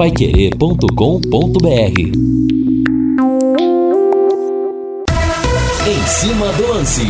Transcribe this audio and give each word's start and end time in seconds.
paiquerê.com.br 0.00 2.00
Em 5.86 6.06
cima 6.06 6.50
do 6.54 6.68
lance. 6.68 7.02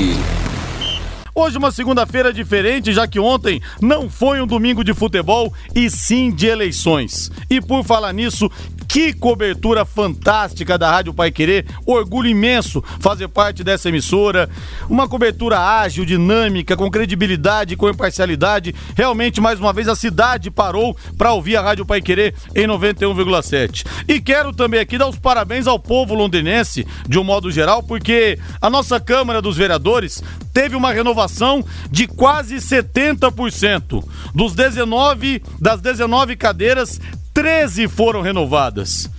Hoje 1.33 1.57
uma 1.57 1.71
segunda-feira 1.71 2.33
diferente, 2.33 2.93
já 2.93 3.07
que 3.07 3.21
ontem 3.21 3.63
não 3.81 4.11
foi 4.11 4.43
um 4.43 4.47
domingo 4.47 4.83
de 4.83 4.93
futebol 4.93 5.55
e 5.73 5.89
sim 5.89 6.33
de 6.33 6.49
eleições. 6.49 7.31
E 7.49 7.61
por 7.61 7.85
falar 7.85 8.13
nisso, 8.13 8.51
que 8.91 9.13
cobertura 9.13 9.85
fantástica 9.85 10.77
da 10.77 10.91
Rádio 10.91 11.15
Pai 11.15 11.31
Querer. 11.31 11.65
Orgulho 11.87 12.29
imenso 12.29 12.83
fazer 12.99 13.29
parte 13.29 13.63
dessa 13.63 13.89
emissora. 13.89 14.51
Uma 14.89 15.09
cobertura 15.09 15.61
ágil, 15.61 16.05
dinâmica, 16.05 16.77
com 16.77 16.91
credibilidade, 16.91 17.77
com 17.77 17.89
imparcialidade. 17.89 18.75
Realmente, 18.97 19.41
mais 19.41 19.61
uma 19.61 19.73
vez, 19.73 19.87
a 19.87 19.95
cidade 19.95 20.51
parou 20.51 20.97
para 21.17 21.33
ouvir 21.33 21.55
a 21.55 21.63
Rádio 21.63 21.87
Pai 21.87 22.03
Querer 22.03 22.35
em 22.53 22.67
91,7. 22.67 23.87
E 24.09 24.21
quero 24.21 24.53
também 24.53 24.81
aqui 24.81 24.99
dar 24.99 25.09
os 25.09 25.21
parabéns 25.21 25.69
ao 25.69 25.79
povo 25.79 26.13
londrinense, 26.13 26.85
de 27.09 27.17
um 27.17 27.23
modo 27.23 27.49
geral, 27.49 27.85
porque 27.85 28.41
a 28.61 28.69
nossa 28.69 28.99
Câmara 28.99 29.41
dos 29.41 29.57
Vereadores 29.57 30.21
teve 30.53 30.75
uma 30.75 30.93
renovação 30.93 31.65
de 31.93 32.09
quase 32.09 32.57
70%. 32.57 34.05
Dos 34.35 34.53
19, 34.53 35.41
das 35.61 35.81
19 35.81 36.35
cadeiras, 36.35 37.01
13 37.33 37.89
foram 37.89 38.21
renovadas. 38.21 39.11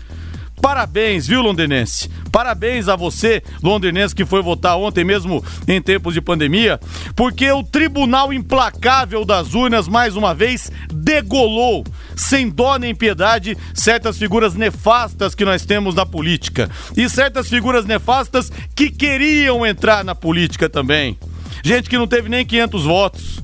Parabéns, 0.61 1.25
viu, 1.25 1.41
londrinense? 1.41 2.07
Parabéns 2.31 2.87
a 2.87 2.95
você, 2.95 3.41
londrinense, 3.63 4.13
que 4.13 4.23
foi 4.23 4.43
votar 4.43 4.77
ontem 4.77 5.03
mesmo 5.03 5.43
em 5.67 5.81
tempos 5.81 6.13
de 6.13 6.21
pandemia, 6.21 6.79
porque 7.15 7.51
o 7.51 7.63
Tribunal 7.63 8.31
Implacável 8.31 9.25
das 9.25 9.55
Urnas, 9.55 9.87
mais 9.87 10.15
uma 10.15 10.35
vez, 10.35 10.71
degolou, 10.93 11.83
sem 12.15 12.47
dó 12.47 12.77
nem 12.77 12.93
piedade, 12.93 13.57
certas 13.73 14.19
figuras 14.19 14.53
nefastas 14.53 15.33
que 15.33 15.43
nós 15.43 15.65
temos 15.65 15.95
na 15.95 16.05
política. 16.05 16.69
E 16.95 17.09
certas 17.09 17.49
figuras 17.49 17.85
nefastas 17.85 18.51
que 18.75 18.91
queriam 18.91 19.65
entrar 19.65 20.05
na 20.05 20.13
política 20.13 20.69
também. 20.69 21.17
Gente 21.63 21.89
que 21.89 21.97
não 21.97 22.07
teve 22.07 22.29
nem 22.29 22.45
500 22.45 22.83
votos. 22.85 23.41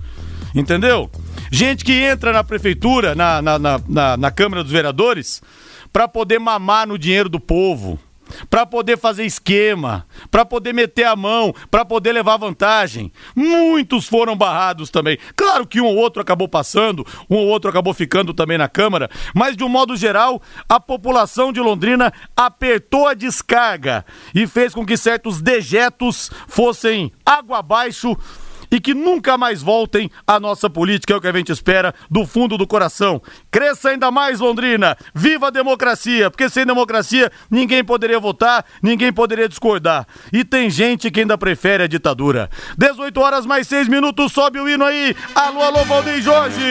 Entendeu? 0.54 1.09
Gente 1.52 1.84
que 1.86 1.94
entra 1.94 2.34
na 2.34 2.44
prefeitura, 2.44 3.16
na, 3.16 3.42
na, 3.42 3.59
na, 3.59 3.81
na, 3.88 4.17
na 4.17 4.31
Câmara 4.31 4.64
dos 4.64 4.72
Vereadores, 4.72 5.42
para 5.92 6.08
poder 6.08 6.40
mamar 6.40 6.88
no 6.88 6.98
dinheiro 6.98 7.30
do 7.30 7.40
povo, 7.40 8.00
para 8.50 8.66
poder 8.66 8.98
fazer 8.98 9.26
esquema, 9.26 10.06
para 10.30 10.45
poder 10.45 10.73
meter 10.73 11.06
a 11.06 11.16
mão, 11.16 11.53
para 11.72 11.86
poder 11.86 12.12
levar 12.12 12.38
vantagem. 12.38 13.12
Muitos 13.36 14.08
foram 14.08 14.36
barrados 14.36 14.90
também. 14.90 15.18
Claro 15.36 15.66
que 15.66 15.80
um 15.80 15.86
ou 15.86 15.95
outro 15.95 16.22
acabou 16.22 16.48
passando, 16.48 17.06
um 17.30 17.36
ou 17.36 17.48
outro 17.48 17.70
acabou 17.70 17.94
ficando 17.94 18.34
também 18.34 18.58
na 18.58 18.68
Câmara, 18.68 19.09
mas 19.34 19.56
de 19.56 19.64
um 19.64 19.70
modo 19.70 19.95
geral, 19.95 20.42
a 20.68 20.80
população 20.80 21.52
de 21.52 21.59
Londrina 21.59 22.12
apertou 22.36 23.08
a 23.08 23.14
descarga 23.14 24.06
e 24.34 24.45
fez 24.45 24.73
com 24.73 24.86
que 24.86 24.98
certos 24.98 25.42
dejetos 25.42 26.30
fossem 26.48 27.12
água 27.25 27.59
abaixo 27.59 28.18
e 28.72 28.80
que 28.80 28.94
nunca 28.94 29.38
mais 29.38 29.62
voltem 29.62 30.10
à 30.26 30.40
nossa 30.40 30.70
política, 30.70 31.14
é 31.14 31.18
o 31.18 31.22
que 31.22 31.28
a 31.28 31.32
gente 31.32 31.52
espera 31.52 31.94
do 32.10 32.26
fundo 32.26 32.58
do 32.58 32.68
coração. 32.68 33.22
Cresça 33.52 33.90
ainda 33.90 34.12
mais, 34.12 34.40
Londrina! 34.40 34.98
Viva 35.14 35.48
a 35.48 35.52
democracia! 35.52 36.30
Porque 36.30 36.50
sem 36.50 36.66
democracia 36.66 37.32
ninguém 37.50 37.84
poderia 37.84 38.20
votar, 38.20 38.66
ninguém 38.82 39.12
poderia 39.12 39.48
discordar. 39.48 40.08
E 40.32 40.44
tem 40.44 40.70
gente 40.70 41.09
que 41.12 41.22
ainda 41.22 41.38
prefere 41.38 41.84
a 41.84 41.88
ditadura. 41.88 42.50
18 42.78 43.20
horas 43.20 43.46
mais 43.46 43.68
6 43.68 43.88
minutos, 43.88 44.32
sobe 44.32 44.59
o 44.59 44.70
hino 44.70 44.86
aí! 44.86 45.16
Alô, 45.36 45.62
alô, 45.62 45.84
Valdeir 45.86 46.22
Jorge! 46.22 46.62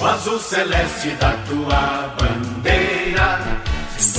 O 0.00 0.04
azul 0.04 0.40
celeste 0.40 1.10
da 1.10 1.30
tua 1.46 2.16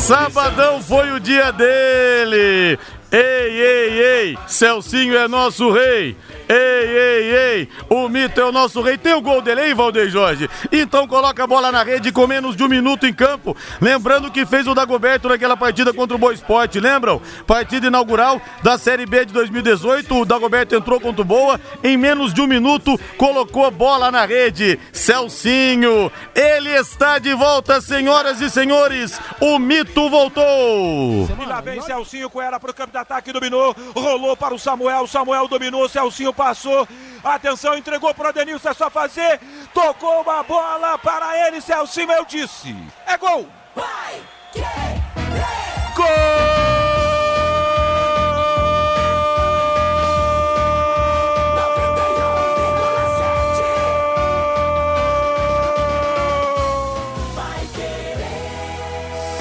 Sabadão 0.03 0.84
foi 0.84 1.14
o 1.14 1.19
dia 1.19 1.50
dele. 1.53 2.78
Ei, 3.13 3.62
ei, 3.62 4.01
ei, 4.01 4.38
Celcinho 4.47 5.16
é 5.16 5.28
nosso 5.28 5.72
rei. 5.72 6.18
Ei, 6.50 6.97
ei, 6.97 7.35
ei, 7.35 7.69
o 7.88 8.09
mito 8.09 8.41
é 8.41 8.44
o 8.44 8.51
nosso 8.51 8.81
rei. 8.81 8.97
Tem 8.97 9.13
o 9.13 9.22
gol 9.22 9.40
dele, 9.40 9.68
hein, 9.68 9.75
Valdeir 9.75 10.09
Jorge? 10.09 10.50
Então 10.72 11.07
coloca 11.07 11.44
a 11.44 11.47
bola 11.47 11.72
na 11.72 11.84
rede 11.84 12.12
com 12.12 12.25
menos 12.25 12.56
de 12.56 12.63
um 12.63 12.68
minuto 12.68 13.06
em 13.06 13.13
campo. 13.13 13.56
Lembrando 13.79 14.31
que 14.31 14.47
fez 14.47 14.68
o 14.68 14.74
Dagoberto 14.74 15.29
naquela 15.29 15.56
partida 15.56 15.94
contra 15.94 16.16
o 16.16 16.19
Boa 16.19 16.34
Esporte, 16.34 16.79
lembram? 16.79 17.22
Partida 17.46 17.85
inaugural 17.85 18.41
da 18.63 18.79
Série 18.79 19.06
B 19.06 19.25
de 19.25 19.34
2018. 19.34 20.16
O 20.16 20.25
Dagoberto 20.25 20.75
entrou 20.75 21.00
contra 21.00 21.22
o 21.22 21.25
Boa. 21.25 21.62
Em 21.84 21.95
menos 21.95 22.34
de 22.34 22.41
um 22.41 22.47
minuto, 22.47 23.00
colocou 23.16 23.66
a 23.66 23.72
bola 23.72 24.09
na 24.09 24.25
rede. 24.25 24.80
Celcinho, 24.91 26.12
ele 26.34 26.72
está 26.72 27.19
de 27.19 27.35
volta, 27.35 27.80
senhoras 27.80 28.41
e 28.41 28.50
senhores. 28.50 29.19
O 29.40 29.59
mito 29.59 30.09
voltou. 30.09 31.30
E 31.40 31.45
lá 31.45 31.62
vem 31.62 31.80
Celcinho 31.80 32.28
com 32.28 32.41
ela 32.41 32.59
pro 32.59 32.74
campo 32.74 32.91
de 32.91 33.03
ataque, 33.03 33.31
dominou, 33.31 33.75
rolou 33.96 34.36
para 34.36 34.53
o 34.53 34.59
Samuel. 34.59 35.06
Samuel 35.08 35.47
dominou, 35.47 35.88
Celcinho 35.88 36.34
passou. 36.34 36.88
Atenção, 37.24 37.78
entregou 37.78 38.14
para 38.14 38.30
o 38.30 38.34
Denilson, 38.34 38.69
é 38.69 38.74
só 38.74 38.90
fazer. 38.90 39.40
Tocou 39.74 40.22
uma 40.22 40.41
bola 40.44 40.97
para 40.97 41.47
ele, 41.47 41.62
Celcinho, 41.62 42.12
eu 42.12 42.25
disse. 42.25 42.75
É 43.06 43.18
gol! 43.18 43.47
Vai, 43.75 44.22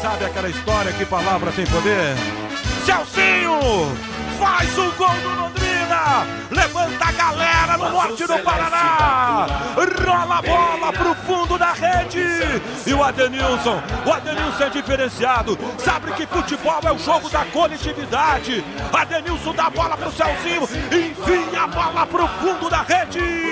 Sabe 0.01 0.25
aquela 0.25 0.49
história 0.49 0.93
que 0.93 1.07
palavra 1.07 1.53
tem 1.53 1.65
poder? 1.67 2.42
Celcinho! 2.85 3.61
Faz 4.39 4.77
o 4.77 4.91
gol 4.93 5.09
do 5.09 5.29
Londrina, 5.41 5.62
levanta 6.51 7.05
a 7.05 7.13
galera 7.13 7.77
no 7.77 7.91
norte 7.91 8.27
do 8.27 8.39
Paraná, 8.39 9.47
rola 10.05 10.39
a 10.39 10.43
bola 10.43 10.93
pro 10.93 11.15
fundo 11.27 11.59
da 11.59 11.73
rede 11.73 12.23
e 12.87 12.95
o 12.95 13.03
Adenilson, 13.03 13.83
o 14.05 14.13
Adenilson 14.13 14.65
é 14.65 14.71
diferenciado, 14.71 15.59
sabe 15.79 16.13
que 16.13 16.27
futebol 16.27 16.81
é 16.85 16.93
o 16.93 16.99
jogo 16.99 17.29
da 17.31 17.45
coletividade. 17.47 18.65
Adenilson 18.93 19.55
dá 19.55 19.67
a 19.67 19.71
bola 19.71 19.97
pro 19.97 20.13
Celcinho, 20.13 20.63
enfia 20.63 21.63
a 21.63 21.67
bola 21.67 22.07
pro 22.07 22.27
fundo 22.29 22.69
da 22.69 22.83
rede. 22.83 23.43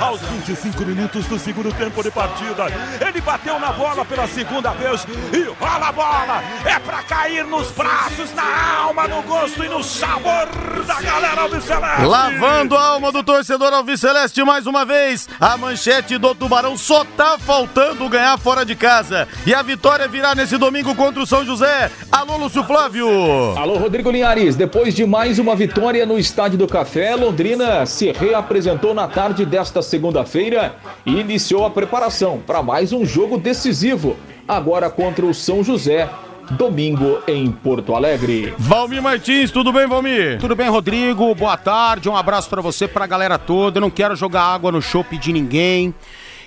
Aos 0.00 0.20
25 0.20 0.84
minutos 0.84 1.26
do 1.26 1.38
segundo 1.38 1.72
tempo 1.72 2.02
de 2.02 2.10
partida, 2.10 2.66
ele 3.06 3.20
bateu 3.20 3.58
na 3.58 3.72
bola 3.72 4.04
pela 4.04 4.26
segunda 4.28 4.70
vez 4.70 5.06
e 5.32 5.42
rola 5.60 5.88
a 5.88 5.92
bola. 5.92 6.42
É 6.64 6.78
pra 6.78 7.02
cair 7.02 7.44
nos 7.44 7.70
braços, 7.72 8.32
na 8.34 8.78
alma, 8.82 9.06
no 9.08 9.22
gosto 9.22 9.64
e 9.64 9.68
no 9.68 9.82
sabor 9.82 10.48
da 10.86 11.00
galera 11.00 11.42
Alviceleste. 11.42 11.87
Lavando 11.96 12.76
a 12.76 12.86
alma 12.86 13.10
do 13.10 13.24
torcedor 13.24 13.72
Alviceleste 13.72 14.44
mais 14.44 14.66
uma 14.66 14.84
vez. 14.84 15.28
A 15.40 15.56
manchete 15.56 16.16
do 16.16 16.34
Tubarão 16.34 16.76
só 16.76 17.04
tá 17.04 17.36
faltando 17.38 18.08
ganhar 18.08 18.38
fora 18.38 18.64
de 18.64 18.76
casa. 18.76 19.26
E 19.44 19.52
a 19.52 19.62
vitória 19.62 20.06
virá 20.06 20.34
nesse 20.34 20.56
domingo 20.56 20.94
contra 20.94 21.20
o 21.20 21.26
São 21.26 21.44
José. 21.44 21.90
Alô, 22.12 22.36
Lúcio 22.36 22.62
Flávio. 22.62 23.08
Alô, 23.56 23.78
Rodrigo 23.78 24.10
Linhares. 24.10 24.54
Depois 24.54 24.94
de 24.94 25.04
mais 25.04 25.38
uma 25.38 25.56
vitória 25.56 26.06
no 26.06 26.18
Estádio 26.18 26.58
do 26.58 26.68
Café, 26.68 27.16
Londrina 27.16 27.84
se 27.84 28.12
reapresentou 28.12 28.94
na 28.94 29.08
tarde 29.08 29.44
desta 29.44 29.82
segunda-feira 29.82 30.76
e 31.04 31.18
iniciou 31.18 31.64
a 31.64 31.70
preparação 31.70 32.40
para 32.46 32.62
mais 32.62 32.92
um 32.92 33.04
jogo 33.04 33.38
decisivo, 33.38 34.16
agora 34.46 34.88
contra 34.88 35.26
o 35.26 35.34
São 35.34 35.64
José 35.64 36.08
domingo 36.50 37.20
em 37.26 37.50
Porto 37.50 37.94
Alegre. 37.94 38.54
Valmir 38.58 39.02
Martins, 39.02 39.50
tudo 39.50 39.72
bem, 39.72 39.86
Valmir? 39.86 40.38
Tudo 40.38 40.56
bem, 40.56 40.68
Rodrigo? 40.68 41.34
Boa 41.34 41.56
tarde, 41.56 42.08
um 42.08 42.16
abraço 42.16 42.48
para 42.48 42.62
você, 42.62 42.88
pra 42.88 43.06
galera 43.06 43.38
toda. 43.38 43.78
Eu 43.78 43.82
não 43.82 43.90
quero 43.90 44.16
jogar 44.16 44.42
água 44.42 44.72
no 44.72 44.80
chope 44.80 45.18
de 45.18 45.32
ninguém. 45.32 45.94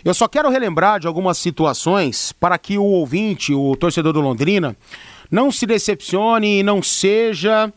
Eu 0.03 0.13
só 0.13 0.27
quero 0.27 0.49
relembrar 0.49 0.99
de 0.99 1.07
algumas 1.07 1.37
situações 1.37 2.31
para 2.33 2.57
que 2.57 2.77
o 2.77 2.83
ouvinte, 2.83 3.53
o 3.53 3.75
torcedor 3.75 4.13
do 4.13 4.21
Londrina, 4.21 4.75
não 5.29 5.51
se 5.51 5.65
decepcione 5.65 6.59
e 6.59 6.63
não 6.63 6.81
seja 6.81 7.71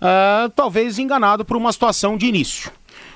uh, 0.00 0.48
talvez 0.50 0.98
enganado 0.98 1.44
por 1.44 1.56
uma 1.56 1.72
situação 1.72 2.16
de 2.16 2.26
início. 2.26 2.70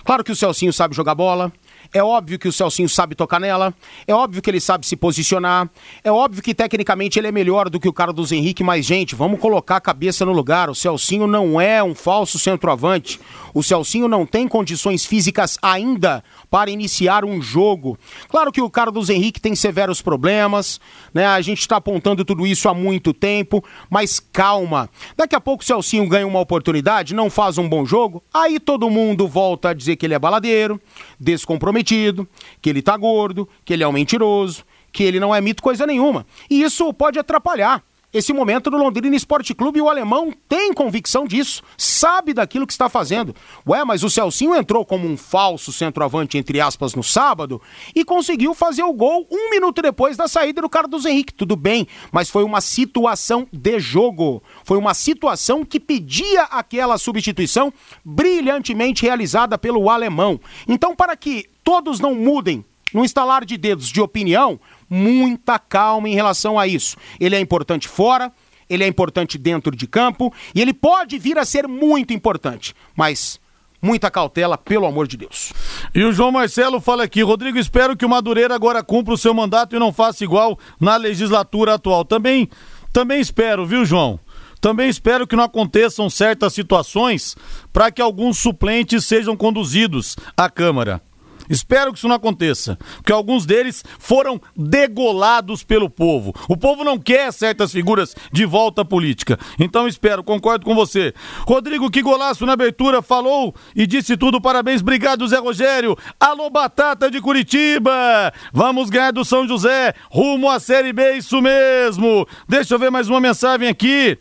Claro 0.04 0.24
que 0.24 0.32
o 0.32 0.36
Celcinho 0.36 0.72
sabe 0.72 0.96
jogar 0.96 1.14
bola, 1.14 1.52
é 1.92 2.02
óbvio 2.02 2.38
que 2.38 2.46
o 2.46 2.52
Celcinho 2.52 2.88
sabe 2.88 3.16
tocar 3.16 3.40
nela. 3.40 3.74
É 4.06 4.14
óbvio 4.14 4.40
que 4.40 4.48
ele 4.48 4.60
sabe 4.60 4.86
se 4.86 4.94
posicionar. 4.94 5.68
É 6.04 6.12
óbvio 6.12 6.40
que 6.40 6.54
tecnicamente 6.54 7.18
ele 7.18 7.26
é 7.26 7.32
melhor 7.32 7.68
do 7.68 7.80
que 7.80 7.88
o 7.88 7.92
Carlos 7.92 8.30
Henrique, 8.30 8.62
mas, 8.62 8.86
gente, 8.86 9.16
vamos 9.16 9.40
colocar 9.40 9.76
a 9.76 9.80
cabeça 9.80 10.24
no 10.24 10.32
lugar. 10.32 10.70
O 10.70 10.74
Celcinho 10.74 11.26
não 11.26 11.60
é 11.60 11.82
um 11.82 11.94
falso 11.94 12.38
centroavante. 12.38 13.18
O 13.52 13.60
Celcinho 13.62 14.06
não 14.06 14.24
tem 14.24 14.46
condições 14.46 15.04
físicas 15.04 15.58
ainda 15.60 16.22
para 16.48 16.70
iniciar 16.70 17.24
um 17.24 17.42
jogo. 17.42 17.98
Claro 18.28 18.52
que 18.52 18.62
o 18.62 18.70
Carlos 18.70 19.10
Henrique 19.10 19.40
tem 19.40 19.56
severos 19.56 20.00
problemas, 20.00 20.80
né? 21.12 21.26
A 21.26 21.40
gente 21.40 21.58
está 21.58 21.76
apontando 21.76 22.24
tudo 22.24 22.46
isso 22.46 22.68
há 22.68 22.74
muito 22.74 23.12
tempo, 23.12 23.64
mas 23.88 24.20
calma. 24.20 24.88
Daqui 25.16 25.34
a 25.34 25.40
pouco 25.40 25.64
o 25.64 25.66
Celcinho 25.66 26.08
ganha 26.08 26.26
uma 26.26 26.38
oportunidade, 26.38 27.14
não 27.14 27.28
faz 27.28 27.58
um 27.58 27.68
bom 27.68 27.84
jogo, 27.84 28.22
aí 28.32 28.60
todo 28.60 28.88
mundo 28.88 29.26
volta 29.26 29.70
a 29.70 29.74
dizer 29.74 29.96
que 29.96 30.06
ele 30.06 30.14
é 30.14 30.18
baladeiro, 30.18 30.80
descomprometido 31.18 31.79
que 31.84 32.70
ele 32.70 32.82
tá 32.82 32.96
gordo, 32.96 33.48
que 33.64 33.72
ele 33.72 33.82
é 33.82 33.88
um 33.88 33.92
mentiroso, 33.92 34.64
que 34.92 35.02
ele 35.02 35.20
não 35.20 35.34
é 35.34 35.40
mito 35.40 35.62
coisa 35.62 35.86
nenhuma. 35.86 36.26
E 36.48 36.62
isso 36.62 36.92
pode 36.92 37.18
atrapalhar 37.18 37.82
esse 38.12 38.32
momento 38.32 38.70
no 38.70 38.78
Londrina 38.78 39.14
Esporte 39.14 39.54
Clube 39.54 39.78
e 39.78 39.82
o 39.82 39.88
alemão 39.88 40.32
tem 40.48 40.72
convicção 40.72 41.26
disso, 41.26 41.62
sabe 41.78 42.34
daquilo 42.34 42.66
que 42.66 42.72
está 42.72 42.88
fazendo. 42.88 43.34
Ué, 43.66 43.84
mas 43.84 44.02
o 44.02 44.10
Celcinho 44.10 44.56
entrou 44.56 44.84
como 44.84 45.06
um 45.06 45.16
falso 45.16 45.72
centroavante, 45.72 46.36
entre 46.36 46.60
aspas, 46.60 46.94
no 46.94 47.04
sábado 47.04 47.62
e 47.94 48.04
conseguiu 48.04 48.52
fazer 48.52 48.82
o 48.82 48.92
gol 48.92 49.26
um 49.30 49.50
minuto 49.50 49.80
depois 49.80 50.16
da 50.16 50.26
saída 50.26 50.60
do 50.60 50.68
Carlos 50.68 51.04
Henrique. 51.04 51.32
Tudo 51.32 51.54
bem, 51.54 51.86
mas 52.10 52.28
foi 52.28 52.42
uma 52.42 52.60
situação 52.60 53.46
de 53.52 53.78
jogo. 53.78 54.42
Foi 54.64 54.76
uma 54.76 54.92
situação 54.92 55.64
que 55.64 55.78
pedia 55.78 56.42
aquela 56.42 56.98
substituição 56.98 57.72
brilhantemente 58.04 59.02
realizada 59.02 59.56
pelo 59.56 59.88
alemão. 59.88 60.40
Então, 60.66 60.96
para 60.96 61.16
que 61.16 61.48
todos 61.70 62.00
não 62.00 62.16
mudem 62.16 62.64
no 62.92 63.04
instalar 63.04 63.44
de 63.44 63.56
dedos 63.56 63.86
de 63.90 64.00
opinião, 64.00 64.58
muita 64.88 65.56
calma 65.56 66.08
em 66.08 66.16
relação 66.16 66.58
a 66.58 66.66
isso. 66.66 66.96
Ele 67.20 67.36
é 67.36 67.38
importante 67.38 67.86
fora, 67.86 68.32
ele 68.68 68.82
é 68.82 68.88
importante 68.88 69.38
dentro 69.38 69.76
de 69.76 69.86
campo 69.86 70.34
e 70.52 70.60
ele 70.60 70.74
pode 70.74 71.16
vir 71.16 71.38
a 71.38 71.44
ser 71.44 71.68
muito 71.68 72.12
importante, 72.12 72.74
mas 72.96 73.38
muita 73.80 74.10
cautela, 74.10 74.58
pelo 74.58 74.84
amor 74.84 75.06
de 75.06 75.16
Deus. 75.16 75.52
E 75.94 76.02
o 76.02 76.12
João 76.12 76.32
Marcelo 76.32 76.80
fala 76.80 77.04
aqui, 77.04 77.22
Rodrigo, 77.22 77.56
espero 77.56 77.96
que 77.96 78.04
o 78.04 78.08
Madureira 78.08 78.52
agora 78.52 78.82
cumpra 78.82 79.14
o 79.14 79.18
seu 79.18 79.32
mandato 79.32 79.76
e 79.76 79.78
não 79.78 79.92
faça 79.92 80.24
igual 80.24 80.58
na 80.80 80.96
legislatura 80.96 81.74
atual. 81.74 82.04
Também, 82.04 82.48
também 82.92 83.20
espero, 83.20 83.64
viu, 83.64 83.84
João? 83.84 84.18
Também 84.60 84.88
espero 84.88 85.24
que 85.24 85.36
não 85.36 85.44
aconteçam 85.44 86.10
certas 86.10 86.52
situações 86.52 87.36
para 87.72 87.92
que 87.92 88.02
alguns 88.02 88.38
suplentes 88.38 89.06
sejam 89.06 89.36
conduzidos 89.36 90.16
à 90.36 90.50
Câmara. 90.50 91.00
Espero 91.50 91.92
que 91.92 91.98
isso 91.98 92.06
não 92.06 92.14
aconteça, 92.14 92.78
porque 92.96 93.12
alguns 93.12 93.44
deles 93.44 93.84
foram 93.98 94.40
degolados 94.56 95.64
pelo 95.64 95.90
povo. 95.90 96.32
O 96.48 96.56
povo 96.56 96.84
não 96.84 96.96
quer 96.96 97.32
certas 97.32 97.72
figuras 97.72 98.14
de 98.32 98.46
volta 98.46 98.82
à 98.82 98.84
política. 98.84 99.36
Então 99.58 99.88
espero, 99.88 100.22
concordo 100.22 100.64
com 100.64 100.76
você. 100.76 101.12
Rodrigo, 101.46 101.90
que 101.90 102.02
golaço 102.02 102.46
na 102.46 102.52
abertura, 102.52 103.02
falou 103.02 103.52
e 103.74 103.84
disse 103.86 104.16
tudo. 104.16 104.40
Parabéns, 104.40 104.80
obrigado, 104.80 105.26
Zé 105.26 105.38
Rogério. 105.38 105.96
Alô, 106.20 106.48
Batata 106.48 107.10
de 107.10 107.20
Curitiba. 107.20 108.32
Vamos 108.52 108.88
ganhar 108.88 109.10
do 109.10 109.24
São 109.24 109.48
José, 109.48 109.92
rumo 110.08 110.48
à 110.48 110.60
Série 110.60 110.92
B, 110.92 111.14
isso 111.14 111.42
mesmo. 111.42 112.26
Deixa 112.48 112.74
eu 112.74 112.78
ver 112.78 112.90
mais 112.90 113.08
uma 113.08 113.20
mensagem 113.20 113.68
aqui. 113.68 114.16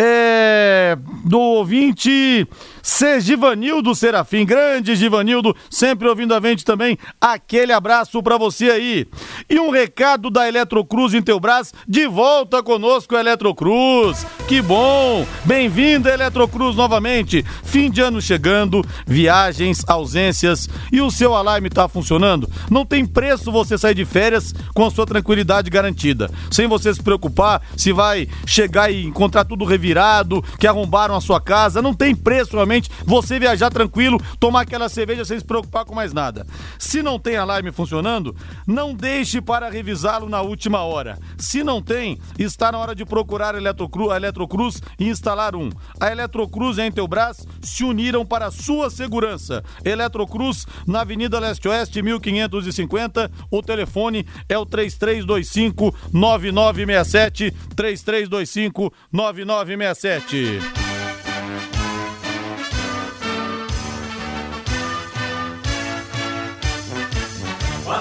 É, 0.00 0.96
do 1.24 1.40
ouvinte 1.40 2.46
C. 2.88 3.20
Givanildo 3.20 3.94
Serafim, 3.94 4.46
grande 4.46 4.96
Givanildo, 4.96 5.54
sempre 5.70 6.08
ouvindo 6.08 6.32
a 6.34 6.40
gente 6.40 6.64
também. 6.64 6.96
Aquele 7.20 7.70
abraço 7.70 8.22
para 8.22 8.38
você 8.38 8.70
aí. 8.70 9.06
E 9.48 9.60
um 9.60 9.68
recado 9.68 10.30
da 10.30 10.48
Eletrocruz 10.48 11.12
em 11.12 11.20
Teubras, 11.20 11.74
de 11.86 12.06
volta 12.06 12.62
conosco, 12.62 13.14
Eletrocruz. 13.14 14.26
Que 14.48 14.62
bom! 14.62 15.26
Bem-vindo, 15.44 16.08
Eletrocruz, 16.08 16.74
novamente. 16.76 17.44
Fim 17.62 17.90
de 17.90 18.00
ano 18.00 18.22
chegando, 18.22 18.82
viagens, 19.06 19.84
ausências 19.86 20.66
e 20.90 21.02
o 21.02 21.10
seu 21.10 21.34
alarme 21.34 21.68
tá 21.68 21.86
funcionando? 21.88 22.48
Não 22.70 22.86
tem 22.86 23.04
preço 23.04 23.52
você 23.52 23.76
sair 23.76 23.94
de 23.94 24.06
férias 24.06 24.54
com 24.72 24.86
a 24.86 24.90
sua 24.90 25.04
tranquilidade 25.04 25.68
garantida, 25.68 26.30
sem 26.50 26.66
você 26.66 26.94
se 26.94 27.02
preocupar 27.02 27.60
se 27.76 27.92
vai 27.92 28.26
chegar 28.46 28.90
e 28.90 29.04
encontrar 29.04 29.44
tudo 29.44 29.66
revirado, 29.66 30.42
que 30.58 30.66
arrombaram 30.66 31.14
a 31.14 31.20
sua 31.20 31.38
casa. 31.38 31.82
Não 31.82 31.92
tem 31.92 32.14
preço 32.14 32.56
realmente 32.56 32.77
você 33.04 33.38
viajar 33.38 33.70
tranquilo, 33.70 34.20
tomar 34.38 34.62
aquela 34.62 34.88
cerveja 34.88 35.24
sem 35.24 35.38
se 35.38 35.44
preocupar 35.44 35.84
com 35.84 35.94
mais 35.94 36.12
nada. 36.12 36.46
Se 36.78 37.02
não 37.02 37.18
tem 37.18 37.36
alarme 37.36 37.72
funcionando, 37.72 38.36
não 38.66 38.94
deixe 38.94 39.40
para 39.40 39.68
revisá-lo 39.68 40.28
na 40.28 40.40
última 40.40 40.82
hora. 40.82 41.18
Se 41.36 41.64
não 41.64 41.82
tem, 41.82 42.18
está 42.38 42.70
na 42.72 42.78
hora 42.78 42.94
de 42.94 43.04
procurar 43.04 43.54
a 43.54 43.58
Eletrocruz, 43.58 44.12
a 44.12 44.16
Eletrocruz 44.16 44.82
e 44.98 45.08
instalar 45.08 45.56
um. 45.56 45.70
A 46.00 46.10
Eletrocruz 46.10 46.78
e 46.78 46.82
a 46.82 46.86
Intelbras 46.86 47.46
se 47.62 47.84
uniram 47.84 48.24
para 48.24 48.46
a 48.46 48.50
sua 48.50 48.90
segurança. 48.90 49.64
Eletrocruz, 49.84 50.66
na 50.86 51.00
Avenida 51.00 51.38
Leste-Oeste, 51.38 52.02
1550. 52.02 53.30
O 53.50 53.62
telefone 53.62 54.26
é 54.48 54.58
o 54.58 54.66
3325 54.66 55.94
9967. 56.12 57.50
3325 57.74 58.92
9967. 59.12 60.87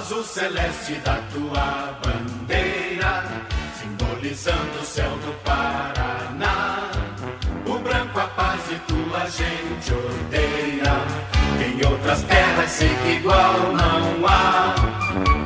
Azul 0.08 0.24
celeste 0.24 0.94
da 1.04 1.20
tua 1.34 2.00
bandeira, 2.02 3.26
simbolizando 3.78 4.80
o 4.82 4.86
céu 4.86 5.10
do 5.10 5.34
Paraná. 5.44 6.90
O 7.66 7.78
branco 7.80 8.18
a 8.18 8.28
paz 8.28 8.62
e 8.72 8.76
tua 8.90 9.30
gente 9.30 9.94
odeia. 9.94 10.94
Em 11.60 11.86
outras 11.86 12.24
terras 12.24 12.72
sei 12.72 12.88
que 12.88 13.10
igual 13.18 13.54
não 13.74 14.26
há. 14.26 14.76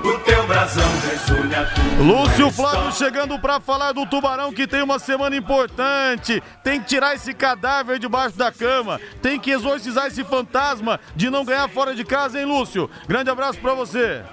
O 0.04 0.20
teu 0.20 0.46
brasão 0.46 0.92
resume 1.10 1.56
a 1.56 1.66
tua 1.66 2.06
Lúcio. 2.06 2.52
Flávio 2.52 2.92
chegando 2.92 3.40
para 3.40 3.60
falar 3.60 3.94
do 3.94 4.06
Tubarão 4.06 4.54
que 4.54 4.68
tem 4.68 4.84
uma 4.84 5.00
semana 5.00 5.36
importante. 5.36 6.44
Tem 6.64 6.80
que 6.80 6.86
tirar 6.88 7.16
esse 7.16 7.34
cadáver 7.34 7.98
debaixo 7.98 8.38
da 8.38 8.52
cama. 8.52 9.02
Tem 9.24 9.40
que 9.40 9.50
exorcizar 9.50 10.06
esse 10.06 10.24
fantasma 10.24 11.00
de 11.16 11.32
não 11.32 11.44
ganhar 11.44 11.68
fora 11.68 11.96
de 11.96 12.04
casa, 12.04 12.40
hein, 12.40 12.46
Lúcio? 12.46 12.88
Grande 13.08 13.32
abraço 13.32 13.60
para 13.60 13.74
você. 13.74 14.24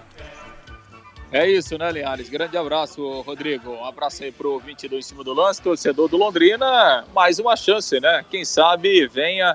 É 1.30 1.46
isso, 1.46 1.76
né, 1.76 1.92
Linhares? 1.92 2.30
Grande 2.30 2.56
abraço, 2.56 3.20
Rodrigo. 3.20 3.70
Um 3.70 3.84
abraço 3.84 4.24
aí 4.24 4.32
pro 4.32 4.58
22 4.58 5.04
em 5.04 5.08
cima 5.08 5.22
do 5.22 5.34
lance, 5.34 5.60
torcedor 5.60 6.08
do 6.08 6.16
Londrina. 6.16 7.04
Mais 7.14 7.38
uma 7.38 7.54
chance, 7.54 8.00
né? 8.00 8.24
Quem 8.30 8.46
sabe 8.46 9.06
venha 9.06 9.54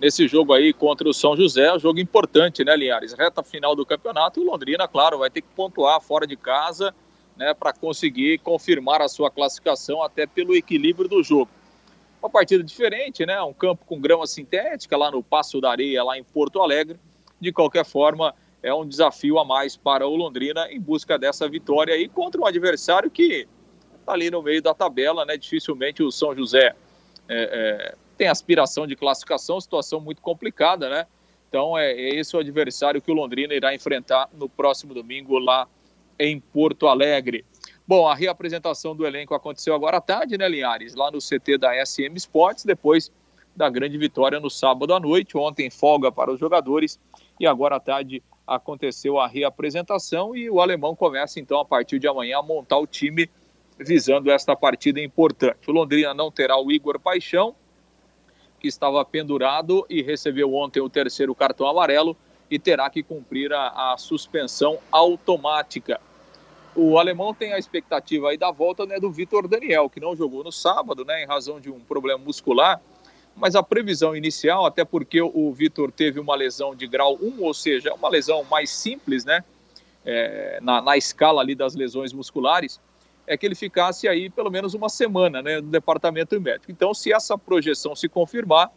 nesse 0.00 0.26
jogo 0.26 0.52
aí 0.52 0.72
contra 0.72 1.08
o 1.08 1.14
São 1.14 1.36
José, 1.36 1.72
um 1.72 1.78
jogo 1.78 2.00
importante, 2.00 2.64
né, 2.64 2.74
Linhares? 2.74 3.12
Reta 3.12 3.40
final 3.40 3.76
do 3.76 3.86
campeonato 3.86 4.40
e 4.40 4.42
o 4.42 4.50
Londrina, 4.50 4.88
claro, 4.88 5.18
vai 5.18 5.30
ter 5.30 5.42
que 5.42 5.48
pontuar 5.54 6.00
fora 6.00 6.26
de 6.26 6.36
casa, 6.36 6.92
né, 7.36 7.54
para 7.54 7.72
conseguir 7.72 8.38
confirmar 8.38 9.00
a 9.00 9.06
sua 9.06 9.30
classificação 9.30 10.02
até 10.02 10.26
pelo 10.26 10.56
equilíbrio 10.56 11.08
do 11.08 11.22
jogo. 11.22 11.48
Uma 12.20 12.30
partida 12.30 12.64
diferente, 12.64 13.24
né? 13.24 13.40
Um 13.42 13.52
campo 13.52 13.84
com 13.86 14.00
grama 14.00 14.26
sintética 14.26 14.96
lá 14.96 15.08
no 15.08 15.22
Passo 15.22 15.60
da 15.60 15.70
Areia, 15.70 16.02
lá 16.02 16.18
em 16.18 16.24
Porto 16.24 16.60
Alegre. 16.60 16.98
De 17.40 17.52
qualquer 17.52 17.84
forma, 17.84 18.34
é 18.62 18.72
um 18.72 18.86
desafio 18.86 19.38
a 19.38 19.44
mais 19.44 19.76
para 19.76 20.06
o 20.06 20.14
Londrina 20.14 20.70
em 20.70 20.80
busca 20.80 21.18
dessa 21.18 21.48
vitória 21.48 21.94
aí 21.94 22.08
contra 22.08 22.40
um 22.40 22.46
adversário 22.46 23.10
que 23.10 23.48
está 23.98 24.12
ali 24.12 24.30
no 24.30 24.42
meio 24.42 24.62
da 24.62 24.72
tabela, 24.72 25.24
né? 25.24 25.36
Dificilmente 25.36 26.02
o 26.02 26.10
São 26.12 26.34
José 26.34 26.74
é, 27.28 27.34
é, 27.34 27.94
tem 28.16 28.28
aspiração 28.28 28.86
de 28.86 28.94
classificação, 28.94 29.60
situação 29.60 30.00
muito 30.00 30.22
complicada, 30.22 30.88
né? 30.88 31.06
Então 31.48 31.76
é, 31.76 31.92
é 31.92 32.14
esse 32.14 32.36
o 32.36 32.38
adversário 32.38 33.02
que 33.02 33.10
o 33.10 33.14
Londrina 33.14 33.52
irá 33.52 33.74
enfrentar 33.74 34.28
no 34.32 34.48
próximo 34.48 34.94
domingo 34.94 35.38
lá 35.38 35.66
em 36.18 36.38
Porto 36.38 36.86
Alegre. 36.86 37.44
Bom, 37.86 38.06
a 38.06 38.14
reapresentação 38.14 38.94
do 38.94 39.04
elenco 39.04 39.34
aconteceu 39.34 39.74
agora 39.74 39.96
à 39.96 40.00
tarde, 40.00 40.38
né, 40.38 40.48
Linhares? 40.48 40.94
Lá 40.94 41.10
no 41.10 41.18
CT 41.18 41.58
da 41.58 41.84
SM 41.84 42.14
Sports, 42.16 42.64
depois 42.64 43.10
da 43.54 43.68
grande 43.68 43.98
vitória 43.98 44.38
no 44.40 44.48
sábado 44.48 44.94
à 44.94 45.00
noite. 45.00 45.36
Ontem, 45.36 45.68
folga 45.68 46.10
para 46.10 46.30
os 46.30 46.38
jogadores 46.38 46.98
e 47.38 47.46
agora 47.46 47.76
à 47.76 47.80
tarde 47.80 48.22
aconteceu 48.46 49.18
a 49.18 49.26
reapresentação 49.26 50.36
e 50.36 50.50
o 50.50 50.60
alemão 50.60 50.94
começa 50.94 51.40
então 51.40 51.58
a 51.60 51.64
partir 51.64 51.98
de 51.98 52.08
amanhã 52.08 52.38
a 52.38 52.42
montar 52.42 52.78
o 52.78 52.86
time 52.86 53.30
visando 53.78 54.30
esta 54.30 54.54
partida 54.54 55.00
importante. 55.00 55.68
O 55.68 55.72
Londrina 55.72 56.12
não 56.12 56.30
terá 56.30 56.58
o 56.58 56.70
Igor 56.70 56.98
Paixão, 57.00 57.54
que 58.60 58.68
estava 58.68 59.04
pendurado 59.04 59.84
e 59.88 60.02
recebeu 60.02 60.54
ontem 60.54 60.80
o 60.80 60.88
terceiro 60.88 61.34
cartão 61.34 61.66
amarelo 61.66 62.16
e 62.50 62.58
terá 62.58 62.88
que 62.90 63.02
cumprir 63.02 63.52
a, 63.52 63.92
a 63.92 63.98
suspensão 63.98 64.78
automática. 64.90 66.00
O 66.74 66.98
alemão 66.98 67.34
tem 67.34 67.52
a 67.52 67.58
expectativa 67.58 68.30
aí 68.30 68.38
da 68.38 68.50
volta 68.50 68.86
né, 68.86 68.98
do 68.98 69.10
Vitor 69.10 69.48
Daniel, 69.48 69.90
que 69.90 70.00
não 70.00 70.16
jogou 70.16 70.44
no 70.44 70.52
sábado, 70.52 71.04
né, 71.04 71.22
em 71.22 71.26
razão 71.26 71.60
de 71.60 71.70
um 71.70 71.80
problema 71.80 72.18
muscular 72.18 72.80
mas 73.34 73.54
a 73.54 73.62
previsão 73.62 74.14
inicial, 74.14 74.66
até 74.66 74.84
porque 74.84 75.20
o 75.20 75.52
Vitor 75.52 75.90
teve 75.90 76.20
uma 76.20 76.34
lesão 76.34 76.74
de 76.74 76.86
grau 76.86 77.18
1, 77.20 77.42
ou 77.42 77.54
seja, 77.54 77.94
uma 77.94 78.08
lesão 78.08 78.44
mais 78.44 78.70
simples, 78.70 79.24
né? 79.24 79.42
É, 80.04 80.58
na, 80.60 80.82
na, 80.82 80.96
escala 80.96 81.40
ali 81.40 81.54
das 81.54 81.76
lesões 81.76 82.12
musculares, 82.12 82.80
é 83.26 83.36
que 83.36 83.46
ele 83.46 83.54
ficasse 83.54 84.08
aí 84.08 84.28
pelo 84.28 84.50
menos 84.50 84.74
uma 84.74 84.88
semana 84.88 85.40
né, 85.40 85.60
no 85.60 85.68
departamento 85.68 86.40
médico. 86.40 86.72
Então, 86.72 86.92
se 86.92 87.12
essa 87.12 87.38
projeção 87.38 87.94
se 87.94 88.08
confirmar, 88.08 88.70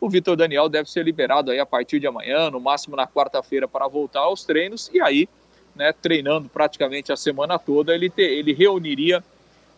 o 0.00 0.10
Vitor 0.10 0.36
Daniel 0.36 0.68
deve 0.68 0.90
ser 0.90 1.04
liberado 1.04 1.50
aí 1.52 1.60
a 1.60 1.66
partir 1.66 2.00
de 2.00 2.06
amanhã, 2.06 2.50
no 2.50 2.60
máximo 2.60 2.96
na 2.96 3.06
quarta-feira, 3.06 3.68
para 3.68 3.86
voltar 3.86 4.20
aos 4.20 4.44
treinos 4.44 4.90
e 4.92 5.00
aí, 5.00 5.28
né, 5.76 5.92
treinando 5.92 6.48
praticamente 6.48 7.12
a 7.12 7.16
semana 7.16 7.58
toda, 7.58 7.94
ele, 7.94 8.10
ter, 8.10 8.32
ele 8.32 8.52
reuniria 8.52 9.22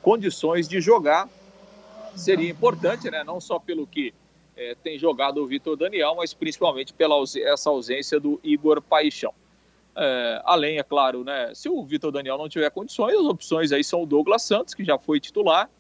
condições 0.02 0.66
de 0.66 0.80
jogar 0.80 1.28
seria 2.16 2.50
importante, 2.50 3.10
né? 3.10 3.22
não 3.22 3.40
só 3.40 3.58
pelo 3.58 3.86
que 3.86 4.12
é, 4.56 4.74
tem 4.74 4.98
jogado 4.98 5.42
o 5.42 5.46
Vitor 5.46 5.76
Daniel, 5.76 6.14
mas 6.16 6.32
principalmente 6.32 6.92
pela 6.92 7.14
essa 7.44 7.70
ausência 7.70 8.18
do 8.18 8.40
Igor 8.42 8.80
Paixão. 8.80 9.34
É, 9.94 10.42
além, 10.44 10.78
é 10.78 10.82
claro, 10.82 11.24
né, 11.24 11.52
se 11.54 11.68
o 11.68 11.82
Vitor 11.82 12.12
Daniel 12.12 12.36
não 12.36 12.48
tiver 12.48 12.70
condições, 12.70 13.14
as 13.14 13.24
opções 13.24 13.72
aí 13.72 13.82
são 13.82 14.02
o 14.02 14.06
Douglas 14.06 14.42
Santos, 14.42 14.74
que 14.74 14.84
já 14.84 14.98
foi 14.98 15.18
titular, 15.20 15.70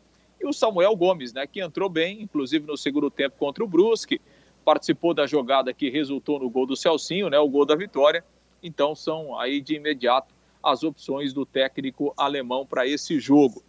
e 0.40 0.46
o 0.46 0.52
Samuel 0.52 0.94
Gomes, 0.96 1.32
né, 1.32 1.46
que 1.46 1.60
entrou 1.60 1.88
bem, 1.88 2.22
inclusive 2.22 2.66
no 2.66 2.76
segundo 2.76 3.10
tempo 3.10 3.36
contra 3.38 3.64
o 3.64 3.68
Brusque, 3.68 4.20
participou 4.64 5.14
da 5.14 5.26
jogada 5.26 5.72
que 5.72 5.90
resultou 5.90 6.38
no 6.38 6.50
gol 6.50 6.66
do 6.66 6.76
Celcinho, 6.76 7.30
né, 7.30 7.38
o 7.38 7.48
gol 7.48 7.64
da 7.64 7.76
vitória. 7.76 8.24
Então 8.62 8.94
são 8.94 9.38
aí 9.38 9.60
de 9.60 9.74
imediato 9.76 10.34
as 10.62 10.82
opções 10.82 11.32
do 11.32 11.46
técnico 11.46 12.12
alemão 12.16 12.66
para 12.66 12.86
esse 12.86 13.20
jogo. 13.20 13.62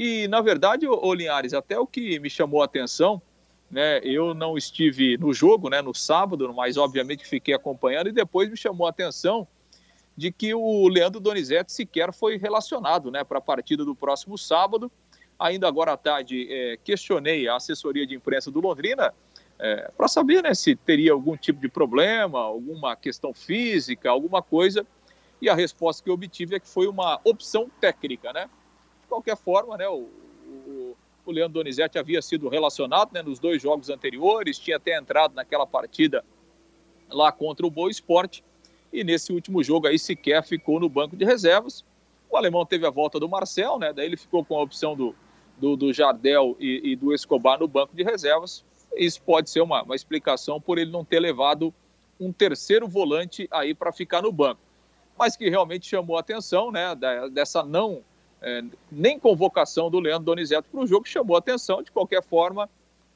E 0.00 0.28
na 0.28 0.40
verdade, 0.40 0.86
o 0.86 1.12
Linhares, 1.12 1.52
até 1.52 1.76
o 1.76 1.84
que 1.84 2.20
me 2.20 2.30
chamou 2.30 2.62
a 2.62 2.66
atenção, 2.66 3.20
né, 3.68 3.98
eu 4.04 4.32
não 4.32 4.56
estive 4.56 5.18
no 5.18 5.34
jogo, 5.34 5.68
né, 5.68 5.82
no 5.82 5.92
sábado, 5.92 6.54
mas 6.54 6.76
obviamente 6.76 7.26
fiquei 7.26 7.52
acompanhando 7.52 8.08
e 8.08 8.12
depois 8.12 8.48
me 8.48 8.56
chamou 8.56 8.86
a 8.86 8.90
atenção 8.90 9.44
de 10.16 10.30
que 10.30 10.54
o 10.54 10.86
Leandro 10.86 11.18
Donizete 11.18 11.72
sequer 11.72 12.12
foi 12.12 12.36
relacionado 12.36 13.10
né, 13.10 13.24
para 13.24 13.38
a 13.38 13.40
partida 13.40 13.84
do 13.84 13.92
próximo 13.92 14.38
sábado. 14.38 14.88
Ainda 15.36 15.66
agora 15.66 15.94
à 15.94 15.96
tarde, 15.96 16.46
é, 16.48 16.78
questionei 16.84 17.48
a 17.48 17.56
assessoria 17.56 18.06
de 18.06 18.14
imprensa 18.14 18.52
do 18.52 18.60
Londrina 18.60 19.12
é, 19.58 19.90
para 19.96 20.06
saber 20.06 20.44
né, 20.44 20.54
se 20.54 20.76
teria 20.76 21.10
algum 21.10 21.36
tipo 21.36 21.60
de 21.60 21.68
problema, 21.68 22.38
alguma 22.38 22.94
questão 22.94 23.34
física, 23.34 24.08
alguma 24.08 24.42
coisa. 24.42 24.86
E 25.42 25.48
a 25.48 25.56
resposta 25.56 26.04
que 26.04 26.10
obtive 26.10 26.54
é 26.54 26.60
que 26.60 26.68
foi 26.68 26.86
uma 26.86 27.20
opção 27.24 27.68
técnica. 27.80 28.32
Né? 28.32 28.48
Qualquer 29.08 29.36
forma, 29.36 29.76
né, 29.76 29.88
o, 29.88 30.08
o, 30.46 30.96
o 31.24 31.32
Leandro 31.32 31.54
Donizete 31.54 31.98
havia 31.98 32.20
sido 32.22 32.48
relacionado 32.48 33.12
né, 33.12 33.22
nos 33.22 33.38
dois 33.38 33.60
jogos 33.60 33.90
anteriores, 33.90 34.58
tinha 34.58 34.76
até 34.76 34.98
entrado 34.98 35.34
naquela 35.34 35.66
partida 35.66 36.24
lá 37.10 37.32
contra 37.32 37.66
o 37.66 37.70
Boa 37.70 37.90
Esporte 37.90 38.44
e 38.92 39.04
nesse 39.04 39.32
último 39.32 39.62
jogo 39.62 39.86
aí 39.86 39.98
sequer 39.98 40.42
ficou 40.42 40.80
no 40.80 40.88
banco 40.88 41.16
de 41.16 41.24
reservas. 41.24 41.84
O 42.30 42.36
alemão 42.36 42.64
teve 42.64 42.86
a 42.86 42.90
volta 42.90 43.18
do 43.18 43.28
Marcel, 43.28 43.78
né? 43.78 43.92
Daí 43.92 44.06
ele 44.06 44.16
ficou 44.16 44.44
com 44.44 44.58
a 44.58 44.62
opção 44.62 44.94
do, 44.94 45.14
do, 45.56 45.76
do 45.76 45.92
Jardel 45.92 46.56
e, 46.58 46.92
e, 46.92 46.96
do 46.96 47.14
Escobar 47.14 47.58
no 47.58 47.68
banco 47.68 47.94
de 47.94 48.02
reservas. 48.02 48.64
Isso 48.96 49.20
pode 49.22 49.50
ser 49.50 49.60
uma, 49.60 49.82
uma 49.82 49.94
explicação 49.94 50.60
por 50.60 50.78
ele 50.78 50.90
não 50.90 51.04
ter 51.04 51.20
levado 51.20 51.72
um 52.20 52.32
terceiro 52.32 52.88
volante 52.88 53.48
aí 53.50 53.74
para 53.74 53.92
ficar 53.92 54.22
no 54.22 54.32
banco. 54.32 54.60
Mas 55.18 55.36
que 55.36 55.48
realmente 55.48 55.86
chamou 55.86 56.16
a 56.16 56.20
atenção, 56.20 56.70
né? 56.70 56.94
Dessa 57.32 57.62
não 57.62 58.02
é, 58.40 58.62
nem 58.90 59.18
convocação 59.18 59.90
do 59.90 59.98
Leandro 59.98 60.24
Donizete 60.24 60.68
para 60.70 60.80
o 60.80 60.86
jogo 60.86 61.08
chamou 61.08 61.36
atenção. 61.36 61.82
De 61.82 61.90
qualquer 61.90 62.22
forma, 62.22 62.68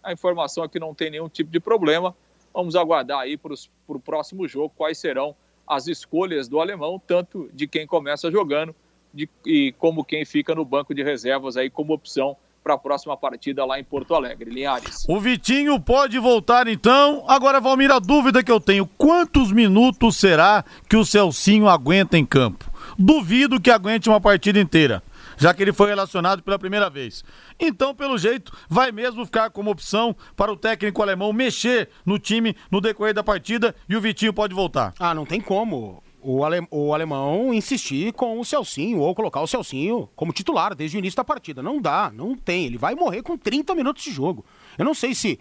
a 0.03 0.13
informação 0.13 0.65
aqui 0.65 0.79
não 0.79 0.95
tem 0.95 1.11
nenhum 1.11 1.29
tipo 1.29 1.51
de 1.51 1.61
problema. 1.61 2.15
Vamos 2.53 2.77
aguardar 2.77 3.21
aí 3.21 3.37
para 3.37 3.55
o 3.89 4.01
próximo 4.01 4.47
jogo 4.47 4.73
quais 4.77 4.99
serão 4.99 5.35
as 5.67 5.87
escolhas 5.87 6.49
do 6.49 6.61
alemão, 6.61 7.01
tanto 7.07 7.49
de 7.53 7.67
quem 7.67 7.87
começa 7.87 8.31
jogando 8.31 8.75
de, 9.15 9.29
e 9.47 9.73
como 9.79 10.05
quem 10.05 10.25
fica 10.25 10.55
no 10.55 10.65
banco 10.65 10.95
de 10.95 11.03
reservas 11.03 11.57
aí 11.57 11.71
como 11.71 11.95
opção 11.95 12.37
para 12.63 12.75
a 12.75 12.79
próxima 12.79 13.17
partida 13.17 13.65
lá 13.65 13.79
em 13.79 13.85
Porto 13.85 14.15
Alegre. 14.15 14.51
Linhares. 14.51 15.05
O 15.09 15.19
Vitinho 15.19 15.81
pode 15.81 16.19
voltar 16.19 16.69
então. 16.69 17.25
Agora, 17.27 17.61
Valmir, 17.61 17.91
a 17.91 17.99
dúvida 17.99 18.43
que 18.43 18.53
eu 18.53 18.61
tenho: 18.61 18.87
quantos 18.99 19.51
minutos 19.51 20.17
será 20.17 20.65
que 20.89 20.97
o 20.97 21.05
Celcinho 21.05 21.69
aguenta 21.69 22.19
em 22.19 22.25
campo? 22.25 22.71
Duvido 22.99 23.61
que 23.61 23.71
aguente 23.71 24.09
uma 24.09 24.21
partida 24.21 24.61
inteira 24.61 25.03
já 25.37 25.53
que 25.53 25.63
ele 25.63 25.73
foi 25.73 25.89
relacionado 25.89 26.43
pela 26.43 26.59
primeira 26.59 26.89
vez. 26.89 27.25
Então, 27.59 27.95
pelo 27.95 28.19
jeito, 28.19 28.53
vai 28.69 28.93
mesmo 28.93 29.25
ficar 29.25 29.51
como 29.51 29.71
opção 29.71 30.15
para 30.37 30.53
o 30.53 30.57
técnico 30.57 31.03
alemão 31.03 31.33
mexer 31.33 31.89
no 32.05 32.19
time 32.19 32.57
no 32.71 32.81
decorrer 32.81 33.15
da 33.15 33.23
partida 33.23 33.75
e 33.89 33.97
o 33.97 34.01
Vitinho 34.01 34.33
pode 34.33 34.55
voltar. 34.55 34.93
Ah, 34.99 35.15
não 35.15 35.27
tem 35.27 35.41
como. 35.41 36.03
O, 36.25 36.45
ale... 36.45 36.65
o 36.71 36.95
alemão 36.95 37.53
insistir 37.53 38.13
com 38.13 38.39
o 38.39 38.45
Celcinho 38.45 39.01
ou 39.01 39.13
colocar 39.13 39.41
o 39.41 39.47
Celcinho 39.47 40.09
como 40.15 40.33
titular 40.33 40.73
desde 40.73 40.97
o 40.97 41.01
início 41.01 41.17
da 41.17 41.25
partida. 41.25 41.63
Não 41.63 41.81
dá, 41.81 42.13
não 42.15 42.37
tem. 42.37 42.67
Ele 42.67 42.79
vai 42.79 42.95
morrer 42.95 43.23
com 43.23 43.37
30 43.37 43.75
minutos 43.75 44.05
de 44.05 44.13
jogo. 44.13 44.45
Eu 44.79 44.85
não 44.85 44.95
sei 44.95 45.15
se 45.15 45.41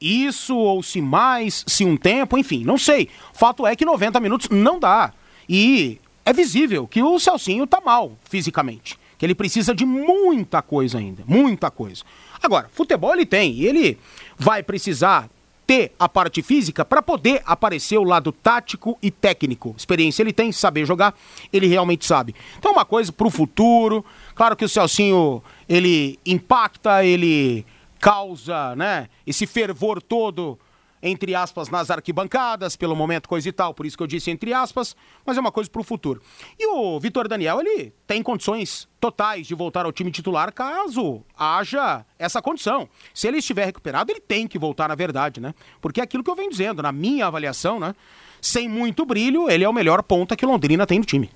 isso 0.00 0.56
ou 0.56 0.82
se 0.82 1.00
mais, 1.00 1.64
se 1.66 1.84
um 1.84 1.96
tempo, 1.96 2.36
enfim, 2.38 2.64
não 2.64 2.78
sei. 2.78 3.08
Fato 3.32 3.66
é 3.66 3.76
que 3.76 3.84
90 3.84 4.18
minutos 4.18 4.48
não 4.48 4.80
dá. 4.80 5.12
E 5.48 6.00
é 6.24 6.32
visível 6.32 6.88
que 6.88 7.02
o 7.02 7.18
Celcinho 7.18 7.66
tá 7.66 7.80
mal 7.80 8.12
fisicamente 8.24 8.98
que 9.20 9.26
ele 9.26 9.34
precisa 9.34 9.74
de 9.74 9.84
muita 9.84 10.62
coisa 10.62 10.96
ainda, 10.96 11.22
muita 11.26 11.70
coisa. 11.70 12.02
Agora, 12.42 12.70
futebol 12.72 13.12
ele 13.12 13.26
tem, 13.26 13.52
e 13.52 13.66
ele 13.66 13.98
vai 14.38 14.62
precisar 14.62 15.28
ter 15.66 15.92
a 15.98 16.08
parte 16.08 16.40
física 16.40 16.86
para 16.86 17.02
poder 17.02 17.42
aparecer 17.44 17.98
o 17.98 18.02
lado 18.02 18.32
tático 18.32 18.98
e 19.02 19.10
técnico. 19.10 19.74
Experiência 19.76 20.22
ele 20.22 20.32
tem, 20.32 20.50
saber 20.50 20.86
jogar, 20.86 21.14
ele 21.52 21.66
realmente 21.66 22.06
sabe. 22.06 22.34
Então, 22.58 22.72
uma 22.72 22.86
coisa 22.86 23.12
para 23.12 23.26
o 23.26 23.30
futuro. 23.30 24.02
Claro 24.34 24.56
que 24.56 24.64
o 24.64 24.68
Celcinho 24.70 25.42
ele 25.68 26.18
impacta, 26.24 27.04
ele 27.04 27.66
causa, 28.00 28.74
né, 28.74 29.06
esse 29.26 29.46
fervor 29.46 30.00
todo 30.00 30.58
entre 31.02 31.34
aspas, 31.34 31.68
nas 31.68 31.90
arquibancadas, 31.90 32.76
pelo 32.76 32.94
momento, 32.94 33.28
coisa 33.28 33.48
e 33.48 33.52
tal, 33.52 33.72
por 33.72 33.86
isso 33.86 33.96
que 33.96 34.02
eu 34.02 34.06
disse 34.06 34.30
entre 34.30 34.52
aspas, 34.52 34.94
mas 35.24 35.36
é 35.36 35.40
uma 35.40 35.52
coisa 35.52 35.70
para 35.70 35.80
o 35.80 35.84
futuro. 35.84 36.20
E 36.58 36.66
o 36.66 36.98
Vitor 37.00 37.28
Daniel, 37.28 37.60
ele 37.60 37.92
tem 38.06 38.22
condições 38.22 38.88
totais 39.00 39.46
de 39.46 39.54
voltar 39.54 39.86
ao 39.86 39.92
time 39.92 40.10
titular 40.10 40.52
caso 40.52 41.22
haja 41.36 42.04
essa 42.18 42.42
condição. 42.42 42.88
Se 43.14 43.26
ele 43.26 43.38
estiver 43.38 43.64
recuperado, 43.64 44.12
ele 44.12 44.20
tem 44.20 44.46
que 44.46 44.58
voltar, 44.58 44.88
na 44.88 44.94
verdade, 44.94 45.40
né? 45.40 45.54
Porque 45.80 46.00
é 46.00 46.04
aquilo 46.04 46.22
que 46.22 46.30
eu 46.30 46.36
venho 46.36 46.50
dizendo, 46.50 46.82
na 46.82 46.92
minha 46.92 47.26
avaliação, 47.26 47.80
né? 47.80 47.94
Sem 48.40 48.68
muito 48.68 49.04
brilho, 49.04 49.50
ele 49.50 49.64
é 49.64 49.68
o 49.68 49.72
melhor 49.72 50.02
ponta 50.02 50.36
que 50.36 50.46
Londrina 50.46 50.86
tem 50.86 50.98
no 50.98 51.04
time. 51.04 51.30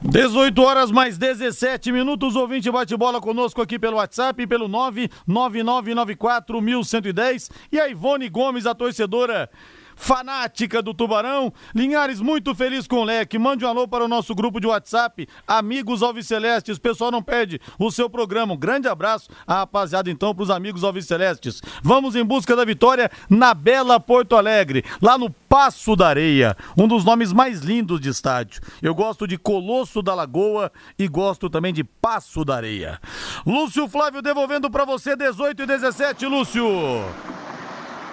18 0.00 0.62
horas 0.62 0.90
mais 0.90 1.18
17 1.18 1.92
minutos, 1.92 2.36
ouvinte 2.36 2.70
bate 2.70 2.96
bola 2.96 3.20
conosco 3.20 3.60
aqui 3.62 3.78
pelo 3.78 3.96
WhatsApp, 3.96 4.46
pelo 4.46 4.68
999941110 4.68 7.50
e 7.70 7.80
a 7.80 7.88
Ivone 7.88 8.28
Gomes, 8.28 8.66
a 8.66 8.74
torcedora 8.74 9.48
fanática 9.96 10.82
do 10.82 10.94
Tubarão. 10.94 11.52
Linhares, 11.74 12.20
muito 12.20 12.54
feliz 12.54 12.86
com 12.86 12.96
o 12.96 13.04
leque. 13.04 13.38
Mande 13.38 13.64
um 13.64 13.68
alô 13.68 13.86
para 13.88 14.04
o 14.04 14.08
nosso 14.08 14.34
grupo 14.34 14.60
de 14.60 14.66
WhatsApp, 14.66 15.28
Amigos 15.46 16.02
Alvicelestes. 16.02 16.78
Pessoal, 16.78 17.10
não 17.10 17.22
perde 17.22 17.60
o 17.78 17.90
seu 17.90 18.08
programa. 18.08 18.54
Um 18.54 18.56
grande 18.56 18.88
abraço 18.88 19.30
a 19.46 19.54
rapaziada, 19.60 20.10
então, 20.10 20.34
para 20.34 20.42
os 20.42 20.50
amigos 20.50 20.84
Alvicelestes. 20.84 21.62
Vamos 21.82 22.16
em 22.16 22.24
busca 22.24 22.54
da 22.56 22.64
vitória 22.64 23.10
na 23.28 23.54
Bela 23.54 23.98
Porto 24.00 24.36
Alegre, 24.36 24.84
lá 25.00 25.16
no 25.16 25.30
Passo 25.30 25.94
da 25.94 26.08
Areia, 26.08 26.56
um 26.76 26.88
dos 26.88 27.04
nomes 27.04 27.32
mais 27.32 27.60
lindos 27.60 28.00
de 28.00 28.08
estádio. 28.08 28.62
Eu 28.80 28.94
gosto 28.94 29.26
de 29.26 29.36
Colosso 29.36 30.00
da 30.00 30.14
Lagoa 30.14 30.72
e 30.98 31.06
gosto 31.06 31.50
também 31.50 31.72
de 31.72 31.84
Passo 31.84 32.44
da 32.44 32.56
Areia. 32.56 32.98
Lúcio 33.46 33.86
Flávio 33.88 34.22
devolvendo 34.22 34.70
para 34.70 34.84
você 34.84 35.14
18 35.14 35.62
e 35.62 35.66
17, 35.66 36.26
Lúcio. 36.26 36.64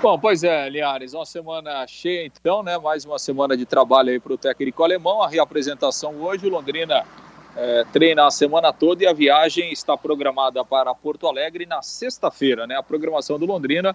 Bom, 0.02 0.18
pois 0.18 0.46
é, 0.46 0.70
Liares, 0.70 1.14
uma 1.14 1.26
semana 1.26 1.86
cheia 1.86 2.26
então, 2.26 2.64
né? 2.64 2.78
Mais 2.78 3.04
uma 3.04 3.20
semana 3.20 3.58
de 3.58 3.66
trabalho 3.66 4.12
aí 4.12 4.18
para 4.18 4.32
o 4.32 4.38
técnico 4.38 4.82
alemão. 4.82 5.22
A 5.22 5.28
reapresentação 5.28 6.22
hoje, 6.22 6.48
o 6.48 6.50
Londrina 6.50 7.06
é, 7.54 7.84
treina 7.92 8.26
a 8.26 8.32
semana 8.32 8.72
toda 8.72 9.04
e 9.04 9.08
a 9.08 9.12
viagem 9.12 9.74
está 9.74 9.98
programada 9.98 10.64
para 10.64 10.96
Porto 10.96 11.28
Alegre 11.28 11.66
na 11.66 11.82
sexta-feira, 11.82 12.66
né? 12.66 12.78
A 12.78 12.84
programação 12.84 13.38
do 13.38 13.46
Londrina 13.46 13.94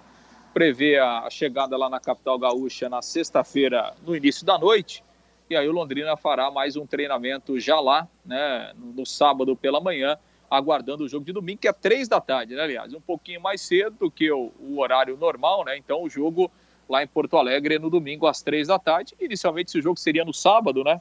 prevê 0.52 0.98
a 0.98 1.26
chegada 1.30 1.74
lá 1.74 1.88
na 1.88 1.98
capital 1.98 2.38
gaúcha 2.38 2.86
na 2.86 3.00
sexta-feira, 3.00 3.94
no 4.06 4.14
início 4.14 4.44
da 4.44 4.58
noite. 4.58 5.02
E 5.48 5.56
aí 5.56 5.66
o 5.66 5.72
Londrina 5.72 6.18
fará 6.18 6.50
mais 6.50 6.76
um 6.76 6.86
treinamento 6.86 7.58
já 7.58 7.80
lá, 7.80 8.06
né? 8.26 8.74
No 8.76 9.06
sábado 9.06 9.56
pela 9.56 9.80
manhã 9.80 10.18
aguardando 10.56 11.04
o 11.04 11.08
jogo 11.08 11.24
de 11.24 11.32
domingo, 11.32 11.60
que 11.60 11.68
é 11.68 11.72
três 11.72 12.08
da 12.08 12.20
tarde, 12.20 12.54
né, 12.54 12.62
aliás? 12.62 12.92
Um 12.94 13.00
pouquinho 13.00 13.40
mais 13.40 13.60
cedo 13.60 13.96
do 13.98 14.10
que 14.10 14.30
o, 14.30 14.52
o, 14.60 14.78
horário 14.78 15.16
normal, 15.16 15.64
né? 15.64 15.76
Então 15.76 16.02
o 16.02 16.08
jogo 16.08 16.50
lá 16.88 17.02
em 17.02 17.06
Porto 17.06 17.36
Alegre 17.36 17.76
é 17.76 17.78
no 17.78 17.90
domingo 17.90 18.26
às 18.26 18.42
três 18.42 18.68
da 18.68 18.78
tarde. 18.78 19.14
Inicialmente 19.20 19.70
esse 19.70 19.80
jogo 19.80 19.98
seria 19.98 20.24
no 20.24 20.32
sábado, 20.32 20.84
né? 20.84 21.00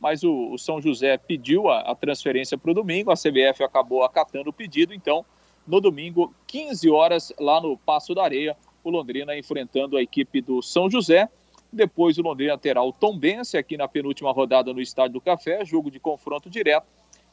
Mas 0.00 0.22
o, 0.22 0.52
o 0.52 0.58
São 0.58 0.80
José 0.80 1.16
pediu 1.18 1.68
a, 1.68 1.80
a 1.80 1.94
transferência 1.94 2.56
para 2.56 2.70
o 2.70 2.74
domingo, 2.74 3.10
a 3.10 3.14
CBF 3.14 3.64
acabou 3.64 4.04
acatando 4.04 4.50
o 4.50 4.52
pedido, 4.52 4.94
então 4.94 5.24
no 5.68 5.82
domingo, 5.82 6.34
15 6.46 6.88
horas, 6.88 7.30
lá 7.38 7.60
no 7.60 7.76
Passo 7.76 8.14
da 8.14 8.24
Areia, 8.24 8.56
o 8.82 8.88
Londrina 8.88 9.36
enfrentando 9.36 9.98
a 9.98 10.02
equipe 10.02 10.40
do 10.40 10.62
São 10.62 10.88
José. 10.88 11.28
Depois 11.70 12.16
o 12.16 12.22
Londrina 12.22 12.56
terá 12.56 12.82
o 12.82 12.90
Tombense 12.90 13.58
aqui 13.58 13.76
na 13.76 13.86
penúltima 13.86 14.32
rodada 14.32 14.72
no 14.72 14.80
Estádio 14.80 15.14
do 15.14 15.20
Café, 15.20 15.62
jogo 15.66 15.90
de 15.90 16.00
confronto 16.00 16.48
direto. 16.48 16.86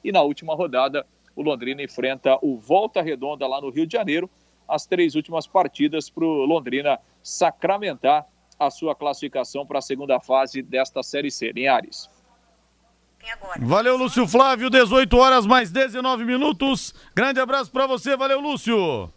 E 0.03 0.11
na 0.11 0.21
última 0.21 0.53
rodada, 0.53 1.07
o 1.35 1.41
Londrina 1.41 1.83
enfrenta 1.83 2.37
o 2.41 2.57
Volta 2.57 3.01
Redonda 3.01 3.45
lá 3.47 3.59
no 3.59 3.69
Rio 3.69 3.85
de 3.85 3.93
Janeiro. 3.93 4.29
As 4.67 4.85
três 4.85 5.15
últimas 5.15 5.45
partidas 5.45 6.09
para 6.09 6.23
o 6.23 6.45
Londrina 6.45 6.99
sacramentar 7.21 8.25
a 8.59 8.71
sua 8.71 8.95
classificação 8.95 9.65
para 9.65 9.79
a 9.79 9.81
segunda 9.81 10.19
fase 10.19 10.61
desta 10.61 11.03
Série 11.03 11.29
C. 11.29 11.51
Linhares. 11.51 12.09
Valeu, 13.59 13.97
Lúcio 13.97 14.27
Flávio. 14.27 14.69
18 14.69 15.17
horas 15.17 15.45
mais 15.45 15.71
19 15.71 16.23
minutos. 16.23 16.93
Grande 17.15 17.39
abraço 17.39 17.71
para 17.71 17.87
você. 17.87 18.15
Valeu, 18.15 18.39
Lúcio. 18.39 19.11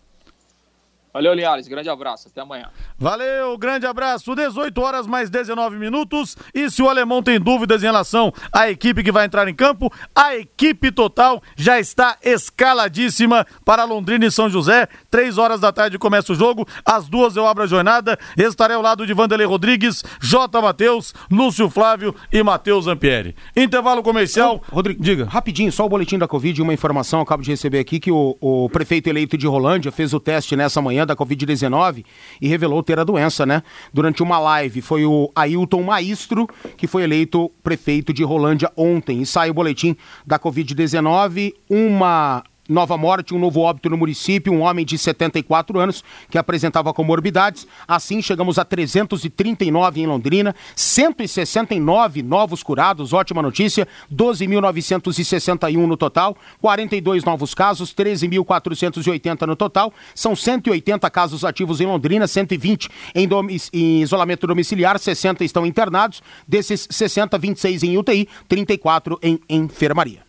Valeu, 1.18 1.34
Linhares. 1.34 1.66
Grande 1.66 1.90
abraço. 1.90 2.28
Até 2.28 2.42
amanhã. 2.42 2.68
Valeu, 2.96 3.58
grande 3.58 3.84
abraço. 3.84 4.36
18 4.36 4.80
horas 4.80 5.04
mais 5.04 5.28
19 5.28 5.76
minutos. 5.76 6.36
E 6.54 6.70
se 6.70 6.80
o 6.80 6.88
alemão 6.88 7.24
tem 7.24 7.40
dúvidas 7.40 7.82
em 7.82 7.86
relação 7.86 8.32
à 8.52 8.70
equipe 8.70 9.02
que 9.02 9.10
vai 9.10 9.26
entrar 9.26 9.48
em 9.48 9.54
campo, 9.54 9.92
a 10.14 10.36
equipe 10.36 10.92
total 10.92 11.42
já 11.56 11.80
está 11.80 12.16
escaladíssima 12.22 13.44
para 13.64 13.82
Londrina 13.82 14.26
e 14.26 14.30
São 14.30 14.48
José. 14.48 14.86
Três 15.10 15.38
horas 15.38 15.58
da 15.58 15.72
tarde 15.72 15.98
começa 15.98 16.32
o 16.32 16.36
jogo. 16.36 16.64
Às 16.86 17.08
duas 17.08 17.34
eu 17.34 17.48
abro 17.48 17.64
a 17.64 17.66
jornada. 17.66 18.16
Estarei 18.36 18.76
ao 18.76 18.82
lado 18.82 19.04
de 19.04 19.12
Vanderlei 19.12 19.46
Rodrigues, 19.46 20.04
J. 20.20 20.62
Matheus, 20.62 21.12
Lúcio 21.28 21.68
Flávio 21.68 22.14
e 22.32 22.40
Matheus 22.44 22.86
Ampieri. 22.86 23.34
Intervalo 23.56 24.04
comercial. 24.04 24.62
Rodrigo, 24.70 25.02
diga. 25.02 25.24
Rapidinho, 25.24 25.72
só 25.72 25.84
o 25.84 25.88
boletim 25.88 26.16
da 26.16 26.28
Covid, 26.28 26.62
uma 26.62 26.72
informação, 26.72 27.20
acabo 27.20 27.42
de 27.42 27.50
receber 27.50 27.80
aqui 27.80 27.98
que 27.98 28.12
o, 28.12 28.36
o 28.40 28.70
prefeito 28.70 29.08
eleito 29.08 29.36
de 29.36 29.48
Rolândia 29.48 29.90
fez 29.90 30.14
o 30.14 30.20
teste 30.20 30.54
nessa 30.54 30.80
manhã 30.80 31.07
da 31.08 31.16
Covid-19 31.16 32.04
e 32.40 32.46
revelou 32.46 32.82
ter 32.82 32.98
a 33.00 33.04
doença, 33.04 33.44
né? 33.44 33.62
Durante 33.92 34.22
uma 34.22 34.38
live, 34.38 34.80
foi 34.80 35.04
o 35.04 35.30
Ailton 35.34 35.82
Maestro 35.82 36.48
que 36.76 36.86
foi 36.86 37.02
eleito 37.02 37.50
prefeito 37.62 38.12
de 38.12 38.22
Rolândia 38.22 38.70
ontem. 38.76 39.22
E 39.22 39.26
sai 39.26 39.50
o 39.50 39.54
boletim 39.54 39.96
da 40.24 40.38
Covid-19, 40.38 41.54
uma 41.68 42.44
nova 42.68 42.96
morte, 42.98 43.34
um 43.34 43.38
novo 43.38 43.60
óbito 43.60 43.88
no 43.88 43.96
município, 43.96 44.52
um 44.52 44.60
homem 44.60 44.84
de 44.84 44.98
74 44.98 45.80
anos 45.80 46.04
que 46.30 46.36
apresentava 46.36 46.92
comorbidades. 46.92 47.66
Assim, 47.86 48.20
chegamos 48.20 48.58
a 48.58 48.64
339 48.64 50.00
em 50.00 50.06
Londrina, 50.06 50.54
169 50.76 52.22
novos 52.22 52.62
curados, 52.62 53.12
ótima 53.12 53.40
notícia, 53.40 53.88
12.961 54.14 55.86
no 55.86 55.96
total, 55.96 56.36
42 56.60 57.24
novos 57.24 57.54
casos, 57.54 57.94
13.480 57.94 59.46
no 59.46 59.56
total, 59.56 59.92
são 60.14 60.36
180 60.36 61.10
casos 61.10 61.44
ativos 61.44 61.80
em 61.80 61.86
Londrina, 61.86 62.26
120 62.26 62.88
em, 63.14 63.26
domic... 63.26 63.68
em 63.72 64.02
isolamento 64.02 64.46
domiciliar, 64.46 64.98
60 64.98 65.44
estão 65.44 65.66
internados, 65.66 66.22
desses 66.46 66.86
60, 66.90 67.38
26 67.38 67.82
em 67.82 67.96
UTI, 67.96 68.28
34 68.46 69.18
em 69.22 69.40
enfermaria. 69.48 70.20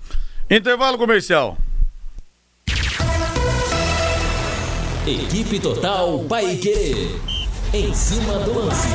Intervalo 0.50 0.98
comercial. 0.98 1.58
Equipe 5.09 5.59
Total 5.59 6.19
Paique. 6.29 7.15
Em 7.73 7.91
cima 7.95 8.33
do 8.45 8.59
lance. 8.59 8.89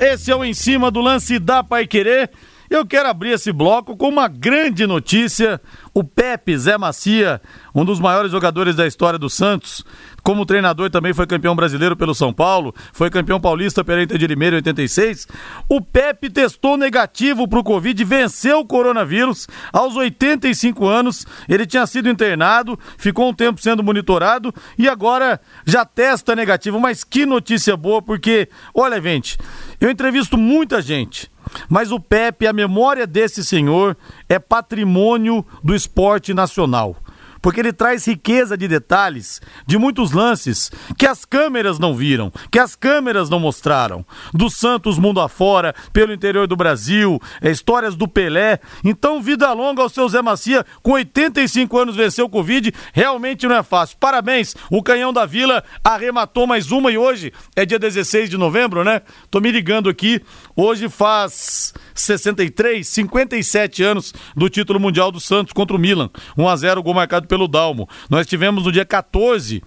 Esse 0.00 0.30
é 0.30 0.36
o 0.36 0.42
Em 0.42 0.54
Cima 0.54 0.90
do 0.90 1.02
Lance 1.02 1.38
da 1.38 1.62
Paiquerê. 1.62 2.30
Eu 2.72 2.86
quero 2.86 3.06
abrir 3.06 3.32
esse 3.32 3.52
bloco 3.52 3.94
com 3.94 4.08
uma 4.08 4.26
grande 4.26 4.86
notícia. 4.86 5.60
O 5.92 6.02
Pepe 6.02 6.56
Zé 6.56 6.78
Macia, 6.78 7.38
um 7.74 7.84
dos 7.84 8.00
maiores 8.00 8.32
jogadores 8.32 8.74
da 8.74 8.86
história 8.86 9.18
do 9.18 9.28
Santos, 9.28 9.84
como 10.22 10.46
treinador 10.46 10.88
também 10.88 11.12
foi 11.12 11.26
campeão 11.26 11.54
brasileiro 11.54 11.94
pelo 11.94 12.14
São 12.14 12.32
Paulo, 12.32 12.74
foi 12.90 13.10
campeão 13.10 13.38
paulista 13.38 13.84
pela 13.84 14.02
Inter 14.02 14.16
de 14.16 14.26
Limeira 14.26 14.56
em 14.56 14.60
86. 14.60 15.28
O 15.68 15.82
Pepe 15.82 16.30
testou 16.30 16.78
negativo 16.78 17.46
para 17.46 17.58
o 17.58 17.62
Covid, 17.62 18.02
venceu 18.04 18.60
o 18.60 18.66
coronavírus 18.66 19.46
aos 19.70 19.94
85 19.94 20.86
anos. 20.86 21.26
Ele 21.46 21.66
tinha 21.66 21.86
sido 21.86 22.08
internado, 22.08 22.78
ficou 22.96 23.28
um 23.28 23.34
tempo 23.34 23.60
sendo 23.60 23.82
monitorado 23.82 24.50
e 24.78 24.88
agora 24.88 25.38
já 25.66 25.84
testa 25.84 26.34
negativo. 26.34 26.80
Mas 26.80 27.04
que 27.04 27.26
notícia 27.26 27.76
boa, 27.76 28.00
porque, 28.00 28.48
olha, 28.74 28.98
gente, 28.98 29.36
eu 29.78 29.90
entrevisto 29.90 30.38
muita 30.38 30.80
gente. 30.80 31.30
Mas 31.68 31.92
o 31.92 32.00
Pepe, 32.00 32.46
a 32.46 32.52
memória 32.52 33.06
desse 33.06 33.44
senhor 33.44 33.96
é 34.28 34.38
patrimônio 34.38 35.44
do 35.62 35.74
esporte 35.74 36.32
nacional 36.34 36.96
porque 37.42 37.58
ele 37.58 37.72
traz 37.72 38.06
riqueza 38.06 38.56
de 38.56 38.68
detalhes 38.68 39.42
de 39.66 39.76
muitos 39.76 40.12
lances 40.12 40.70
que 40.96 41.06
as 41.06 41.24
câmeras 41.24 41.78
não 41.78 41.94
viram, 41.94 42.32
que 42.50 42.58
as 42.58 42.76
câmeras 42.76 43.28
não 43.28 43.40
mostraram. 43.40 44.06
Do 44.32 44.48
Santos 44.48 44.96
mundo 44.96 45.20
afora, 45.20 45.74
pelo 45.92 46.12
interior 46.12 46.46
do 46.46 46.54
Brasil, 46.54 47.20
é, 47.40 47.50
histórias 47.50 47.96
do 47.96 48.06
Pelé. 48.06 48.60
Então, 48.84 49.20
vida 49.20 49.52
longa 49.52 49.82
ao 49.82 49.88
seu 49.88 50.08
Zé 50.08 50.22
Macia, 50.22 50.64
com 50.82 50.92
85 50.92 51.76
anos 51.76 51.96
venceu 51.96 52.26
o 52.26 52.30
Covid, 52.30 52.72
realmente 52.92 53.48
não 53.48 53.56
é 53.56 53.62
fácil. 53.64 53.96
Parabéns, 53.98 54.54
o 54.70 54.82
Canhão 54.82 55.12
da 55.12 55.26
Vila 55.26 55.64
arrematou 55.82 56.46
mais 56.46 56.70
uma 56.70 56.92
e 56.92 56.96
hoje 56.96 57.32
é 57.56 57.66
dia 57.66 57.78
16 57.78 58.30
de 58.30 58.36
novembro, 58.36 58.84
né? 58.84 59.02
Tô 59.30 59.40
me 59.40 59.50
ligando 59.50 59.90
aqui, 59.90 60.22
hoje 60.56 60.88
faz 60.88 61.72
63, 61.94 62.86
57 62.86 63.82
anos 63.82 64.12
do 64.36 64.48
título 64.48 64.80
mundial 64.80 65.10
do 65.10 65.20
Santos 65.20 65.52
contra 65.52 65.76
o 65.76 65.78
Milan. 65.78 66.10
1 66.36 66.48
a 66.48 66.56
0 66.56 66.82
gol 66.82 66.94
marcado 66.94 67.26
pelo 67.26 67.48
Dalmo. 67.48 67.88
Nós 68.08 68.26
tivemos 68.26 68.64
no 68.64 68.72
dia 68.72 68.84
14 68.84 69.62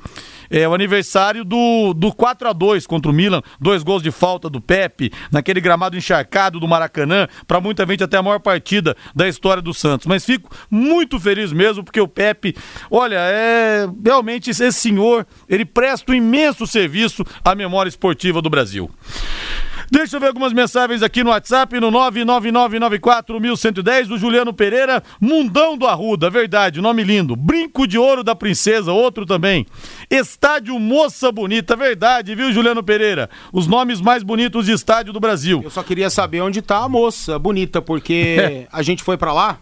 é, 0.49 0.67
o 0.67 0.73
aniversário 0.73 1.43
do, 1.43 1.93
do 1.93 2.13
4 2.13 2.49
a 2.49 2.53
2 2.53 2.85
contra 2.87 3.11
o 3.11 3.13
Milan, 3.13 3.41
dois 3.59 3.83
gols 3.83 4.03
de 4.03 4.11
falta 4.11 4.49
do 4.49 4.61
Pepe, 4.61 5.11
naquele 5.31 5.59
gramado 5.59 5.97
encharcado 5.97 6.59
do 6.59 6.67
Maracanã, 6.67 7.27
para 7.47 7.61
muita 7.61 7.85
gente 7.85 8.03
até 8.03 8.17
a 8.17 8.23
maior 8.23 8.39
partida 8.39 8.95
da 9.15 9.27
história 9.27 9.61
do 9.61 9.73
Santos. 9.73 10.07
Mas 10.07 10.25
fico 10.25 10.49
muito 10.69 11.19
feliz 11.19 11.51
mesmo, 11.51 11.83
porque 11.83 11.99
o 11.99 12.07
Pepe, 12.07 12.55
olha, 12.89 13.17
é 13.17 13.87
realmente 14.03 14.49
esse 14.49 14.71
senhor, 14.71 15.25
ele 15.47 15.65
presta 15.65 16.11
um 16.11 16.15
imenso 16.15 16.67
serviço 16.67 17.23
à 17.43 17.55
memória 17.55 17.89
esportiva 17.89 18.41
do 18.41 18.49
Brasil. 18.49 18.89
Deixa 19.91 20.15
eu 20.15 20.19
ver 20.19 20.27
algumas 20.27 20.53
mensagens 20.53 21.03
aqui 21.03 21.23
no 21.23 21.29
WhatsApp, 21.29 21.79
no 21.79 21.91
999941110, 21.91 24.07
do 24.07 24.17
Juliano 24.17 24.53
Pereira, 24.53 25.03
Mundão 25.19 25.77
do 25.77 25.87
Arruda, 25.87 26.29
verdade, 26.29 26.81
nome 26.81 27.03
lindo. 27.03 27.35
Brinco 27.35 27.87
de 27.87 27.97
Ouro 27.97 28.23
da 28.23 28.35
Princesa, 28.35 28.91
outro 28.91 29.25
também. 29.25 29.65
Estádio 30.09 30.79
Moça 30.79 31.31
Bonita, 31.31 31.75
verdade, 31.75 32.35
viu, 32.35 32.51
Juliano 32.51 32.83
Pereira? 32.83 33.29
Os 33.53 33.67
nomes 33.67 34.01
mais 34.01 34.23
bonitos 34.23 34.65
de 34.65 34.71
estádio 34.71 35.13
do 35.13 35.19
Brasil. 35.19 35.61
Eu 35.63 35.69
só 35.69 35.83
queria 35.83 36.09
saber 36.09 36.41
onde 36.41 36.61
tá 36.61 36.83
a 36.83 36.89
moça 36.89 37.37
bonita, 37.37 37.81
porque 37.81 38.67
a 38.71 38.81
gente 38.81 39.03
foi 39.03 39.17
para 39.17 39.33
lá 39.33 39.59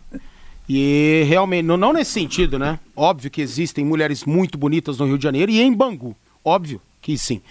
e 0.68 1.26
realmente, 1.28 1.66
não, 1.66 1.76
não 1.76 1.94
nesse 1.94 2.12
sentido, 2.12 2.58
né? 2.58 2.80
Óbvio 2.96 3.30
que 3.30 3.42
existem 3.42 3.84
mulheres 3.84 4.24
muito 4.24 4.58
bonitas 4.58 4.98
no 4.98 5.06
Rio 5.06 5.18
de 5.18 5.24
Janeiro 5.24 5.52
e 5.52 5.62
em 5.62 5.74
Bangu, 5.74 6.16
óbvio 6.44 6.82
que 7.02 7.18
sim. 7.18 7.42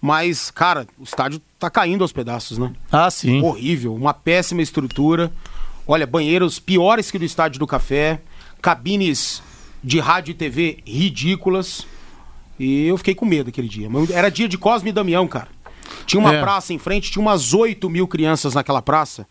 Mas, 0.00 0.50
cara, 0.50 0.86
o 0.98 1.02
estádio 1.02 1.40
tá 1.58 1.68
caindo 1.68 2.02
aos 2.02 2.12
pedaços, 2.12 2.56
né? 2.58 2.72
Ah, 2.90 3.10
sim. 3.10 3.42
Horrível, 3.42 3.94
uma 3.94 4.14
péssima 4.14 4.62
estrutura. 4.62 5.32
Olha, 5.86 6.06
banheiros 6.06 6.58
piores 6.60 7.10
que 7.10 7.18
do 7.18 7.24
Estádio 7.24 7.58
do 7.58 7.66
Café, 7.66 8.20
cabines 8.62 9.42
de 9.82 9.98
rádio 9.98 10.32
e 10.32 10.34
TV 10.34 10.78
ridículas. 10.86 11.86
E 12.58 12.86
eu 12.86 12.96
fiquei 12.98 13.14
com 13.14 13.24
medo 13.24 13.48
aquele 13.48 13.68
dia. 13.68 13.88
Era 14.12 14.30
dia 14.30 14.48
de 14.48 14.58
Cosme 14.58 14.90
e 14.90 14.92
Damião, 14.92 15.26
cara. 15.26 15.48
Tinha 16.06 16.20
uma 16.20 16.34
É. 16.34 16.40
praça 16.40 16.72
em 16.72 16.78
frente, 16.78 17.10
tinha 17.10 17.22
umas 17.22 17.54
8 17.54 17.88
mil 17.88 18.06
crianças 18.06 18.54
naquela 18.54 18.82
praça. 18.82 19.26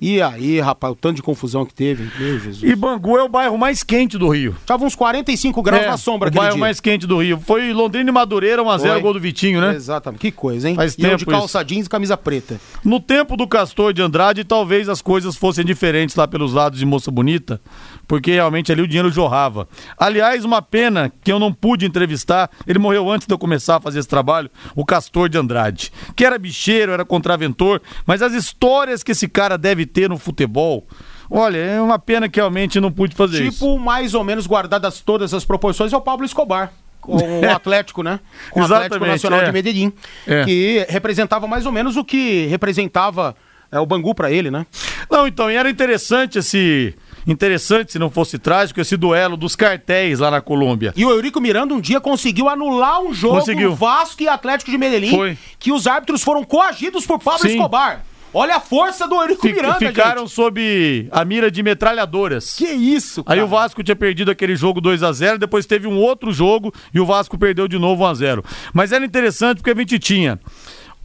E 0.00 0.20
aí, 0.20 0.60
rapaz, 0.60 0.92
o 0.92 0.96
tanto 0.96 1.16
de 1.16 1.22
confusão 1.22 1.64
que 1.64 1.72
teve, 1.72 2.10
meu 2.18 2.38
Jesus. 2.38 2.62
E 2.70 2.76
Bangu 2.76 3.16
é 3.16 3.22
o 3.22 3.28
bairro 3.28 3.56
mais 3.56 3.82
quente 3.82 4.18
do 4.18 4.28
Rio. 4.28 4.54
Tava 4.66 4.84
uns 4.84 4.94
45 4.94 5.62
graus 5.62 5.82
É, 5.84 5.86
na 5.88 5.96
sombra 5.96 6.28
o 6.28 6.32
bairro 6.32 6.52
dia. 6.54 6.60
mais 6.60 6.80
quente 6.80 7.06
do 7.06 7.18
Rio. 7.22 7.40
Foi 7.40 7.72
Londrina 7.72 8.10
e 8.10 8.12
Madureira, 8.12 8.62
1x0 8.62 8.80
Foi. 8.80 9.00
gol 9.00 9.14
do 9.14 9.20
Vitinho, 9.20 9.60
né? 9.60 9.74
Exatamente. 9.74 10.20
Que 10.20 10.30
coisa, 10.30 10.68
hein? 10.68 10.74
Faz 10.74 10.92
e 10.94 10.96
tempo 10.98 11.16
de 11.16 11.24
calça 11.26 11.62
jeans 11.64 11.86
e 11.86 11.88
camisa 11.88 12.16
preta. 12.16 12.60
No 12.84 13.00
tempo 13.00 13.36
do 13.36 13.48
Castor 13.48 13.92
de 13.94 14.02
Andrade, 14.02 14.44
talvez 14.44 14.88
as 14.88 15.00
coisas 15.00 15.34
fossem 15.34 15.64
diferentes 15.64 16.14
lá 16.14 16.28
pelos 16.28 16.52
lados 16.52 16.78
de 16.78 16.84
Moça 16.84 17.10
Bonita, 17.10 17.58
porque 18.06 18.32
realmente 18.32 18.70
ali 18.70 18.82
o 18.82 18.86
dinheiro 18.86 19.10
jorrava. 19.10 19.66
Aliás, 19.98 20.44
uma 20.44 20.60
pena 20.60 21.10
que 21.24 21.32
eu 21.32 21.38
não 21.38 21.52
pude 21.52 21.86
entrevistar, 21.86 22.50
ele 22.66 22.78
morreu 22.78 23.10
antes 23.10 23.26
de 23.26 23.32
eu 23.32 23.38
começar 23.38 23.76
a 23.76 23.80
fazer 23.80 24.00
esse 24.00 24.08
trabalho, 24.08 24.50
o 24.74 24.84
Castor 24.84 25.28
de 25.30 25.38
Andrade, 25.38 25.90
que 26.14 26.24
era 26.24 26.38
bicheiro, 26.38 26.92
era 26.92 27.04
contraventor, 27.04 27.80
mas 28.06 28.20
as 28.20 28.34
histórias 28.34 29.02
que 29.02 29.12
esse 29.12 29.26
cara 29.26 29.56
deve 29.56 29.85
ter 29.86 30.08
no 30.08 30.18
futebol, 30.18 30.86
olha, 31.30 31.58
é 31.58 31.80
uma 31.80 31.98
pena 31.98 32.28
que 32.28 32.38
realmente 32.38 32.80
não 32.80 32.92
pude 32.92 33.14
fazer 33.14 33.42
isso. 33.44 33.52
Tipo, 33.52 33.78
mais 33.78 34.14
ou 34.14 34.24
menos 34.24 34.46
guardadas 34.46 35.00
todas 35.00 35.32
as 35.32 35.44
proporções, 35.44 35.92
é 35.92 35.96
o 35.96 36.00
Pablo 36.00 36.26
Escobar. 36.26 36.72
Com 37.00 37.16
o 37.16 37.50
Atlético, 37.50 38.02
né? 38.02 38.18
O 38.52 38.62
Atlético 38.62 39.06
Nacional 39.06 39.40
é. 39.40 39.44
de 39.44 39.52
Medellín. 39.52 39.92
É. 40.26 40.44
Que 40.44 40.84
representava 40.88 41.46
mais 41.46 41.64
ou 41.64 41.70
menos 41.70 41.96
o 41.96 42.04
que 42.04 42.46
representava 42.46 43.36
é, 43.70 43.78
o 43.78 43.86
Bangu 43.86 44.14
pra 44.14 44.30
ele, 44.30 44.50
né? 44.50 44.66
Não, 45.10 45.26
então, 45.26 45.50
e 45.50 45.54
era 45.54 45.68
interessante 45.70 46.38
esse. 46.38 46.94
Interessante, 47.26 47.90
se 47.90 47.98
não 47.98 48.08
fosse 48.08 48.38
trágico, 48.38 48.80
esse 48.80 48.96
duelo 48.96 49.36
dos 49.36 49.56
cartéis 49.56 50.20
lá 50.20 50.30
na 50.30 50.40
Colômbia. 50.40 50.92
E 50.96 51.04
o 51.04 51.10
Eurico 51.10 51.40
Miranda 51.40 51.74
um 51.74 51.80
dia 51.80 52.00
conseguiu 52.00 52.48
anular 52.48 53.00
um 53.00 53.12
jogo 53.12 53.40
Conseguiu. 53.40 53.74
Vasco 53.74 54.22
e 54.22 54.28
Atlético 54.28 54.70
de 54.70 54.78
Medellín. 54.78 55.10
Foi. 55.10 55.38
Que 55.58 55.72
os 55.72 55.88
árbitros 55.88 56.22
foram 56.22 56.44
coagidos 56.44 57.04
por 57.04 57.18
Pablo 57.18 57.40
Sim. 57.40 57.56
Escobar. 57.56 58.04
Olha 58.34 58.56
a 58.56 58.60
força 58.60 59.08
do 59.08 59.14
Eurico 59.14 59.40
Fic- 59.42 59.54
Miranda, 59.56 59.78
ficaram 59.78 60.22
gente. 60.26 60.34
sob 60.34 61.08
a 61.10 61.24
mira 61.24 61.50
de 61.50 61.62
metralhadoras. 61.62 62.54
Que 62.54 62.66
isso, 62.66 63.20
Aí 63.20 63.36
cara. 63.36 63.44
o 63.44 63.48
Vasco 63.48 63.82
tinha 63.82 63.96
perdido 63.96 64.30
aquele 64.30 64.54
jogo 64.56 64.80
2 64.80 65.02
a 65.02 65.12
0 65.12 65.38
depois 65.38 65.64
teve 65.64 65.86
um 65.88 65.96
outro 65.96 66.32
jogo 66.32 66.72
e 66.92 67.00
o 67.00 67.06
Vasco 67.06 67.38
perdeu 67.38 67.66
de 67.66 67.78
novo 67.78 68.02
1 68.04 68.06
a 68.06 68.14
0 68.14 68.44
Mas 68.74 68.92
era 68.92 69.04
interessante 69.04 69.58
porque 69.58 69.70
a 69.70 69.74
gente 69.74 69.98
tinha 69.98 70.38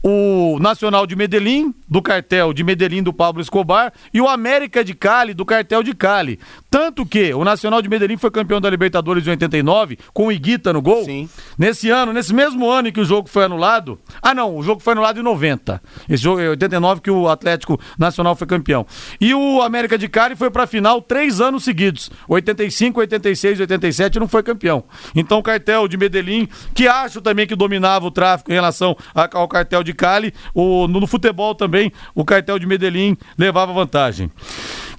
o 0.04 0.58
Nacional 0.60 1.06
de 1.06 1.14
Medellín, 1.14 1.72
do 1.88 2.02
cartel 2.02 2.52
de 2.52 2.64
Medellín 2.64 3.04
do 3.04 3.12
Pablo 3.12 3.40
Escobar, 3.40 3.92
e 4.12 4.20
o 4.20 4.28
América 4.28 4.82
de 4.84 4.94
Cali, 4.94 5.32
do 5.32 5.44
cartel 5.44 5.80
de 5.80 5.94
Cali. 5.94 6.40
Tanto 6.72 7.04
que 7.04 7.34
o 7.34 7.44
Nacional 7.44 7.82
de 7.82 7.88
Medellín 7.90 8.16
foi 8.16 8.30
campeão 8.30 8.58
da 8.58 8.70
Libertadores 8.70 9.26
em 9.26 9.30
89, 9.30 9.98
com 10.14 10.28
o 10.28 10.32
Iguita 10.32 10.72
no 10.72 10.80
gol. 10.80 11.04
Sim. 11.04 11.28
Nesse 11.58 11.90
ano, 11.90 12.14
nesse 12.14 12.32
mesmo 12.32 12.66
ano 12.70 12.88
em 12.88 12.92
que 12.92 12.98
o 12.98 13.04
jogo 13.04 13.28
foi 13.28 13.44
anulado. 13.44 14.00
Ah, 14.22 14.32
não, 14.34 14.56
o 14.56 14.62
jogo 14.62 14.80
foi 14.80 14.94
anulado 14.94 15.20
em 15.20 15.22
90. 15.22 15.82
Esse 16.08 16.22
jogo 16.22 16.40
é 16.40 16.48
89 16.48 17.02
que 17.02 17.10
o 17.10 17.28
Atlético 17.28 17.78
Nacional 17.98 18.34
foi 18.34 18.46
campeão. 18.46 18.86
E 19.20 19.34
o 19.34 19.60
América 19.60 19.98
de 19.98 20.08
Cali 20.08 20.34
foi 20.34 20.50
pra 20.50 20.66
final 20.66 21.02
três 21.02 21.42
anos 21.42 21.62
seguidos. 21.62 22.10
85, 22.26 23.00
86, 23.00 23.60
87 23.60 24.18
não 24.18 24.26
foi 24.26 24.42
campeão. 24.42 24.82
Então 25.14 25.40
o 25.40 25.42
cartel 25.42 25.86
de 25.86 25.98
Medellín, 25.98 26.48
que 26.74 26.88
acho 26.88 27.20
também 27.20 27.46
que 27.46 27.54
dominava 27.54 28.06
o 28.06 28.10
tráfico 28.10 28.50
em 28.50 28.54
relação 28.54 28.96
ao 29.14 29.46
cartel 29.46 29.82
de 29.82 29.92
Cali, 29.92 30.32
o, 30.54 30.88
no 30.88 31.06
futebol 31.06 31.54
também, 31.54 31.92
o 32.14 32.24
cartel 32.24 32.58
de 32.58 32.66
Medellín 32.66 33.14
levava 33.36 33.74
vantagem. 33.74 34.30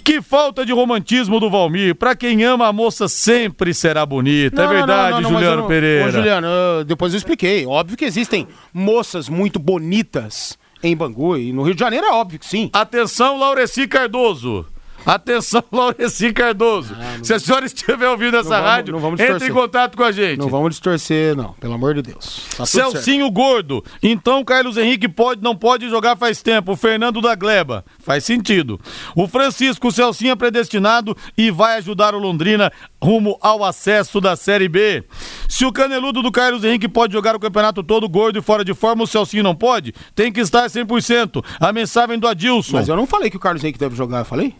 Que 0.03 0.21
falta 0.21 0.65
de 0.65 0.73
romantismo 0.73 1.39
do 1.39 1.49
Valmir. 1.49 1.95
Pra 1.95 2.15
quem 2.15 2.43
ama, 2.43 2.67
a 2.67 2.73
moça 2.73 3.07
sempre 3.07 3.73
será 3.73 4.05
bonita. 4.05 4.61
é 4.61 4.65
Não, 4.65 4.71
não, 4.71 4.77
verdade, 4.77 5.13
não, 5.13 5.21
não, 5.21 5.29
Juliano 5.31 5.61
não- 5.61 5.67
Pereira. 5.67 6.07
Ô, 6.07 6.11
Juliano, 6.11 6.47
eu- 6.47 6.83
depois 6.83 7.13
eu 7.13 7.17
expliquei. 7.17 7.65
Óbvio 7.65 7.95
que 7.97 8.03
existem 8.05 8.47
moças 8.73 9.29
muito 9.29 9.59
bonitas 9.59 10.57
em 10.83 10.95
Bangu 10.95 11.37
e 11.37 11.53
no 11.53 11.63
Rio 11.63 11.73
de 11.73 11.79
Janeiro 11.79 12.05
é 12.05 12.11
óbvio 12.11 12.37
que 12.39 12.45
sim. 12.45 12.69
Atenção, 12.73 13.39
Laureci 13.39 13.87
Cardoso. 13.87 14.65
Atenção, 15.05 15.63
Laureci 15.71 16.31
Cardoso. 16.33 16.95
Se 17.21 17.33
a 17.33 17.39
senhora 17.39 17.65
estiver 17.65 18.09
ouvindo 18.09 18.37
essa 18.37 18.49
vamos- 18.49 18.65
rádio, 18.65 18.99
não 18.99 19.13
entre 19.13 19.47
em 19.47 19.51
contato 19.53 19.97
com 19.97 20.03
a 20.03 20.11
gente. 20.11 20.39
Não 20.39 20.49
vamos 20.49 20.71
distorcer, 20.71 21.35
não. 21.35 21.53
Pelo 21.53 21.73
amor 21.73 21.93
de 21.93 22.01
Deus. 22.01 22.45
Tá. 22.57 22.65
Celcinho 22.65 23.29
Gordo. 23.31 23.83
Então 24.01 24.43
Carlos 24.43 24.77
Henrique 24.77 25.07
pode, 25.07 25.41
não 25.41 25.55
pode 25.55 25.89
jogar 25.89 26.15
faz 26.15 26.41
tempo. 26.41 26.73
O 26.73 26.75
Fernando 26.75 27.21
da 27.21 27.35
Gleba. 27.35 27.83
Faz 27.99 28.23
sentido. 28.23 28.79
O 29.15 29.27
Francisco 29.27 29.87
o 29.87 29.91
Celcinho 29.91 30.31
é 30.31 30.35
predestinado 30.35 31.15
e 31.37 31.51
vai 31.51 31.77
ajudar 31.77 32.15
o 32.15 32.19
Londrina 32.19 32.71
rumo 33.01 33.37
ao 33.41 33.63
acesso 33.63 34.21
da 34.21 34.35
Série 34.35 34.69
B. 34.69 35.03
Se 35.49 35.65
o 35.65 35.71
caneludo 35.73 36.21
do 36.21 36.31
Carlos 36.31 36.63
Henrique 36.63 36.87
pode 36.87 37.13
jogar 37.13 37.35
o 37.35 37.39
campeonato 37.39 37.83
todo 37.83 38.07
gordo 38.07 38.39
e 38.39 38.41
fora 38.41 38.63
de 38.63 38.73
forma, 38.73 39.03
o 39.03 39.07
Celcinho 39.07 39.43
não 39.43 39.53
pode? 39.55 39.93
Tem 40.15 40.31
que 40.31 40.39
estar 40.39 40.65
100%. 40.67 41.43
A 41.59 41.73
mensagem 41.73 42.17
do 42.17 42.27
Adilson. 42.27 42.77
Mas 42.77 42.87
eu 42.87 42.95
não 42.95 43.05
falei 43.05 43.29
que 43.29 43.37
o 43.37 43.39
Carlos 43.39 43.63
Henrique 43.63 43.77
deve 43.79 43.95
jogar, 43.95 44.19
eu 44.19 44.25
falei? 44.25 44.55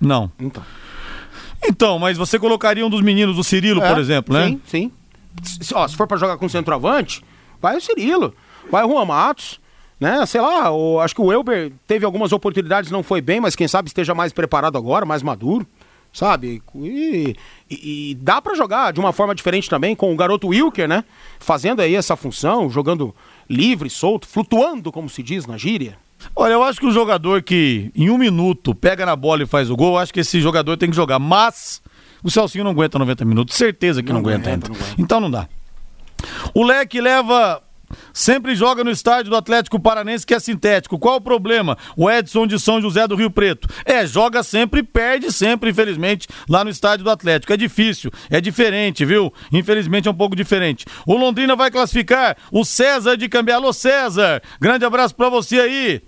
Não. 0.00 0.30
Então. 0.38 0.62
Então, 1.66 1.98
mas 1.98 2.16
você 2.16 2.38
colocaria 2.38 2.86
um 2.86 2.90
dos 2.90 3.00
meninos, 3.02 3.38
o 3.38 3.44
Cirilo, 3.44 3.82
É, 3.82 3.88
por 3.88 3.98
exemplo, 3.98 4.34
né? 4.34 4.48
Sim, 4.48 4.60
sim. 4.66 4.92
Se, 5.42 5.74
ó, 5.74 5.86
se 5.88 5.96
for 5.96 6.06
pra 6.06 6.16
jogar 6.16 6.36
com 6.36 6.48
centroavante, 6.48 7.22
vai 7.60 7.76
o 7.76 7.80
Cirilo, 7.80 8.34
vai 8.70 8.84
o 8.84 8.88
Juan 8.88 9.04
Matos, 9.04 9.60
né? 9.98 10.24
Sei 10.26 10.40
lá, 10.40 10.70
o- 10.70 11.00
acho 11.00 11.14
que 11.14 11.20
o 11.20 11.32
Elber 11.32 11.72
teve 11.86 12.04
algumas 12.04 12.32
oportunidades, 12.32 12.90
não 12.90 13.02
foi 13.02 13.20
bem, 13.20 13.40
mas 13.40 13.56
quem 13.56 13.66
sabe 13.68 13.88
esteja 13.88 14.14
mais 14.14 14.32
preparado 14.32 14.78
agora, 14.78 15.04
mais 15.04 15.22
maduro, 15.22 15.66
sabe? 16.12 16.62
E, 16.76 17.36
e- 17.70 18.10
e 18.10 18.14
dá 18.14 18.40
pra 18.40 18.54
jogar 18.54 18.92
de 18.92 19.00
uma 19.00 19.12
forma 19.12 19.34
diferente 19.34 19.68
também 19.68 19.96
com 19.96 20.12
o 20.12 20.16
garoto 20.16 20.48
Wilker, 20.48 20.86
né? 20.88 21.04
Fazendo 21.40 21.80
aí 21.80 21.94
essa 21.94 22.16
função, 22.16 22.70
jogando 22.70 23.14
livre, 23.48 23.90
solto, 23.90 24.26
flutuando, 24.28 24.92
como 24.92 25.08
se 25.08 25.22
diz 25.22 25.46
na 25.46 25.56
gíria. 25.58 25.98
Olha, 26.34 26.52
eu 26.52 26.62
acho 26.62 26.78
que 26.80 26.86
o 26.86 26.90
jogador 26.90 27.42
que 27.42 27.90
em 27.94 28.10
um 28.10 28.18
minuto 28.18 28.74
pega 28.74 29.04
na 29.06 29.14
bola 29.16 29.42
e 29.42 29.46
faz 29.46 29.70
o 29.70 29.76
gol, 29.76 29.94
eu 29.94 29.98
acho 29.98 30.12
que 30.12 30.20
esse 30.20 30.40
jogador 30.40 30.76
tem 30.76 30.90
que 30.90 30.96
jogar. 30.96 31.18
Mas 31.18 31.80
o 32.22 32.30
Celcinho 32.30 32.64
não 32.64 32.70
aguenta 32.72 32.98
90 32.98 33.24
minutos, 33.24 33.56
certeza 33.56 34.02
que 34.02 34.12
não, 34.12 34.20
Não 34.20 34.28
aguenta, 34.28 34.48
aguenta, 34.50 34.66
ainda. 34.66 34.78
não 34.78 34.84
aguenta. 34.86 35.02
Então 35.02 35.20
não 35.20 35.30
dá. 35.30 35.48
O 36.54 36.62
Leque 36.64 37.00
leva. 37.00 37.62
Sempre 38.12 38.54
joga 38.54 38.82
no 38.82 38.90
estádio 38.90 39.30
do 39.30 39.36
Atlético 39.36 39.80
Paranense, 39.80 40.26
que 40.26 40.34
é 40.34 40.38
sintético. 40.38 40.98
Qual 40.98 41.16
o 41.16 41.20
problema? 41.20 41.76
O 41.96 42.10
Edson 42.10 42.46
de 42.46 42.58
São 42.58 42.80
José 42.80 43.06
do 43.06 43.16
Rio 43.16 43.30
Preto. 43.30 43.68
É, 43.84 44.06
joga 44.06 44.42
sempre 44.42 44.82
perde 44.82 45.32
sempre, 45.32 45.70
infelizmente, 45.70 46.28
lá 46.48 46.62
no 46.62 46.70
estádio 46.70 47.04
do 47.04 47.10
Atlético. 47.10 47.52
É 47.52 47.56
difícil, 47.56 48.10
é 48.30 48.40
diferente, 48.40 49.04
viu? 49.04 49.32
Infelizmente 49.52 50.08
é 50.08 50.10
um 50.10 50.14
pouco 50.14 50.36
diferente. 50.36 50.86
O 51.06 51.16
Londrina 51.16 51.56
vai 51.56 51.70
classificar 51.70 52.36
o 52.52 52.64
César 52.64 53.16
de 53.16 53.28
Cambiá. 53.28 53.56
César! 53.72 54.42
Grande 54.60 54.84
abraço 54.84 55.14
pra 55.14 55.28
você 55.28 55.58
aí. 55.58 56.02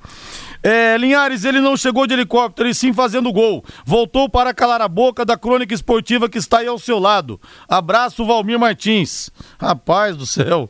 É, 0.63 0.97
Linhares, 0.97 1.45
ele 1.45 1.61
não 1.61 1.77
chegou 1.77 2.07
de 2.07 2.15
helicóptero 2.15 2.69
e 2.69 2.75
sim 2.75 2.93
fazendo 2.93 3.33
gol. 3.33 3.65
Voltou 3.85 4.29
para 4.29 4.53
calar 4.53 4.81
a 4.81 4.89
boca 4.89 5.25
da 5.25 5.37
crônica 5.37 5.75
esportiva 5.75 6.29
que 6.29 6.39
está 6.39 6.59
aí 6.59 6.67
ao 6.67 6.79
seu 6.79 6.99
lado. 6.99 7.41
Abraço, 7.69 8.25
Valmir 8.25 8.59
Martins. 8.59 9.31
Rapaz 9.61 10.17
do 10.17 10.27
céu. 10.27 10.69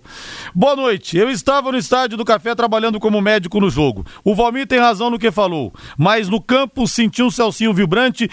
Boa 0.55 0.77
noite. 0.77 1.16
Eu 1.16 1.31
estava 1.31 1.72
no 1.72 1.79
estádio 1.79 2.16
do 2.16 2.24
Café 2.24 2.55
trabalhando 2.55 3.01
como 3.01 3.20
médico 3.20 3.61
no 3.61 3.70
jogo. 3.70 4.05
O 4.22 4.35
Valmir 4.35 4.66
tem 4.66 4.79
razão 4.79 5.11
no 5.11 5.18
que 5.18 5.31
falou, 5.31 5.72
mas 5.96 6.29
no 6.29 6.40
campo 6.40 6.87
senti 6.87 7.22
um 7.22 7.31
Celcinho 7.31 7.72
vibrante, 7.72 8.31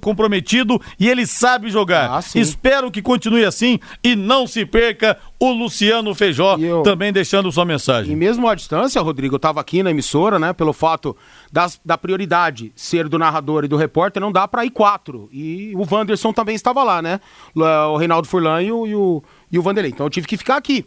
comprometido 0.00 0.80
e 0.98 1.08
ele 1.08 1.26
sabe 1.26 1.70
jogar. 1.70 2.10
Ah. 2.10 2.20
Espero 2.34 2.90
que 2.90 3.02
continue 3.02 3.44
assim 3.44 3.78
e 4.02 4.16
não 4.16 4.46
se 4.46 4.66
perca 4.66 5.18
o 5.40 5.52
Luciano 5.52 6.14
Feijó 6.14 6.56
eu- 6.58 6.82
também 6.82 7.12
deixando 7.12 7.50
sua 7.52 7.64
mensagem. 7.64 8.12
E 8.12 8.16
mesmo 8.16 8.48
à 8.48 8.54
distância, 8.54 9.00
Rodrigo, 9.00 9.34
eu 9.34 9.38
estava 9.38 9.60
aqui 9.60 9.82
na 9.82 9.90
emissora, 9.90 10.38
né? 10.38 10.52
Pelo 10.52 10.72
fato 10.72 11.16
das- 11.52 11.80
da 11.84 11.96
prioridade 11.96 12.72
ser 12.74 13.08
do 13.08 13.18
narrador 13.18 13.64
e 13.64 13.68
do 13.68 13.76
repórter, 13.76 14.20
não 14.20 14.32
dá 14.32 14.48
para 14.48 14.64
ir 14.64 14.70
quatro. 14.70 15.28
E 15.32 15.72
o 15.76 15.86
Wanderson 15.94 16.32
também 16.32 16.54
estava 16.54 16.82
lá, 16.82 17.00
né? 17.00 17.20
Lá, 17.54 17.88
O 17.88 17.96
Reinaldo 17.96 18.26
Furlan 18.26 18.62
e 18.62 18.72
o, 18.72 18.86
e, 18.86 18.94
o, 18.94 19.22
e 19.52 19.58
o 19.58 19.62
Vanderlei. 19.62 19.92
Então 19.92 20.06
eu 20.06 20.10
tive 20.10 20.26
que 20.26 20.36
ficar 20.36 20.56
aqui. 20.56 20.84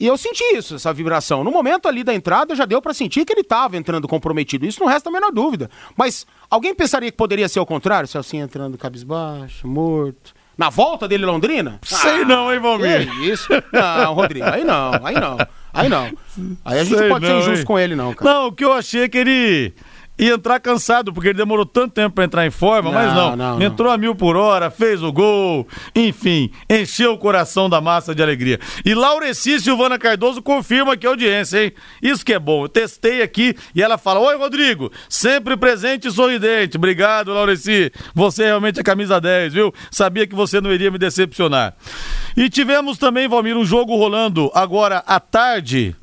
E 0.00 0.08
eu 0.08 0.16
senti 0.18 0.42
isso, 0.56 0.74
essa 0.74 0.92
vibração. 0.92 1.44
No 1.44 1.52
momento 1.52 1.86
ali 1.86 2.02
da 2.02 2.12
entrada, 2.12 2.56
já 2.56 2.64
deu 2.64 2.82
para 2.82 2.92
sentir 2.92 3.24
que 3.24 3.32
ele 3.32 3.42
estava 3.42 3.76
entrando 3.76 4.08
comprometido. 4.08 4.66
Isso 4.66 4.80
não 4.80 4.88
resta 4.88 5.08
a 5.08 5.12
menor 5.12 5.30
dúvida. 5.30 5.70
Mas 5.96 6.26
alguém 6.50 6.74
pensaria 6.74 7.12
que 7.12 7.16
poderia 7.16 7.48
ser 7.48 7.60
o 7.60 7.64
contrário? 7.66 8.08
Se 8.08 8.18
assim 8.18 8.38
entrando 8.38 8.76
cabisbaixo, 8.76 9.68
morto. 9.68 10.34
Na 10.56 10.70
volta 10.70 11.08
dele 11.08 11.26
Londrina? 11.26 11.78
Sei 11.82 12.24
não, 12.24 12.52
hein, 12.52 12.60
Valmir? 12.60 13.08
Isso? 13.22 13.48
Não, 13.72 14.14
Rodrigo, 14.14 14.46
aí 14.46 14.64
não, 14.64 14.92
aí 15.02 15.14
não, 15.14 15.36
aí 15.72 15.88
não. 15.88 16.04
Aí 16.64 16.78
a 16.78 16.84
gente 16.84 16.96
Sei 16.96 17.08
não 17.08 17.14
pode 17.14 17.26
não, 17.26 17.32
ser 17.32 17.38
injusto 17.38 17.60
hein? 17.60 17.66
com 17.66 17.78
ele, 17.78 17.96
não, 17.96 18.14
cara. 18.14 18.30
Não, 18.30 18.46
o 18.46 18.52
que 18.52 18.64
eu 18.64 18.72
achei 18.72 19.02
é 19.02 19.08
que 19.08 19.18
ele 19.18 19.74
ia 20.16 20.34
entrar 20.34 20.60
cansado, 20.60 21.12
porque 21.12 21.28
ele 21.28 21.38
demorou 21.38 21.66
tanto 21.66 21.92
tempo 21.94 22.14
pra 22.14 22.24
entrar 22.24 22.46
em 22.46 22.50
forma, 22.50 22.92
mas 22.92 23.08
Não, 23.08 23.30
não. 23.30 23.36
não, 23.36 23.58
não. 23.58 23.66
Entrou 23.66 23.90
a 23.90 23.98
mil 23.98 24.14
por 24.14 24.36
hora, 24.36 24.70
fez 24.70 25.02
o 25.02 25.12
gol, 25.12 25.66
enfim, 25.94 26.50
encheu 26.70 27.14
o 27.14 27.18
coração 27.18 27.68
da 27.68 27.80
massa 27.80 28.14
de 28.14 28.22
alegria. 28.22 28.60
E 28.84 28.94
Laureci 28.94 29.58
Silvana 29.60 29.98
Cardoso 29.98 30.40
confirma 30.40 30.96
que 30.96 31.04
é 31.06 31.08
audiência, 31.10 31.64
hein? 31.64 31.72
Isso 32.00 32.24
que 32.24 32.32
é 32.32 32.38
bom. 32.38 32.64
Eu 32.64 32.68
testei 32.68 33.22
aqui 33.22 33.56
e 33.74 33.82
ela 33.82 33.98
fala: 33.98 34.20
Oi, 34.20 34.36
Rodrigo, 34.36 34.92
sempre 35.08 35.56
presente 35.56 36.06
e 36.06 36.12
sorridente. 36.12 36.76
Obrigado, 36.76 37.32
Laureci. 37.32 37.90
Você 38.14 38.44
realmente 38.44 38.78
é 38.78 38.82
camisa 38.84 39.20
10, 39.20 39.52
viu? 39.52 39.74
Sabia 39.90 40.26
que 40.26 40.34
você 40.34 40.60
não 40.60 40.72
iria 40.72 40.90
me 40.90 40.98
decepcionar. 40.98 41.74
E 42.36 42.48
tivemos 42.48 42.98
também, 42.98 43.26
Valmir, 43.28 43.56
um 43.56 43.64
jogo 43.64 43.96
rolando 43.96 44.50
agora 44.54 45.02
à 45.06 45.18
tarde 45.18 45.94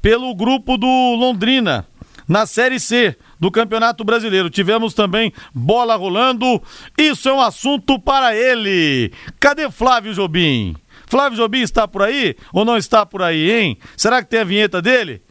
pelo 0.00 0.32
grupo 0.34 0.76
do 0.76 0.86
Londrina, 0.86 1.84
na 2.26 2.46
Série 2.46 2.78
C 2.78 3.16
do 3.38 3.50
Campeonato 3.50 4.04
Brasileiro. 4.04 4.50
Tivemos 4.50 4.94
também 4.94 5.32
bola 5.54 5.96
rolando. 5.96 6.62
Isso 6.96 7.28
é 7.28 7.32
um 7.32 7.40
assunto 7.40 7.98
para 7.98 8.34
ele. 8.34 9.12
Cadê 9.38 9.70
Flávio 9.70 10.14
Jobim? 10.14 10.76
Flávio 11.06 11.38
Jobim 11.38 11.60
está 11.60 11.88
por 11.88 12.02
aí 12.02 12.36
ou 12.52 12.64
não 12.64 12.76
está 12.76 13.06
por 13.06 13.22
aí, 13.22 13.50
hein? 13.50 13.78
Será 13.96 14.22
que 14.22 14.28
tem 14.28 14.40
a 14.40 14.44
vinheta 14.44 14.82
dele? 14.82 15.22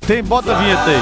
Tem, 0.00 0.22
bota 0.22 0.54
a 0.54 0.58
vinheta 0.58 0.84
aí. 0.84 0.98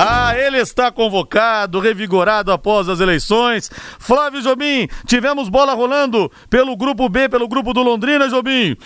Ah, 0.00 0.32
ele 0.38 0.58
está 0.58 0.92
convocado, 0.92 1.80
revigorado 1.80 2.52
após 2.52 2.88
as 2.88 3.00
eleições. 3.00 3.68
Flávio 3.98 4.40
Jobim, 4.40 4.88
tivemos 5.06 5.48
bola 5.48 5.74
rolando 5.74 6.30
pelo 6.48 6.76
grupo 6.76 7.08
B, 7.08 7.28
pelo 7.28 7.48
grupo 7.48 7.72
do 7.72 7.82
Londrina, 7.82 8.28
Jobim. 8.28 8.76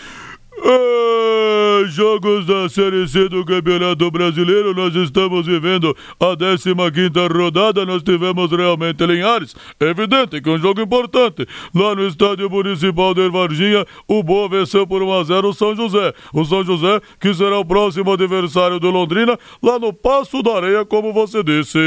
Jogos 1.88 2.47
da 2.47 2.69
Série 2.69 3.07
C 3.09 3.29
do 3.29 3.45
Campeonato 3.45 4.11
Brasileiro, 4.11 4.75
nós 4.75 4.95
estamos 4.95 5.47
vivendo 5.47 5.97
a 6.19 6.37
15 6.37 7.33
rodada, 7.33 7.85
nós 7.85 8.03
tivemos 8.03 8.51
realmente 8.51 9.05
Linhares, 9.05 9.55
evidente 9.81 10.41
que 10.41 10.49
é 10.49 10.53
um 10.53 10.59
jogo 10.59 10.81
importante, 10.81 11.47
lá 11.75 11.95
no 11.95 12.07
Estádio 12.07 12.49
Municipal 12.49 13.12
de 13.15 13.29
Varginha, 13.29 13.85
o 14.07 14.23
Boa 14.23 14.49
venceu 14.49 14.87
por 14.87 15.03
1 15.03 15.12
a 15.12 15.25
0 15.25 15.49
o 15.49 15.53
São 15.53 15.75
José, 15.75 16.15
o 16.33 16.45
São 16.45 16.65
José 16.65 17.01
que 17.21 17.35
será 17.35 17.59
o 17.59 17.65
próximo 17.65 18.12
adversário 18.12 18.79
do 18.79 18.91
Londrina, 18.91 19.38
lá 19.62 19.79
no 19.79 19.93
Passo 19.93 20.43
da 20.43 20.57
Areia, 20.57 20.85
como 20.85 21.12
você 21.12 21.43
disse. 21.43 21.79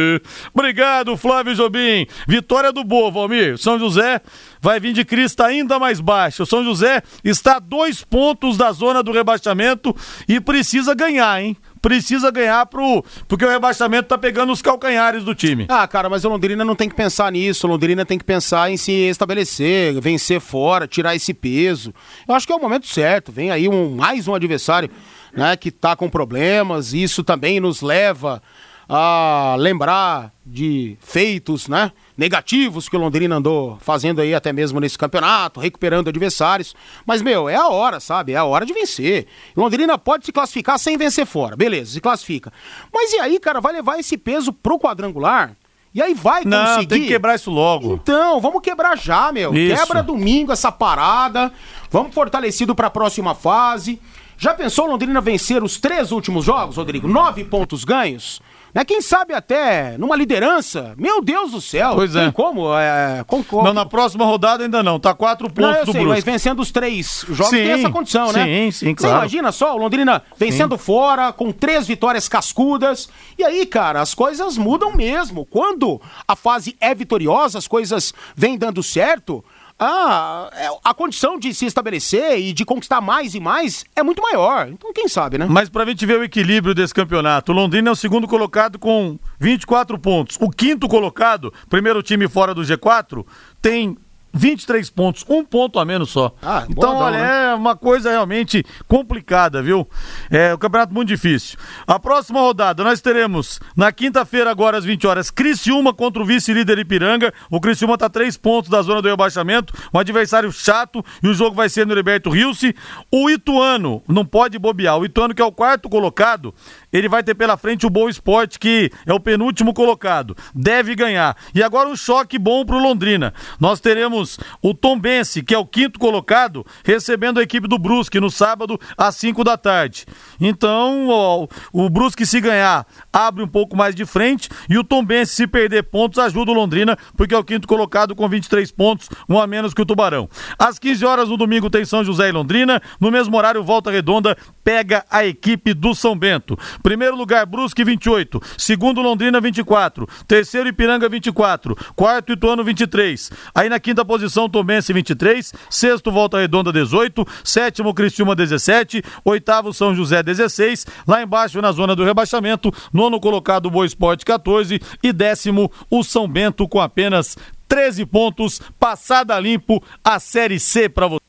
Obrigado, 0.54 1.16
Flávio 1.18 1.56
Jobim, 1.56 2.06
vitória 2.28 2.72
do 2.72 2.84
Boa, 2.84 3.10
Valmir, 3.10 3.58
São 3.58 3.80
José 3.80 4.22
vai 4.66 4.80
vir 4.80 4.94
de 4.94 5.06
crista 5.06 5.46
ainda 5.46 5.78
mais 5.78 6.00
baixa. 6.00 6.42
O 6.42 6.46
São 6.46 6.64
José 6.64 7.04
está 7.24 7.58
a 7.58 7.60
dois 7.60 8.04
pontos 8.04 8.58
da 8.58 8.72
zona 8.72 9.04
do 9.04 9.12
rebaixamento 9.12 9.96
e 10.28 10.42
precisa 10.42 10.96
ganhar, 10.96 11.40
hein? 11.40 11.56
Precisa 11.80 12.32
ganhar 12.32 12.66
pro. 12.66 13.06
Porque 13.28 13.46
o 13.46 13.50
rebaixamento 13.50 14.08
tá 14.08 14.18
pegando 14.18 14.52
os 14.52 14.64
calcanhares 14.64 15.24
do 15.24 15.36
time. 15.36 15.68
Ah, 15.70 15.88
cara, 15.88 16.10
mas 16.10 16.26
o 16.26 16.30
Londrina 16.30 16.66
não 16.66 16.76
tem 16.76 16.90
que 16.90 16.96
pensar 16.96 17.32
nisso. 17.32 17.68
O 17.68 17.70
Londrina 17.70 18.04
tem 18.04 18.18
que 18.18 18.24
pensar 18.24 18.72
em 18.72 18.76
se 18.76 18.92
estabelecer, 18.92 20.02
vencer 20.02 20.42
fora, 20.42 20.88
tirar 20.88 21.16
esse 21.16 21.32
peso. 21.32 21.94
Eu 22.28 22.34
acho 22.34 22.48
que 22.48 22.52
é 22.52 22.56
o 22.56 22.60
momento 22.60 22.88
certo. 22.88 23.32
Vem 23.32 23.52
aí 23.52 23.70
um, 23.70 23.92
mais 23.96 24.28
um 24.28 24.34
adversário 24.34 24.90
né, 25.32 25.56
que 25.56 25.70
tá 25.70 25.96
com 25.96 26.10
problemas. 26.10 26.92
Isso 26.92 27.24
também 27.24 27.60
nos 27.60 27.84
leva 27.84 28.42
a 28.88 29.56
lembrar 29.58 30.32
de 30.46 30.96
feitos, 31.02 31.68
né? 31.68 31.92
Negativos 32.18 32.88
que 32.88 32.96
o 32.96 33.00
Londrina 33.00 33.36
andou 33.36 33.78
fazendo 33.82 34.22
aí 34.22 34.34
até 34.34 34.54
mesmo 34.54 34.80
nesse 34.80 34.98
campeonato, 34.98 35.60
recuperando 35.60 36.08
adversários. 36.08 36.76
Mas, 37.06 37.22
meu, 37.22 37.50
é 37.50 37.56
a 37.56 37.68
hora, 37.68 38.00
sabe? 38.00 38.34
É 38.34 38.38
a 38.38 38.46
hora 38.46 38.66
de 38.66 38.74
vencer. 38.74 39.26
Londrina 39.56 39.98
pode 39.98 40.26
se 40.26 40.32
classificar 40.32 40.78
sem 40.78 40.98
vencer 40.98 41.26
fora. 41.26 41.56
Beleza, 41.56 41.92
se 41.94 42.02
classifica. 42.02 42.54
Mas 42.94 43.12
e 43.14 43.18
aí, 43.20 43.40
cara, 43.40 43.60
vai 43.60 43.74
levar 43.74 44.00
esse 44.00 44.18
peso 44.18 44.54
pro 44.54 44.80
quadrangular? 44.80 45.56
E 45.94 46.02
aí 46.02 46.14
vai 46.14 46.44
Não, 46.44 46.66
conseguir. 46.66 46.88
tem 46.88 47.02
que 47.04 47.08
quebrar 47.08 47.36
isso 47.36 47.50
logo. 47.50 47.94
Então, 47.94 48.40
vamos 48.42 48.62
quebrar 48.62 48.98
já, 48.98 49.32
meu. 49.32 49.54
Isso. 49.56 49.76
Quebra 49.78 50.04
domingo 50.04 50.52
essa 50.52 50.72
parada. 50.72 51.52
Vamos 51.90 52.14
fortalecido 52.14 52.76
para 52.76 52.88
a 52.88 52.92
próxima 52.92 53.34
fase. 53.34 54.00
Já 54.38 54.54
pensou 54.54 54.88
Londrina 54.88 55.22
vencer 55.22 55.64
os 55.64 55.78
três 55.78 56.12
últimos 56.12 56.44
jogos, 56.44 56.76
Rodrigo? 56.76 57.08
Nove 57.08 57.46
pontos 57.46 57.86
ganhos? 57.86 58.42
Né? 58.76 58.84
Quem 58.84 59.00
sabe 59.02 59.34
até 59.34 59.98
numa 59.98 60.18
liderança? 60.18 60.94
Meu 60.98 61.22
Deus 61.22 61.52
do 61.52 61.62
céu. 61.62 61.94
Pois 61.96 62.14
é. 62.14 62.24
Tem 62.24 62.32
como? 62.34 62.68
É, 62.78 63.24
com- 63.26 63.42
Não, 63.64 63.74
na 63.74 63.86
próxima 63.86 64.26
rodada 64.26 64.66
ainda 64.66 64.84
não. 64.84 65.00
Tá 65.00 65.14
quatro 65.14 65.48
Não, 65.48 65.54
pontos 65.54 65.80
eu 65.80 65.86
do 65.86 65.92
sei, 65.94 66.02
Brusque. 66.02 66.16
mas 66.18 66.24
vencendo 66.26 66.60
os 66.62 66.72
três 66.72 67.26
jogos 67.30 67.48
Sim, 67.52 67.56
tem 67.64 67.72
essa 67.72 67.90
condição, 67.90 68.34
né? 68.34 68.44
sim, 68.44 68.72
sim, 68.72 68.86
Você 68.88 68.94
claro. 68.96 69.16
imagina 69.20 69.52
só, 69.54 69.74
o 69.74 69.78
Londrina 69.78 70.22
vencendo 70.38 70.78
fora, 70.78 71.32
com 71.32 71.54
três 71.54 71.88
vitórias 71.88 72.28
cascudas. 72.28 73.08
E 73.38 73.44
aí, 73.46 73.66
cara, 73.66 74.02
as 74.02 74.14
coisas 74.14 74.58
mudam 74.58 74.92
mesmo. 74.94 75.46
Quando 75.46 76.02
a 76.28 76.36
fase 76.36 76.76
é 76.82 76.94
vitoriosa, 76.94 77.58
as 77.58 77.70
coisas 77.70 78.14
vêm 78.36 78.58
dando 78.58 78.84
certo. 78.84 79.42
Ah, 79.78 80.50
é- 80.54 80.70
a 80.84 80.94
condição 80.94 81.38
de 81.38 81.54
se 81.54 81.66
estabelecer 81.66 82.40
e 82.40 82.54
de 82.54 82.64
conquistar 82.64 83.02
mais 83.02 83.36
e 83.36 83.40
mais 83.42 83.84
é 83.96 84.02
muito 84.02 84.22
maior. 84.22 84.70
Então, 84.70 84.94
quem 84.94 85.08
sabe, 85.10 85.38
né? 85.38 85.46
Mas 85.50 85.68
pra 85.68 85.86
gente 85.86 86.06
ver 86.06 86.18
o 86.18 86.24
equilíbrio 86.24 86.74
desse 86.74 86.94
campeonato, 86.94 87.52
o 87.52 87.56
Londrina 87.56 87.90
é 87.90 87.92
o 87.92 87.96
segundo 87.96 88.26
colocado 88.28 88.80
com 88.80 89.20
24 89.38 90.00
pontos. 90.00 90.38
O 90.40 90.50
quinto 90.50 90.88
colocado, 90.88 91.54
primeiro 91.70 92.02
time 92.02 92.28
fora 92.30 92.54
do 92.54 92.62
G4, 92.62 93.26
tem 93.62 93.98
23 94.36 94.90
pontos, 94.90 95.26
um 95.30 95.44
ponto 95.44 95.80
a 95.80 95.86
menos 95.86 96.12
só. 96.12 96.36
Ah, 96.42 96.66
então, 96.70 96.98
olha, 96.98 97.18
né? 97.18 97.52
é 97.52 97.56
uma 97.56 97.76
coisa 97.76 98.12
realmente 98.12 98.64
complicada, 98.88 99.62
viu? 99.62 99.88
É 100.30 100.54
um 100.54 100.58
campeonato 100.58 100.94
muito 100.94 101.08
difícil. 101.08 101.58
A 101.88 101.98
próxima 101.98 102.42
rodada 102.42 102.84
nós 102.84 103.00
teremos 103.00 103.60
na 103.76 103.92
quinta-feira, 103.92 104.52
agora 104.52 104.78
às 104.78 104.84
20 104.84 105.08
horas, 105.08 105.32
Criciúma 105.32 105.94
contra 105.94 106.22
o 106.22 106.26
vice-líder 106.26 106.80
Ipiranga. 106.80 107.34
O 107.50 107.62
Criciúma 107.62 107.98
tá 107.98 108.10
três 108.10 108.36
pontos 108.36 108.70
da 108.70 108.82
zona 108.82 109.02
do 109.02 109.08
rebaixamento, 109.08 109.74
um 109.94 110.00
adversário 110.00 110.52
chato 110.52 111.04
e 111.24 111.28
o 111.28 111.34
jogo 111.34 111.56
vai 111.56 111.70
ser 111.70 111.88
no 111.88 111.94
Heriberto 111.94 112.30
Rilse. 112.30 112.76
O 113.10 113.30
Ituano 113.30 114.04
não 114.08 114.26
pode 114.26 114.60
bobear. 114.60 114.98
O 114.98 115.06
Ituano, 115.06 115.34
que 115.34 115.42
é 115.42 115.46
o 115.46 115.52
quarto 115.52 115.88
colocado, 115.88 116.54
ele 116.98 117.10
vai 117.10 117.22
ter 117.22 117.36
pela 117.36 117.58
frente 117.58 117.86
o 117.86 117.90
Boa 117.90 118.10
Esporte, 118.10 118.58
que 118.58 118.90
é 119.06 119.14
o 119.14 119.20
penúltimo 119.20 119.74
colocado. 119.74 120.36
Deve 120.54 120.96
ganhar. 120.96 121.36
E 121.54 121.62
agora 121.62 121.90
um 121.90 121.96
choque 121.96 122.40
bom 122.40 122.66
pro 122.66 122.80
Londrina. 122.80 123.34
Nós 123.60 123.82
teremos 123.82 124.40
o 124.62 124.74
Tombense, 124.74 125.44
que 125.44 125.54
é 125.54 125.58
o 125.58 125.66
quinto 125.66 126.00
colocado, 126.00 126.66
recebendo 126.86 127.40
a 127.40 127.44
equipe 127.44 127.68
do 127.68 127.78
Brusque 127.78 128.20
no 128.20 128.32
sábado 128.32 128.80
às 128.98 129.16
5 129.18 129.44
da 129.44 129.58
tarde. 129.58 130.06
Então, 130.40 131.10
ó, 131.10 131.48
o 131.74 131.90
Brusque 131.90 132.26
se 132.26 132.40
ganhar, 132.40 132.88
abre 133.12 133.44
um 133.44 133.48
pouco 133.48 133.76
mais 133.76 133.94
de 133.94 134.06
frente 134.06 134.50
e 134.70 134.78
o 134.78 134.84
Tombense 134.84 135.36
se 135.36 135.48
perder 135.48 135.84
pontos 135.84 136.18
ajuda 136.18 136.52
o 136.52 136.54
Londrina, 136.54 136.98
porque 137.18 137.34
é 137.34 137.38
o 137.38 137.44
quinto 137.44 137.68
colocado 137.68 138.16
com 138.16 138.30
23 138.30 138.72
pontos, 138.72 139.10
um 139.28 139.38
a 139.38 139.46
menos 139.46 139.74
que 139.74 139.82
o 139.82 139.86
Tubarão. 139.86 140.30
Às 140.58 140.80
15 140.80 141.06
horas 141.06 141.28
no 141.28 141.36
domingo 141.36 141.70
tem 141.70 141.84
São 141.84 142.06
José 142.06 142.30
e 142.30 142.32
Londrina, 142.32 142.82
no 143.02 143.12
mesmo 143.12 143.36
horário 143.36 143.64
Volta 143.64 143.92
Redonda 143.92 144.38
pega 144.64 145.06
a 145.10 145.26
equipe 145.26 145.74
do 145.74 145.94
São 145.94 146.18
Bento. 146.18 146.58
Primeiro 146.86 147.16
lugar 147.16 147.48
Brusque 147.48 147.84
28, 147.84 148.40
segundo 148.60 149.02
Londrina 149.02 149.42
24, 149.42 150.08
terceiro 150.28 150.70
Ipiranga 150.70 151.10
24, 151.10 151.76
quarto 151.96 152.32
Ituano 152.32 152.64
23. 152.64 153.32
Aí 153.56 153.68
na 153.70 153.80
quinta 153.80 154.06
posição 154.06 154.48
Tomense 154.48 154.94
23, 154.94 155.52
sexto 155.68 156.12
Volta 156.12 156.38
Redonda 156.38 156.72
18, 156.72 157.26
sétimo 157.44 157.92
Criciúma 157.92 158.36
17, 158.36 159.02
oitavo 159.26 159.74
São 159.74 159.96
José 159.96 160.22
16, 160.22 160.86
lá 161.08 161.24
embaixo 161.24 161.60
na 161.60 161.72
zona 161.72 161.96
do 161.96 162.04
rebaixamento, 162.04 162.72
nono 162.94 163.20
colocado 163.20 163.72
Boa 163.72 163.88
Esporte 163.88 164.24
14 164.24 164.80
e 165.02 165.12
décimo 165.12 165.72
o 165.90 166.04
São 166.04 166.28
Bento 166.28 166.68
com 166.68 166.80
apenas 166.80 167.36
13 167.68 168.06
pontos, 168.06 168.62
passada 168.80 169.40
limpo 169.40 169.84
a 170.04 170.20
Série 170.20 170.60
C 170.60 170.88
para 170.88 171.08
você. 171.08 171.25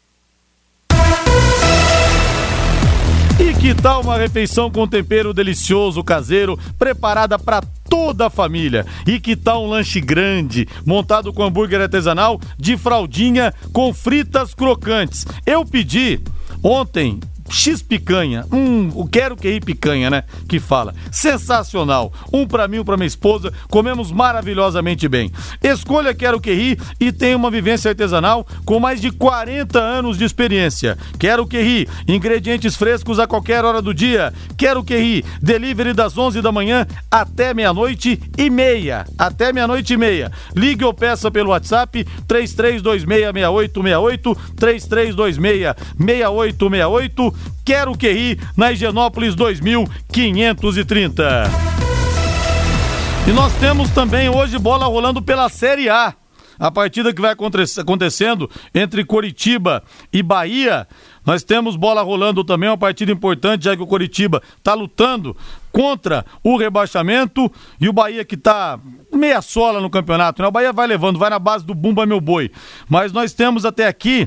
Que 3.59 3.75
tal 3.75 4.03
uma 4.03 4.19
refeição 4.19 4.71
com 4.71 4.87
tempero 4.87 5.33
delicioso 5.33 6.05
caseiro, 6.05 6.59
preparada 6.79 7.39
para 7.39 7.63
toda 7.89 8.27
a 8.27 8.31
família? 8.31 8.85
E 9.07 9.19
que 9.19 9.35
tal 9.35 9.65
um 9.65 9.69
lanche 9.69 10.01
grande, 10.01 10.69
montado 10.85 11.33
com 11.33 11.43
hambúrguer 11.43 11.81
artesanal 11.81 12.41
de 12.59 12.77
fraldinha 12.77 13.55
com 13.73 13.93
fritas 13.95 14.55
crocantes? 14.55 15.27
Eu 15.47 15.65
pedi 15.65 16.21
ontem 16.63 17.21
X 17.49 17.83
picanha, 17.83 18.45
hum, 18.53 18.91
o 18.95 19.07
quero 19.07 19.37
que 19.37 19.49
ir 19.49 19.65
picanha, 19.65 20.11
né? 20.11 20.25
Que 20.49 20.59
fala. 20.59 20.95
Sensacional. 21.11 22.13
Um 22.33 22.47
pra 22.47 22.69
mim, 22.69 22.81
um 22.81 22.85
pra 22.85 22.97
minha 22.97 23.07
esposa. 23.07 23.53
Comemos 23.69 24.11
maravilhosamente 24.11 25.09
bem. 25.09 25.31
Escolha 25.63 26.15
Quero 26.15 26.41
Que 26.41 26.53
Ri 26.53 26.79
e 27.01 27.13
tem 27.13 27.35
uma 27.35 27.51
vivência 27.51 27.91
artesanal 27.91 28.47
com 28.65 28.81
mais 28.81 29.01
de 29.01 29.11
40 29.11 29.79
anos 29.79 30.19
de 30.19 30.25
experiência. 30.25 30.97
Quero 31.19 31.47
Que 31.47 31.61
Ri, 31.61 31.89
ingredientes 32.09 32.77
frescos 32.77 33.19
a 33.19 33.27
qualquer 33.27 33.65
hora 33.65 33.83
do 33.83 33.95
dia. 33.95 34.33
Quero 34.57 34.85
Que 34.85 34.97
Ri, 34.97 35.25
delivery 35.41 35.93
das 35.93 36.17
11 36.17 36.41
da 36.43 36.53
manhã 36.53 36.87
até 37.11 37.53
meia-noite 37.55 38.21
e 38.37 38.51
meia. 38.51 39.07
Até 39.19 39.53
meia-noite 39.53 39.95
e 39.95 39.97
meia. 39.97 40.31
Ligue 40.55 40.85
ou 40.85 40.95
peça 40.95 41.31
pelo 41.31 41.51
WhatsApp 41.51 42.07
33266868, 42.27 44.37
33266868. 44.57 47.35
Quero 47.65 47.97
Que 47.97 48.13
Ri, 48.13 48.41
na 48.57 48.71
Higienópolis 48.73 49.35
2530. 49.35 51.25
E 53.29 53.33
nós 53.33 53.53
temos 53.55 53.91
também 53.91 54.29
hoje 54.29 54.59
bola 54.59 54.87
rolando 54.87 55.21
pela 55.21 55.49
Série 55.49 55.89
A. 55.89 56.15
A 56.59 56.71
partida 56.71 57.13
que 57.13 57.21
vai 57.21 57.33
aconte- 57.33 57.79
acontecendo 57.79 58.49
entre 58.75 59.05
Coritiba 59.05 59.83
e 60.11 60.23
Bahia. 60.23 60.89
Nós 61.25 61.43
temos 61.43 61.77
bola 61.77 62.01
rolando 62.03 62.43
também, 62.45 62.71
uma 62.71 62.79
partida 62.79 63.13
importante, 63.13 63.65
já 63.65 63.77
que 63.77 63.83
o 63.83 63.87
Coritiba 63.87 64.41
está 64.57 64.73
lutando 64.73 65.37
contra 65.71 66.25
o 66.43 66.57
rebaixamento 66.57 67.53
e 67.79 67.91
o 67.91 67.93
Bahia 67.93 68.25
que 68.25 68.37
está 68.37 68.79
meia 69.13 69.43
sola 69.43 69.83
no 69.83 69.91
campeonato. 69.91 70.41
Né? 70.41 70.49
O 70.49 70.53
Bahia 70.53 70.73
vai 70.73 70.87
levando, 70.87 71.19
vai 71.19 71.29
na 71.29 71.39
base 71.39 71.67
do 71.67 71.75
Bumba 71.75 72.07
Meu 72.07 72.23
Boi. 72.23 72.51
Mas 72.89 73.13
nós 73.13 73.35
temos 73.35 73.67
até 73.67 73.87
aqui 73.87 74.27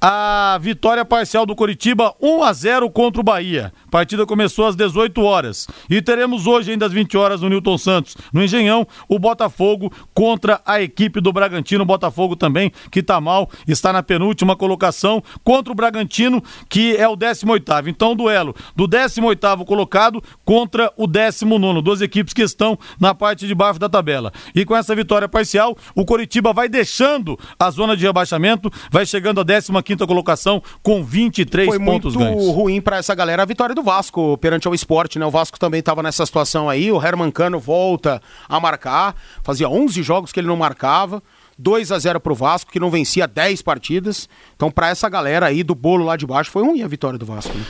a 0.00 0.58
vitória 0.62 1.04
parcial 1.04 1.44
do 1.44 1.54
Coritiba 1.54 2.14
1 2.20 2.42
a 2.42 2.52
0 2.52 2.90
contra 2.90 3.20
o 3.20 3.24
Bahia. 3.24 3.70
A 3.86 3.90
partida 3.90 4.24
começou 4.24 4.66
às 4.66 4.74
18 4.74 5.20
horas. 5.22 5.68
E 5.90 6.00
teremos 6.00 6.46
hoje, 6.46 6.72
ainda 6.72 6.86
às 6.86 6.92
20 6.92 7.16
horas, 7.18 7.42
no 7.42 7.50
Newton 7.50 7.76
Santos, 7.76 8.16
no 8.32 8.42
Engenhão, 8.42 8.86
o 9.06 9.18
Botafogo 9.18 9.92
contra 10.14 10.60
a 10.64 10.80
equipe 10.80 11.20
do 11.20 11.32
Bragantino. 11.32 11.82
O 11.82 11.86
Botafogo 11.86 12.34
também, 12.34 12.72
que 12.90 13.02
tá 13.02 13.20
mal, 13.20 13.50
está 13.68 13.92
na 13.92 14.02
penúltima 14.02 14.56
colocação 14.56 15.22
contra 15.44 15.70
o 15.70 15.76
Bragantino, 15.76 16.42
que 16.68 16.96
é 16.96 17.06
o 17.06 17.14
18. 17.14 17.88
Então, 17.88 18.16
duelo 18.16 18.54
do 18.74 18.86
18 18.86 19.64
colocado 19.66 20.22
contra 20.44 20.90
o 20.96 21.06
19. 21.06 21.82
Duas 21.82 22.00
equipes 22.00 22.32
que 22.32 22.42
estão 22.42 22.78
na 22.98 23.14
parte 23.14 23.46
de 23.46 23.54
baixo 23.54 23.78
da 23.78 23.88
tabela. 23.88 24.32
E 24.54 24.64
com 24.64 24.74
essa 24.74 24.94
vitória 24.94 25.28
parcial, 25.28 25.76
o 25.94 26.06
Coritiba 26.06 26.52
vai 26.54 26.68
deixando 26.68 27.38
a 27.58 27.70
zona 27.70 27.96
de 27.96 28.06
rebaixamento, 28.06 28.70
vai 28.90 29.04
chegando 29.04 29.40
à 29.40 29.44
15 29.44 29.89
colocação 29.96 30.62
com 30.82 31.02
23 31.02 31.68
Foi 31.68 31.78
pontos 31.78 32.16
muito 32.16 32.36
ganhos. 32.36 32.54
ruim 32.54 32.80
pra 32.80 32.98
essa 32.98 33.14
galera 33.14 33.42
a 33.42 33.46
vitória 33.46 33.74
do 33.74 33.82
Vasco 33.82 34.36
perante 34.38 34.66
ao 34.66 34.74
esporte, 34.74 35.18
né? 35.18 35.26
O 35.26 35.30
Vasco 35.30 35.58
também 35.58 35.82
tava 35.82 36.02
nessa 36.02 36.24
situação 36.24 36.68
aí. 36.68 36.90
O 36.90 37.02
Herman 37.02 37.30
Cano 37.30 37.58
volta 37.58 38.20
a 38.48 38.58
marcar. 38.60 39.14
Fazia 39.42 39.68
11 39.68 40.02
jogos 40.02 40.32
que 40.32 40.40
ele 40.40 40.48
não 40.48 40.56
marcava. 40.56 41.22
2 41.60 41.92
a 41.92 41.98
0 41.98 42.18
pro 42.20 42.34
Vasco, 42.34 42.72
que 42.72 42.80
não 42.80 42.90
vencia 42.90 43.28
10 43.28 43.60
partidas. 43.60 44.26
Então, 44.56 44.70
pra 44.70 44.88
essa 44.88 45.08
galera 45.10 45.44
aí 45.46 45.62
do 45.62 45.74
bolo 45.74 46.04
lá 46.06 46.16
de 46.16 46.26
baixo, 46.26 46.50
foi 46.50 46.62
ruim 46.64 46.82
a 46.82 46.88
vitória 46.88 47.18
do 47.18 47.26
Vasco. 47.26 47.52
Né? 47.54 47.64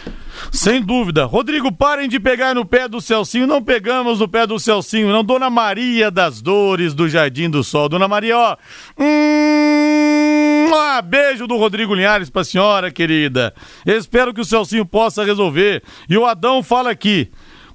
Sem 0.53 0.81
dúvida. 0.81 1.25
Rodrigo, 1.25 1.73
parem 1.73 2.09
de 2.09 2.21
pegar 2.21 2.55
no 2.55 2.65
pé 2.65 2.87
do 2.87 3.01
Celcinho. 3.01 3.49
Não 3.49 3.61
pegamos 3.61 4.21
no 4.21 4.29
pé 4.29 4.47
do 4.47 4.61
Celcinho, 4.61 5.09
não. 5.09 5.25
Dona 5.25 5.51
Maria 5.51 6.09
das 6.09 6.41
Dores 6.41 6.95
do 6.95 7.09
Jardim 7.09 7.51
do 7.51 7.65
Sol. 7.65 7.89
Dona 7.89 8.07
Maria, 8.07 8.39
ó. 8.39 8.57
Hum, 8.97 10.10
ah, 10.75 11.03
beijo 11.03 11.47
do 11.47 11.57
Rodrigo 11.57 11.95
Linhares 11.95 12.31
pra 12.31 12.45
senhora, 12.45 12.91
querida. 12.91 13.55
Espero 13.87 14.35
que 14.35 14.41
o 14.41 14.45
Celcinho 14.45 14.85
possa 14.85 15.25
resolver. 15.25 15.83
E 16.09 16.17
o 16.17 16.27
Adão 16.27 16.63
fala 16.63 16.91
aqui. 16.91 17.31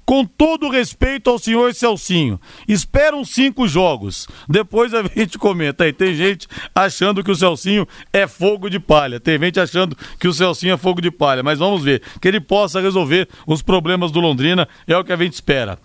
Com 0.06 0.24
todo 0.24 0.70
respeito 0.70 1.28
ao 1.28 1.38
senhor 1.38 1.74
Celcinho, 1.74 2.40
espera 2.68 3.16
uns 3.16 3.30
cinco 3.30 3.66
jogos. 3.66 4.28
Depois 4.48 4.94
a 4.94 5.02
gente 5.02 5.36
comenta. 5.36 5.82
Aí 5.82 5.92
tem 5.92 6.14
gente 6.14 6.46
achando 6.72 7.24
que 7.24 7.30
o 7.30 7.34
Celcinho 7.34 7.86
é 8.12 8.28
fogo 8.28 8.70
de 8.70 8.78
palha. 8.78 9.18
Tem 9.18 9.36
gente 9.38 9.58
achando 9.58 9.96
que 10.20 10.28
o 10.28 10.32
Celcinho 10.32 10.74
é 10.74 10.76
fogo 10.76 11.00
de 11.00 11.10
palha. 11.10 11.42
Mas 11.42 11.58
vamos 11.58 11.82
ver. 11.82 12.00
Que 12.20 12.28
ele 12.28 12.40
possa 12.40 12.80
resolver 12.80 13.28
os 13.46 13.62
problemas 13.62 14.12
do 14.12 14.20
Londrina. 14.20 14.68
É 14.86 14.96
o 14.96 15.02
que 15.02 15.12
a 15.12 15.16
gente 15.16 15.32
espera. 15.32 15.76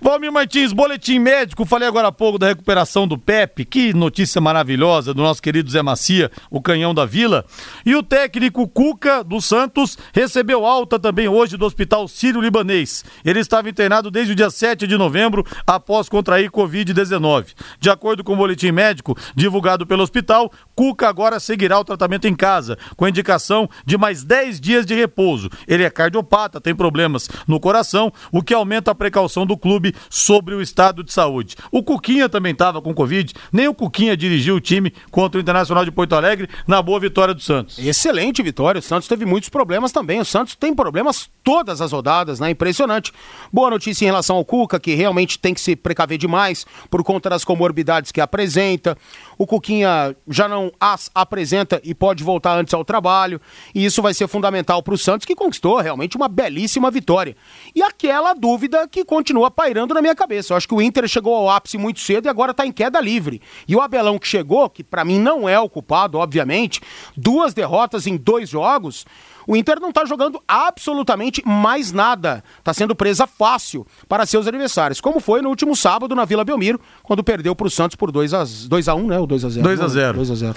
Valmir 0.00 0.32
Martins, 0.32 0.72
boletim 0.72 1.20
médico. 1.20 1.64
Falei 1.64 1.86
agora 1.86 2.08
há 2.08 2.12
pouco 2.12 2.38
da 2.38 2.48
recuperação 2.48 3.06
do 3.06 3.16
Pepe. 3.16 3.64
Que 3.64 3.94
notícia 3.94 4.40
maravilhosa 4.40 5.14
do 5.14 5.22
nosso 5.22 5.40
querido 5.40 5.70
Zé 5.70 5.82
Macia, 5.82 6.32
o 6.50 6.60
canhão 6.60 6.92
da 6.92 7.06
Vila. 7.06 7.44
E 7.86 7.94
o 7.94 8.02
técnico 8.02 8.66
Cuca 8.66 9.22
do 9.22 9.40
Santos 9.40 9.96
recebeu 10.12 10.66
alta 10.66 10.98
também 10.98 11.28
hoje 11.28 11.56
do 11.56 11.64
Hospital 11.64 12.08
Sírio-Libanês. 12.08 13.04
Ele 13.24 13.38
estava 13.52 13.68
internado 13.68 14.10
desde 14.10 14.32
o 14.32 14.34
dia 14.34 14.48
7 14.48 14.86
de 14.86 14.96
novembro 14.96 15.44
após 15.66 16.08
contrair 16.08 16.50
Covid-19. 16.50 17.48
De 17.78 17.90
acordo 17.90 18.24
com 18.24 18.32
o 18.32 18.36
boletim 18.36 18.72
médico 18.72 19.14
divulgado 19.36 19.86
pelo 19.86 20.02
hospital, 20.02 20.50
Cuca 20.74 21.06
agora 21.06 21.38
seguirá 21.38 21.78
o 21.78 21.84
tratamento 21.84 22.26
em 22.26 22.34
casa, 22.34 22.78
com 22.96 23.06
indicação 23.06 23.68
de 23.84 23.98
mais 23.98 24.24
10 24.24 24.58
dias 24.58 24.86
de 24.86 24.94
repouso. 24.94 25.50
Ele 25.68 25.84
é 25.84 25.90
cardiopata, 25.90 26.62
tem 26.62 26.74
problemas 26.74 27.28
no 27.46 27.60
coração, 27.60 28.10
o 28.32 28.42
que 28.42 28.54
aumenta 28.54 28.90
a 28.90 28.94
precaução 28.94 29.44
do 29.44 29.56
clube 29.56 29.94
sobre 30.08 30.54
o 30.54 30.62
estado 30.62 31.04
de 31.04 31.12
saúde. 31.12 31.54
O 31.70 31.82
Cuquinha 31.82 32.30
também 32.30 32.52
estava 32.52 32.80
com 32.80 32.94
Covid, 32.94 33.34
nem 33.52 33.68
o 33.68 33.74
Cuquinha 33.74 34.16
dirigiu 34.16 34.56
o 34.56 34.60
time 34.60 34.94
contra 35.10 35.38
o 35.38 35.42
Internacional 35.42 35.84
de 35.84 35.90
Porto 35.90 36.14
Alegre 36.14 36.48
na 36.66 36.80
boa 36.80 36.98
vitória 36.98 37.34
do 37.34 37.42
Santos. 37.42 37.78
Excelente 37.78 38.42
vitória, 38.42 38.78
o 38.78 38.82
Santos 38.82 39.06
teve 39.06 39.26
muitos 39.26 39.50
problemas 39.50 39.92
também. 39.92 40.20
O 40.20 40.24
Santos 40.24 40.54
tem 40.54 40.74
problemas 40.74 41.28
todas 41.44 41.82
as 41.82 41.92
rodadas, 41.92 42.40
né? 42.40 42.48
Impressionante. 42.48 43.12
Boa 43.50 43.70
notícia 43.70 44.04
em 44.04 44.06
relação 44.06 44.36
ao 44.36 44.44
Cuca, 44.44 44.78
que 44.78 44.94
realmente 44.94 45.38
tem 45.38 45.54
que 45.54 45.60
se 45.60 45.74
precaver 45.74 46.18
demais 46.18 46.66
por 46.90 47.02
conta 47.02 47.30
das 47.30 47.44
comorbidades 47.44 48.12
que 48.12 48.20
apresenta. 48.20 48.96
O 49.38 49.46
Cuquinha 49.46 50.14
já 50.28 50.46
não 50.46 50.70
as 50.78 51.10
apresenta 51.14 51.80
e 51.82 51.94
pode 51.94 52.22
voltar 52.22 52.58
antes 52.58 52.74
ao 52.74 52.84
trabalho. 52.84 53.40
E 53.74 53.84
isso 53.84 54.02
vai 54.02 54.14
ser 54.14 54.28
fundamental 54.28 54.82
para 54.82 54.94
o 54.94 54.98
Santos, 54.98 55.24
que 55.24 55.34
conquistou 55.34 55.78
realmente 55.78 56.16
uma 56.16 56.28
belíssima 56.28 56.90
vitória. 56.90 57.36
E 57.74 57.82
aquela 57.82 58.34
dúvida 58.34 58.86
que 58.86 59.04
continua 59.04 59.50
pairando 59.50 59.94
na 59.94 60.02
minha 60.02 60.14
cabeça. 60.14 60.52
Eu 60.52 60.56
acho 60.56 60.68
que 60.68 60.74
o 60.74 60.82
Inter 60.82 61.08
chegou 61.08 61.34
ao 61.34 61.50
ápice 61.50 61.78
muito 61.78 62.00
cedo 62.00 62.26
e 62.26 62.28
agora 62.28 62.52
está 62.52 62.66
em 62.66 62.72
queda 62.72 63.00
livre. 63.00 63.40
E 63.66 63.74
o 63.74 63.80
Abelão 63.80 64.18
que 64.18 64.28
chegou, 64.28 64.68
que 64.68 64.84
para 64.84 65.04
mim 65.04 65.18
não 65.18 65.48
é 65.48 65.58
o 65.58 65.68
culpado, 65.68 66.18
obviamente, 66.18 66.80
duas 67.16 67.54
derrotas 67.54 68.06
em 68.06 68.16
dois 68.16 68.48
jogos 68.48 69.04
o 69.46 69.56
Inter 69.56 69.80
não 69.80 69.90
está 69.90 70.04
jogando 70.04 70.42
absolutamente 70.46 71.42
mais 71.46 71.92
nada. 71.92 72.42
Está 72.58 72.72
sendo 72.72 72.94
presa 72.94 73.26
fácil 73.26 73.86
para 74.08 74.26
seus 74.26 74.46
adversários, 74.46 75.00
como 75.00 75.20
foi 75.20 75.42
no 75.42 75.48
último 75.48 75.74
sábado 75.74 76.14
na 76.14 76.24
Vila 76.24 76.44
Belmiro, 76.44 76.80
quando 77.02 77.24
perdeu 77.24 77.54
para 77.54 77.66
o 77.66 77.70
Santos 77.70 77.96
por 77.96 78.10
2 78.10 78.34
a 78.34 78.44
2 78.68 78.88
a 78.88 78.94
1, 78.94 79.06
né? 79.06 79.18
O 79.18 79.26
2 79.26 79.44
a 79.44 79.48
0. 79.48 79.62
2 79.62 79.80
a 79.80 79.88
0. 79.88 80.16
2 80.18 80.30
a 80.30 80.34
0. 80.34 80.56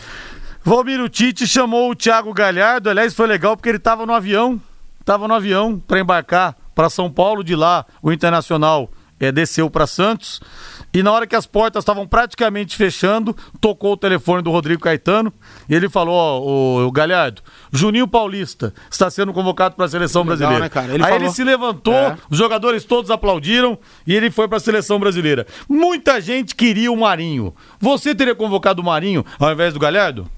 Valmiro 0.63 1.07
Tite 1.07 1.45
chamou 1.45 1.91
o 1.91 1.95
Thiago 1.95 2.33
Galhardo, 2.33 2.89
aliás, 2.89 3.13
foi 3.13 3.27
legal 3.27 3.55
porque 3.55 3.69
ele 3.69 3.77
estava 3.77 4.03
no 4.03 4.13
avião, 4.13 4.59
estava 4.99 5.27
no 5.27 5.35
avião 5.35 5.77
para 5.77 5.99
embarcar 5.99 6.55
para 6.73 6.89
São 6.89 7.11
Paulo, 7.11 7.43
de 7.43 7.55
lá 7.55 7.85
o 8.01 8.11
Internacional 8.11 8.89
é, 9.19 9.31
desceu 9.31 9.69
para 9.69 9.87
Santos. 9.87 10.41
E 10.93 11.03
na 11.03 11.11
hora 11.11 11.27
que 11.27 11.35
as 11.35 11.45
portas 11.45 11.81
estavam 11.81 12.07
praticamente 12.07 12.75
fechando, 12.75 13.35
tocou 13.59 13.93
o 13.93 13.97
telefone 13.97 14.41
do 14.41 14.49
Rodrigo 14.49 14.81
Caetano 14.81 15.33
e 15.67 15.75
ele 15.75 15.89
falou: 15.89 16.15
Ó, 16.15 16.39
oh, 16.39 16.87
o 16.87 16.91
Galhardo, 16.91 17.41
Juninho 17.71 18.07
Paulista 18.07 18.73
está 18.89 19.09
sendo 19.09 19.33
convocado 19.33 19.75
para 19.75 19.85
a 19.85 19.89
seleção 19.89 20.21
Legal, 20.21 20.37
brasileira. 20.37 20.63
Né, 20.63 20.69
cara? 20.69 20.93
Ele 20.93 21.03
Aí 21.03 21.11
falou... 21.11 21.25
ele 21.25 21.33
se 21.33 21.43
levantou, 21.43 21.93
é. 21.93 22.17
os 22.29 22.37
jogadores 22.37 22.85
todos 22.85 23.11
aplaudiram 23.11 23.77
e 24.07 24.15
ele 24.15 24.31
foi 24.31 24.47
para 24.47 24.57
a 24.57 24.61
seleção 24.61 24.99
brasileira. 24.99 25.45
Muita 25.67 26.21
gente 26.21 26.55
queria 26.55 26.91
o 26.91 26.97
Marinho. 26.97 27.53
Você 27.79 28.15
teria 28.15 28.35
convocado 28.35 28.81
o 28.81 28.85
Marinho 28.85 29.25
ao 29.37 29.51
invés 29.51 29.73
do 29.73 29.79
Galhardo? 29.79 30.29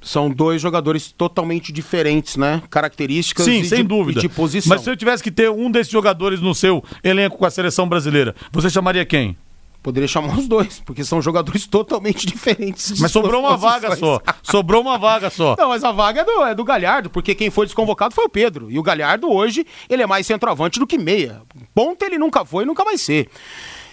São 0.00 0.30
dois 0.30 0.62
jogadores 0.62 1.10
totalmente 1.10 1.72
diferentes, 1.72 2.36
né? 2.36 2.62
Características 2.70 3.44
Sim, 3.44 3.64
sem 3.64 3.82
de, 3.82 3.88
dúvida. 3.88 4.20
de 4.20 4.28
posição. 4.28 4.70
Mas 4.70 4.82
se 4.82 4.90
eu 4.90 4.96
tivesse 4.96 5.22
que 5.22 5.30
ter 5.30 5.50
um 5.50 5.70
desses 5.70 5.92
jogadores 5.92 6.40
no 6.40 6.54
seu 6.54 6.82
elenco 7.02 7.36
com 7.36 7.44
a 7.44 7.50
seleção 7.50 7.88
brasileira, 7.88 8.34
você 8.52 8.70
chamaria 8.70 9.04
quem? 9.04 9.36
Poderia 9.82 10.08
chamar 10.08 10.36
os 10.36 10.48
dois, 10.48 10.82
porque 10.84 11.04
são 11.04 11.22
jogadores 11.22 11.66
totalmente 11.66 12.26
diferentes. 12.26 12.98
Mas 13.00 13.12
sobrou 13.12 13.40
uma 13.40 13.56
vaga 13.56 13.94
só. 13.96 14.20
Sobrou 14.42 14.82
uma 14.82 14.98
vaga 14.98 15.30
só. 15.30 15.54
Não, 15.56 15.68
mas 15.68 15.84
a 15.84 15.92
vaga 15.92 16.22
é 16.22 16.24
do, 16.24 16.44
é 16.44 16.54
do 16.54 16.64
Galhardo, 16.64 17.08
porque 17.08 17.34
quem 17.34 17.48
foi 17.48 17.66
desconvocado 17.66 18.14
foi 18.14 18.24
o 18.24 18.28
Pedro. 18.28 18.70
E 18.70 18.78
o 18.78 18.82
Galhardo 18.82 19.30
hoje, 19.32 19.64
ele 19.88 20.02
é 20.02 20.06
mais 20.06 20.26
centroavante 20.26 20.80
do 20.80 20.86
que 20.86 20.98
meia. 20.98 21.42
Ponta 21.74 22.04
ele 22.04 22.18
nunca 22.18 22.44
foi 22.44 22.64
e 22.64 22.66
nunca 22.66 22.84
vai 22.84 22.98
ser. 22.98 23.28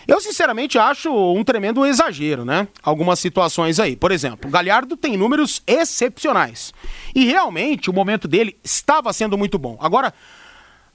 Eu, 0.08 0.22
sinceramente, 0.22 0.78
acho 0.78 1.12
um 1.12 1.44
tremendo 1.44 1.86
exagero, 1.86 2.46
né? 2.46 2.68
Algumas 2.84 3.20
situações 3.20 3.80
aí. 3.80 3.96
Por 3.96 4.12
exemplo, 4.12 4.48
o 4.48 4.52
Galhardo 4.52 4.96
tem 4.96 5.18
números 5.18 5.62
excepcionais. 5.66 6.74
E 7.14 7.26
realmente 7.26 7.90
o 7.90 7.94
momento 7.94 8.28
dele 8.28 8.58
estava 8.64 9.12
sendo 9.12 9.38
muito 9.38 9.58
bom. 9.58 9.78
Agora, 9.80 10.14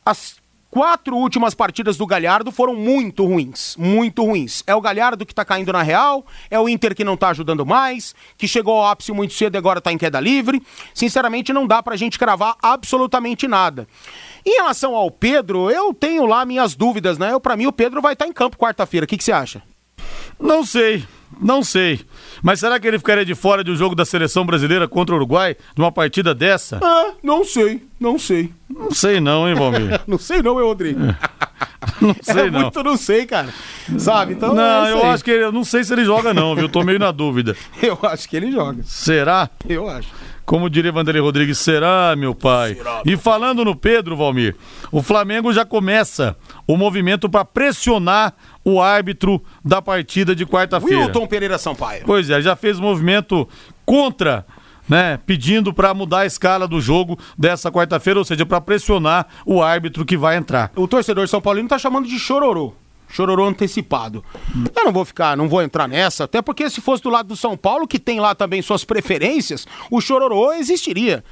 as 0.05 0.40
quatro 0.71 1.17
últimas 1.17 1.55
partidas 1.55 1.97
do 1.97 2.07
Galhardo 2.07 2.53
foram 2.53 2.75
muito 2.75 3.25
ruins, 3.25 3.77
muito 3.77 4.25
ruins. 4.25 4.63
É 4.67 4.75
o 4.75 4.81
Galhardo 4.81 5.27
que 5.27 5.35
tá 5.35 5.45
caindo 5.45 5.73
na 5.73 5.83
real, 5.83 6.25
é 6.51 6.59
o 6.59 6.69
Inter 6.69 6.95
que 6.95 7.05
não 7.05 7.17
tá 7.17 7.31
ajudando 7.31 7.67
mais, 7.67 8.15
que 8.39 8.47
chegou 8.47 8.77
ao 8.79 8.87
ápice 8.87 9.13
muito 9.13 9.35
cedo 9.35 9.57
e 9.57 9.59
agora 9.59 9.81
tá 9.81 9.93
em 9.93 9.99
queda 9.99 10.21
livre. 10.21 10.63
Sinceramente, 10.95 11.53
não 11.53 11.67
dá 11.67 11.83
pra 11.83 11.97
gente 11.97 12.19
cravar 12.19 12.57
absolutamente 12.63 13.49
nada. 13.49 13.89
Em 14.47 14.57
relação 14.57 14.95
ao 14.95 15.11
Pedro, 15.11 15.71
eu 15.71 15.93
tenho 15.93 16.25
lá 16.25 16.45
minhas 16.45 16.75
dúvidas, 16.75 17.19
né? 17.19 17.33
Eu, 17.33 17.41
pra 17.41 17.57
mim, 17.57 17.67
o 17.67 17.73
Pedro 17.73 18.01
vai 18.01 18.13
estar 18.13 18.25
tá 18.25 18.31
em 18.31 18.33
campo 18.33 18.57
quarta-feira. 18.57 19.05
O 19.05 19.07
que, 19.07 19.23
você 19.23 19.33
acha? 19.33 19.63
Não 20.39 20.65
sei. 20.65 21.05
Não 21.41 21.63
sei. 21.63 22.01
Mas 22.43 22.61
será 22.61 22.81
que 22.81 22.87
ele 22.89 22.99
ficaria 22.99 23.25
de 23.25 23.35
fora 23.35 23.63
de 23.63 23.71
um 23.71 23.77
jogo 23.77 23.95
da 23.95 24.05
seleção 24.05 24.45
brasileira 24.45 24.89
contra 24.89 25.15
o 25.15 25.19
Uruguai, 25.19 25.55
de 25.75 25.81
uma 25.81 25.93
partida 25.93 26.35
dessa? 26.35 26.81
Ah, 26.83 27.13
não 27.23 27.45
sei, 27.45 27.83
não 27.99 28.19
sei. 28.19 28.51
Não 28.69 28.91
sei 28.91 29.21
não, 29.21 29.49
hein, 29.49 29.55
Valmir? 29.55 30.01
não 30.09 30.19
sei 30.19 30.43
não, 30.43 30.55
meu 30.55 30.67
Rodrigo. 30.67 31.01
É. 31.05 31.17
Não 32.01 32.15
sei 32.21 32.47
é 32.47 32.51
não. 32.51 32.61
muito 32.61 32.83
não 32.83 32.97
sei, 32.97 33.27
cara. 33.27 33.49
Sabe? 33.99 34.35
Então 34.35 34.55
Não, 34.55 34.87
é 34.87 34.93
eu 34.93 35.05
acho 35.07 35.25
que 35.25 35.31
ele, 35.31 35.45
eu 35.45 35.53
não 35.53 35.65
sei 35.65 35.83
se 35.83 35.93
ele 35.93 36.05
joga 36.05 36.33
não, 36.35 36.55
viu? 36.55 36.69
Tô 36.69 36.83
meio 36.83 36.99
na 36.99 37.11
dúvida. 37.11 37.57
eu 37.83 37.99
acho 38.03 38.29
que 38.29 38.37
ele 38.37 38.53
joga. 38.53 38.83
Será? 38.85 39.49
Eu 39.69 39.89
acho. 39.89 40.09
Como 40.51 40.69
diria 40.69 40.91
Vanderlei 40.91 41.23
Rodrigues, 41.23 41.59
será, 41.59 42.17
meu 42.17 42.35
pai? 42.35 42.75
Será, 42.75 43.03
e 43.07 43.17
falando 43.17 43.65
no 43.65 43.77
Pedro, 43.77 44.17
Valmir, 44.17 44.57
o 44.91 45.01
Flamengo 45.01 45.53
já 45.53 45.65
começa 45.65 46.37
o 46.67 46.77
movimento 46.77 47.29
para 47.29 47.45
pressionar 47.45 48.35
o 48.65 48.83
árbitro 48.83 49.41
da 49.65 49.81
partida 49.81 50.35
de 50.35 50.45
quarta-feira. 50.45 51.05
Wilton 51.05 51.29
Pereira 51.29 51.57
Sampaio. 51.57 52.03
Pois 52.05 52.29
é, 52.29 52.43
já 52.43 52.57
fez 52.57 52.81
movimento 52.81 53.49
contra 53.87 54.45
né, 54.89 55.21
pedindo 55.25 55.73
para 55.73 55.95
mudar 55.95 56.23
a 56.23 56.27
escala 56.27 56.67
do 56.67 56.81
jogo 56.81 57.17
dessa 57.39 57.71
quarta-feira, 57.71 58.19
ou 58.19 58.25
seja, 58.25 58.45
para 58.45 58.61
pressionar 58.61 59.29
o 59.47 59.63
árbitro 59.63 60.05
que 60.05 60.17
vai 60.17 60.37
entrar. 60.37 60.73
O 60.75 60.89
torcedor 60.89 61.29
São 61.29 61.41
Paulino 61.41 61.67
está 61.67 61.79
chamando 61.79 62.09
de 62.09 62.19
chororô. 62.19 62.75
Chororô 63.11 63.47
antecipado. 63.47 64.25
Eu 64.75 64.85
não 64.85 64.93
vou 64.93 65.05
ficar, 65.05 65.37
não 65.37 65.49
vou 65.49 65.63
entrar 65.63 65.89
nessa, 65.89 66.25
até 66.25 66.41
porque 66.41 66.71
se 66.71 66.81
fosse 66.81 67.03
do 67.03 67.11
lado 67.11 67.29
do 67.29 67.37
São 67.37 67.57
Paulo, 67.57 67.87
que 67.87 67.99
tem 67.99 68.21
lá 68.21 68.35
também 68.35 68.63
suas 68.63 68.85
preferências, 68.85 69.67
o 69.91 70.01
chororô 70.01 70.53
existiria. 70.53 71.25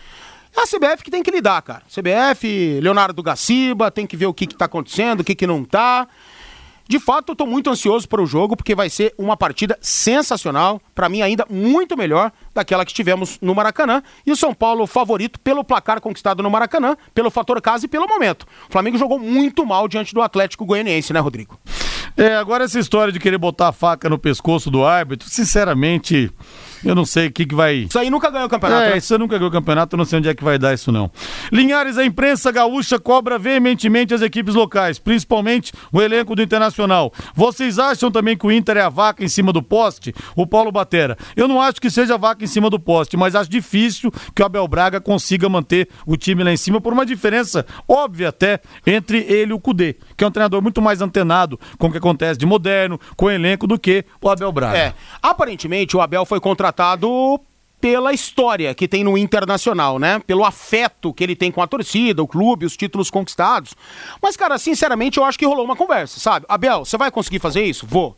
É 0.56 0.62
a 0.62 0.66
CBF 0.66 1.04
que 1.04 1.10
tem 1.10 1.22
que 1.22 1.30
lidar, 1.30 1.62
cara. 1.62 1.82
CBF, 1.88 2.80
Leonardo 2.80 3.22
Gaciba, 3.22 3.90
tem 3.90 4.06
que 4.06 4.16
ver 4.16 4.26
o 4.26 4.34
que, 4.34 4.46
que 4.46 4.56
tá 4.56 4.64
acontecendo, 4.64 5.20
o 5.20 5.24
que, 5.24 5.34
que 5.34 5.46
não 5.46 5.64
tá. 5.64 6.08
De 6.88 6.98
fato, 6.98 7.32
eu 7.32 7.36
tô 7.36 7.44
muito 7.44 7.68
ansioso 7.68 8.08
para 8.08 8.22
o 8.22 8.26
jogo, 8.26 8.56
porque 8.56 8.74
vai 8.74 8.88
ser 8.88 9.14
uma 9.18 9.36
partida 9.36 9.78
sensacional, 9.78 10.80
para 10.94 11.06
mim 11.06 11.20
ainda 11.20 11.46
muito 11.50 11.98
melhor 11.98 12.32
daquela 12.54 12.82
que 12.86 12.94
tivemos 12.94 13.38
no 13.42 13.54
Maracanã. 13.54 14.02
E 14.24 14.32
o 14.32 14.36
São 14.36 14.54
Paulo 14.54 14.86
favorito 14.86 15.38
pelo 15.38 15.62
placar 15.62 16.00
conquistado 16.00 16.42
no 16.42 16.48
Maracanã, 16.48 16.96
pelo 17.14 17.30
fator 17.30 17.60
casa 17.60 17.84
e 17.84 17.88
pelo 17.88 18.08
momento. 18.08 18.46
O 18.70 18.72
Flamengo 18.72 18.96
jogou 18.96 19.18
muito 19.18 19.66
mal 19.66 19.86
diante 19.86 20.14
do 20.14 20.22
Atlético 20.22 20.64
Goianiense, 20.64 21.12
né, 21.12 21.20
Rodrigo? 21.20 21.60
É, 22.16 22.36
agora 22.36 22.64
essa 22.64 22.78
história 22.78 23.12
de 23.12 23.20
querer 23.20 23.36
botar 23.36 23.68
a 23.68 23.72
faca 23.72 24.08
no 24.08 24.18
pescoço 24.18 24.70
do 24.70 24.82
árbitro, 24.82 25.28
sinceramente, 25.28 26.32
eu 26.84 26.94
não 26.94 27.04
sei 27.04 27.28
o 27.28 27.32
que, 27.32 27.46
que 27.46 27.54
vai. 27.54 27.86
Isso 27.88 27.98
aí 27.98 28.10
nunca 28.10 28.30
ganhou 28.30 28.46
o 28.46 28.50
campeonato. 28.50 28.82
É, 28.82 28.90
né? 28.90 28.96
isso 28.98 29.18
nunca 29.18 29.36
ganhou 29.36 29.50
o 29.50 29.52
campeonato, 29.52 29.94
eu 29.94 29.98
não 29.98 30.04
sei 30.04 30.18
onde 30.18 30.28
é 30.28 30.34
que 30.34 30.44
vai 30.44 30.58
dar 30.58 30.74
isso, 30.74 30.92
não. 30.92 31.10
Linhares, 31.52 31.98
a 31.98 32.04
imprensa 32.04 32.50
gaúcha 32.50 32.98
cobra 32.98 33.38
veementemente 33.38 34.14
as 34.14 34.22
equipes 34.22 34.54
locais, 34.54 34.98
principalmente 34.98 35.72
o 35.92 36.00
elenco 36.00 36.34
do 36.34 36.42
Internacional. 36.42 37.12
Vocês 37.34 37.78
acham 37.78 38.10
também 38.10 38.36
que 38.36 38.46
o 38.46 38.52
Inter 38.52 38.76
é 38.76 38.82
a 38.82 38.88
vaca 38.88 39.24
em 39.24 39.28
cima 39.28 39.52
do 39.52 39.62
poste? 39.62 40.14
O 40.36 40.46
Paulo 40.46 40.70
Batera. 40.70 41.16
Eu 41.36 41.48
não 41.48 41.60
acho 41.60 41.80
que 41.80 41.90
seja 41.90 42.14
a 42.14 42.18
vaca 42.18 42.44
em 42.44 42.46
cima 42.46 42.70
do 42.70 42.78
poste, 42.78 43.16
mas 43.16 43.34
acho 43.34 43.50
difícil 43.50 44.12
que 44.34 44.42
o 44.42 44.46
Abel 44.46 44.66
Braga 44.68 45.00
consiga 45.00 45.48
manter 45.48 45.88
o 46.06 46.16
time 46.16 46.42
lá 46.44 46.52
em 46.52 46.56
cima 46.56 46.80
por 46.80 46.92
uma 46.92 47.04
diferença 47.04 47.66
óbvia 47.88 48.28
até 48.28 48.60
entre 48.86 49.18
ele 49.28 49.52
e 49.52 49.54
o 49.54 49.60
Cudê, 49.60 49.96
que 50.16 50.24
é 50.24 50.26
um 50.26 50.30
treinador 50.30 50.62
muito 50.62 50.80
mais 50.80 51.00
antenado 51.00 51.58
com 51.78 51.88
o 51.88 51.92
que 51.92 51.98
acontece 51.98 52.38
de 52.38 52.46
moderno, 52.46 52.98
com 53.16 53.26
o 53.26 53.30
elenco, 53.30 53.66
do 53.66 53.78
que 53.78 54.04
o 54.20 54.28
Abel 54.28 54.52
Braga. 54.52 54.78
É. 54.78 54.94
Aparentemente, 55.22 55.96
o 55.96 56.00
Abel 56.00 56.24
foi 56.24 56.40
contratado 56.68 57.40
pela 57.80 58.12
história 58.12 58.74
que 58.74 58.88
tem 58.88 59.04
no 59.04 59.16
Internacional, 59.16 59.98
né? 59.98 60.20
Pelo 60.26 60.44
afeto 60.44 61.14
que 61.14 61.22
ele 61.22 61.36
tem 61.36 61.50
com 61.50 61.62
a 61.62 61.66
torcida, 61.66 62.22
o 62.22 62.26
clube, 62.26 62.66
os 62.66 62.76
títulos 62.76 63.10
conquistados. 63.10 63.74
Mas, 64.20 64.36
cara, 64.36 64.58
sinceramente, 64.58 65.18
eu 65.18 65.24
acho 65.24 65.38
que 65.38 65.46
rolou 65.46 65.64
uma 65.64 65.76
conversa, 65.76 66.18
sabe? 66.20 66.44
Abel, 66.48 66.84
você 66.84 66.96
vai 66.98 67.10
conseguir 67.10 67.38
fazer 67.38 67.62
isso? 67.62 67.86
Vou. 67.86 68.16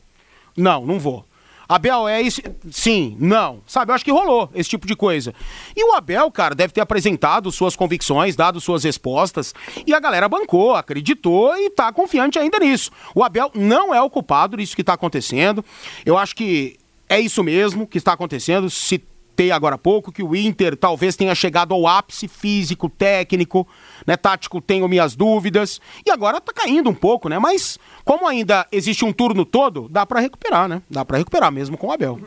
Não, 0.56 0.84
não 0.84 0.98
vou. 0.98 1.24
Abel 1.68 2.08
é 2.08 2.20
isso? 2.20 2.40
Sim, 2.68 3.16
não. 3.20 3.60
Sabe, 3.64 3.92
eu 3.92 3.94
acho 3.94 4.04
que 4.04 4.10
rolou 4.10 4.50
esse 4.54 4.68
tipo 4.68 4.88
de 4.88 4.96
coisa. 4.96 5.32
E 5.76 5.84
o 5.84 5.94
Abel, 5.94 6.28
cara, 6.32 6.52
deve 6.52 6.72
ter 6.72 6.80
apresentado 6.80 7.52
suas 7.52 7.76
convicções, 7.76 8.34
dado 8.34 8.60
suas 8.60 8.82
respostas, 8.82 9.54
e 9.86 9.94
a 9.94 10.00
galera 10.00 10.28
bancou, 10.28 10.74
acreditou 10.74 11.56
e 11.56 11.70
tá 11.70 11.92
confiante 11.92 12.40
ainda 12.40 12.58
nisso. 12.58 12.90
O 13.14 13.22
Abel 13.22 13.52
não 13.54 13.94
é 13.94 14.02
o 14.02 14.10
culpado 14.10 14.56
disso 14.56 14.74
que 14.74 14.82
tá 14.82 14.94
acontecendo. 14.94 15.64
Eu 16.04 16.18
acho 16.18 16.34
que 16.34 16.79
é 17.10 17.18
isso 17.20 17.42
mesmo 17.42 17.86
que 17.86 17.98
está 17.98 18.12
acontecendo. 18.12 18.70
Citei 18.70 19.50
agora 19.50 19.74
há 19.74 19.78
pouco, 19.78 20.12
que 20.12 20.22
o 20.22 20.36
Inter 20.36 20.76
talvez 20.76 21.16
tenha 21.16 21.34
chegado 21.34 21.74
ao 21.74 21.86
ápice 21.86 22.28
físico, 22.28 22.88
técnico, 22.88 23.66
né, 24.06 24.16
tático, 24.16 24.60
tenho 24.60 24.88
minhas 24.88 25.16
dúvidas, 25.16 25.80
e 26.06 26.10
agora 26.10 26.40
tá 26.40 26.52
caindo 26.52 26.88
um 26.88 26.94
pouco, 26.94 27.28
né? 27.28 27.38
Mas 27.38 27.78
como 28.04 28.28
ainda 28.28 28.66
existe 28.70 29.04
um 29.04 29.12
turno 29.12 29.44
todo, 29.44 29.88
dá 29.88 30.06
para 30.06 30.20
recuperar, 30.20 30.68
né? 30.68 30.80
Dá 30.88 31.04
para 31.04 31.18
recuperar 31.18 31.50
mesmo 31.50 31.76
com 31.76 31.88
o 31.88 31.92
Abel. 31.92 32.20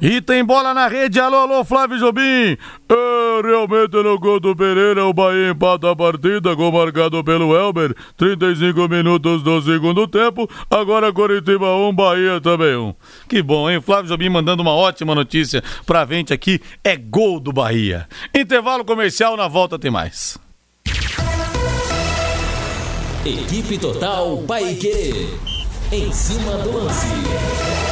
E 0.00 0.20
tem 0.20 0.44
bola 0.44 0.74
na 0.74 0.88
rede, 0.88 1.18
alô, 1.18 1.36
alô, 1.36 1.64
Flávio 1.64 1.98
Jobim. 1.98 2.56
É, 2.88 3.42
realmente 3.42 3.94
no 4.02 4.18
gol 4.18 4.38
do 4.38 4.54
Pereira, 4.54 5.04
o 5.06 5.12
Bahia 5.12 5.50
empata 5.50 5.90
a 5.90 5.96
partida, 5.96 6.54
gol 6.54 6.70
marcado 6.70 7.22
pelo 7.24 7.56
Elber, 7.56 7.94
35 8.16 8.88
minutos 8.88 9.42
do 9.42 9.60
segundo 9.62 10.06
tempo. 10.06 10.48
Agora 10.70 11.12
Coritiba 11.12 11.74
1, 11.74 11.94
Bahia 11.94 12.40
também 12.40 12.76
1. 12.76 12.94
Que 13.28 13.42
bom, 13.42 13.70
hein? 13.70 13.80
Flávio 13.80 14.08
Jobim 14.08 14.28
mandando 14.28 14.62
uma 14.62 14.72
ótima 14.72 15.14
notícia 15.14 15.62
pra 15.86 16.04
gente 16.04 16.32
aqui, 16.32 16.60
é 16.84 16.96
gol 16.96 17.40
do 17.40 17.52
Bahia. 17.52 18.06
Intervalo 18.34 18.84
comercial, 18.84 19.36
na 19.36 19.48
volta 19.48 19.78
tem 19.78 19.90
mais. 19.90 20.38
Equipe 23.24 23.78
Total 23.78 24.36
Paique. 24.46 25.28
Em 25.90 26.12
cima 26.12 26.52
do 26.58 26.84
lance. 26.84 27.85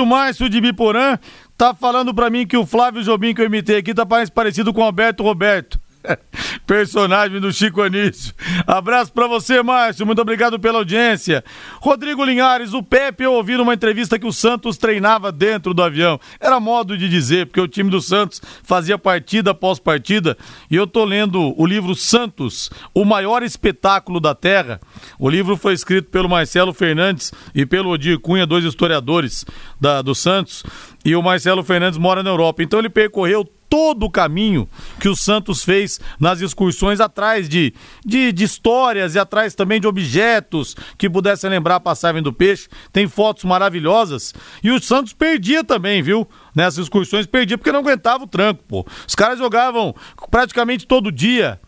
O 0.00 0.06
Márcio 0.06 0.48
de 0.48 0.60
Biporã 0.60 1.18
tá 1.56 1.74
falando 1.74 2.12
pra 2.12 2.28
mim 2.28 2.46
que 2.46 2.56
o 2.56 2.66
Flávio 2.66 3.02
Jobim 3.02 3.34
que 3.34 3.40
eu 3.40 3.46
imitei 3.46 3.76
aqui 3.76 3.94
tá 3.94 4.04
parecido 4.34 4.72
com 4.72 4.80
o 4.80 4.84
Alberto 4.84 5.22
Roberto. 5.22 5.80
Personagem 6.66 7.40
do 7.40 7.52
Chico 7.52 7.82
Anísio. 7.82 8.34
Abraço 8.66 9.12
para 9.12 9.26
você, 9.26 9.62
Márcio. 9.62 10.06
Muito 10.06 10.20
obrigado 10.20 10.58
pela 10.58 10.78
audiência. 10.78 11.44
Rodrigo 11.80 12.24
Linhares, 12.24 12.72
o 12.72 12.82
Pepe, 12.82 13.24
eu 13.24 13.32
ouvi 13.32 13.56
numa 13.56 13.74
entrevista 13.74 14.18
que 14.18 14.26
o 14.26 14.32
Santos 14.32 14.76
treinava 14.76 15.32
dentro 15.32 15.74
do 15.74 15.82
avião. 15.82 16.18
Era 16.40 16.60
modo 16.60 16.96
de 16.96 17.08
dizer, 17.08 17.46
porque 17.46 17.60
o 17.60 17.68
time 17.68 17.90
do 17.90 18.00
Santos 18.00 18.40
fazia 18.62 18.98
partida 18.98 19.50
após 19.50 19.78
partida. 19.78 20.36
E 20.70 20.76
eu 20.76 20.86
tô 20.86 21.04
lendo 21.04 21.54
o 21.60 21.66
livro 21.66 21.94
Santos, 21.94 22.70
o 22.94 23.04
maior 23.04 23.42
espetáculo 23.42 24.20
da 24.20 24.34
Terra. 24.34 24.80
O 25.18 25.28
livro 25.28 25.56
foi 25.56 25.72
escrito 25.74 26.10
pelo 26.10 26.28
Marcelo 26.28 26.72
Fernandes 26.72 27.32
e 27.54 27.64
pelo 27.66 27.90
Odir 27.90 28.18
Cunha, 28.18 28.46
dois 28.46 28.64
historiadores 28.64 29.44
da, 29.80 30.02
do 30.02 30.14
Santos. 30.14 30.62
E 31.04 31.14
o 31.14 31.22
Marcelo 31.22 31.62
Fernandes 31.62 31.98
mora 31.98 32.22
na 32.22 32.30
Europa. 32.30 32.62
Então 32.62 32.78
ele 32.78 32.88
percorreu 32.88 33.46
todo 33.74 34.06
o 34.06 34.10
caminho 34.10 34.68
que 35.00 35.08
o 35.08 35.16
Santos 35.16 35.64
fez 35.64 35.98
nas 36.20 36.40
excursões 36.40 37.00
atrás 37.00 37.48
de, 37.48 37.74
de, 38.06 38.30
de, 38.30 38.44
histórias 38.44 39.16
e 39.16 39.18
atrás 39.18 39.52
também 39.52 39.80
de 39.80 39.88
objetos 39.88 40.76
que 40.96 41.10
pudessem 41.10 41.50
lembrar 41.50 41.74
a 41.74 41.80
passagem 41.80 42.22
do 42.22 42.32
peixe. 42.32 42.68
Tem 42.92 43.08
fotos 43.08 43.42
maravilhosas. 43.42 44.32
E 44.62 44.70
o 44.70 44.80
Santos 44.80 45.12
perdia 45.12 45.64
também, 45.64 46.00
viu? 46.02 46.24
Nessas 46.54 46.84
excursões 46.84 47.26
perdia 47.26 47.58
porque 47.58 47.72
não 47.72 47.80
aguentava 47.80 48.22
o 48.22 48.28
tranco, 48.28 48.62
pô. 48.62 48.86
Os 49.08 49.16
caras 49.16 49.40
jogavam 49.40 49.92
praticamente 50.30 50.86
todo 50.86 51.10
dia. 51.10 51.60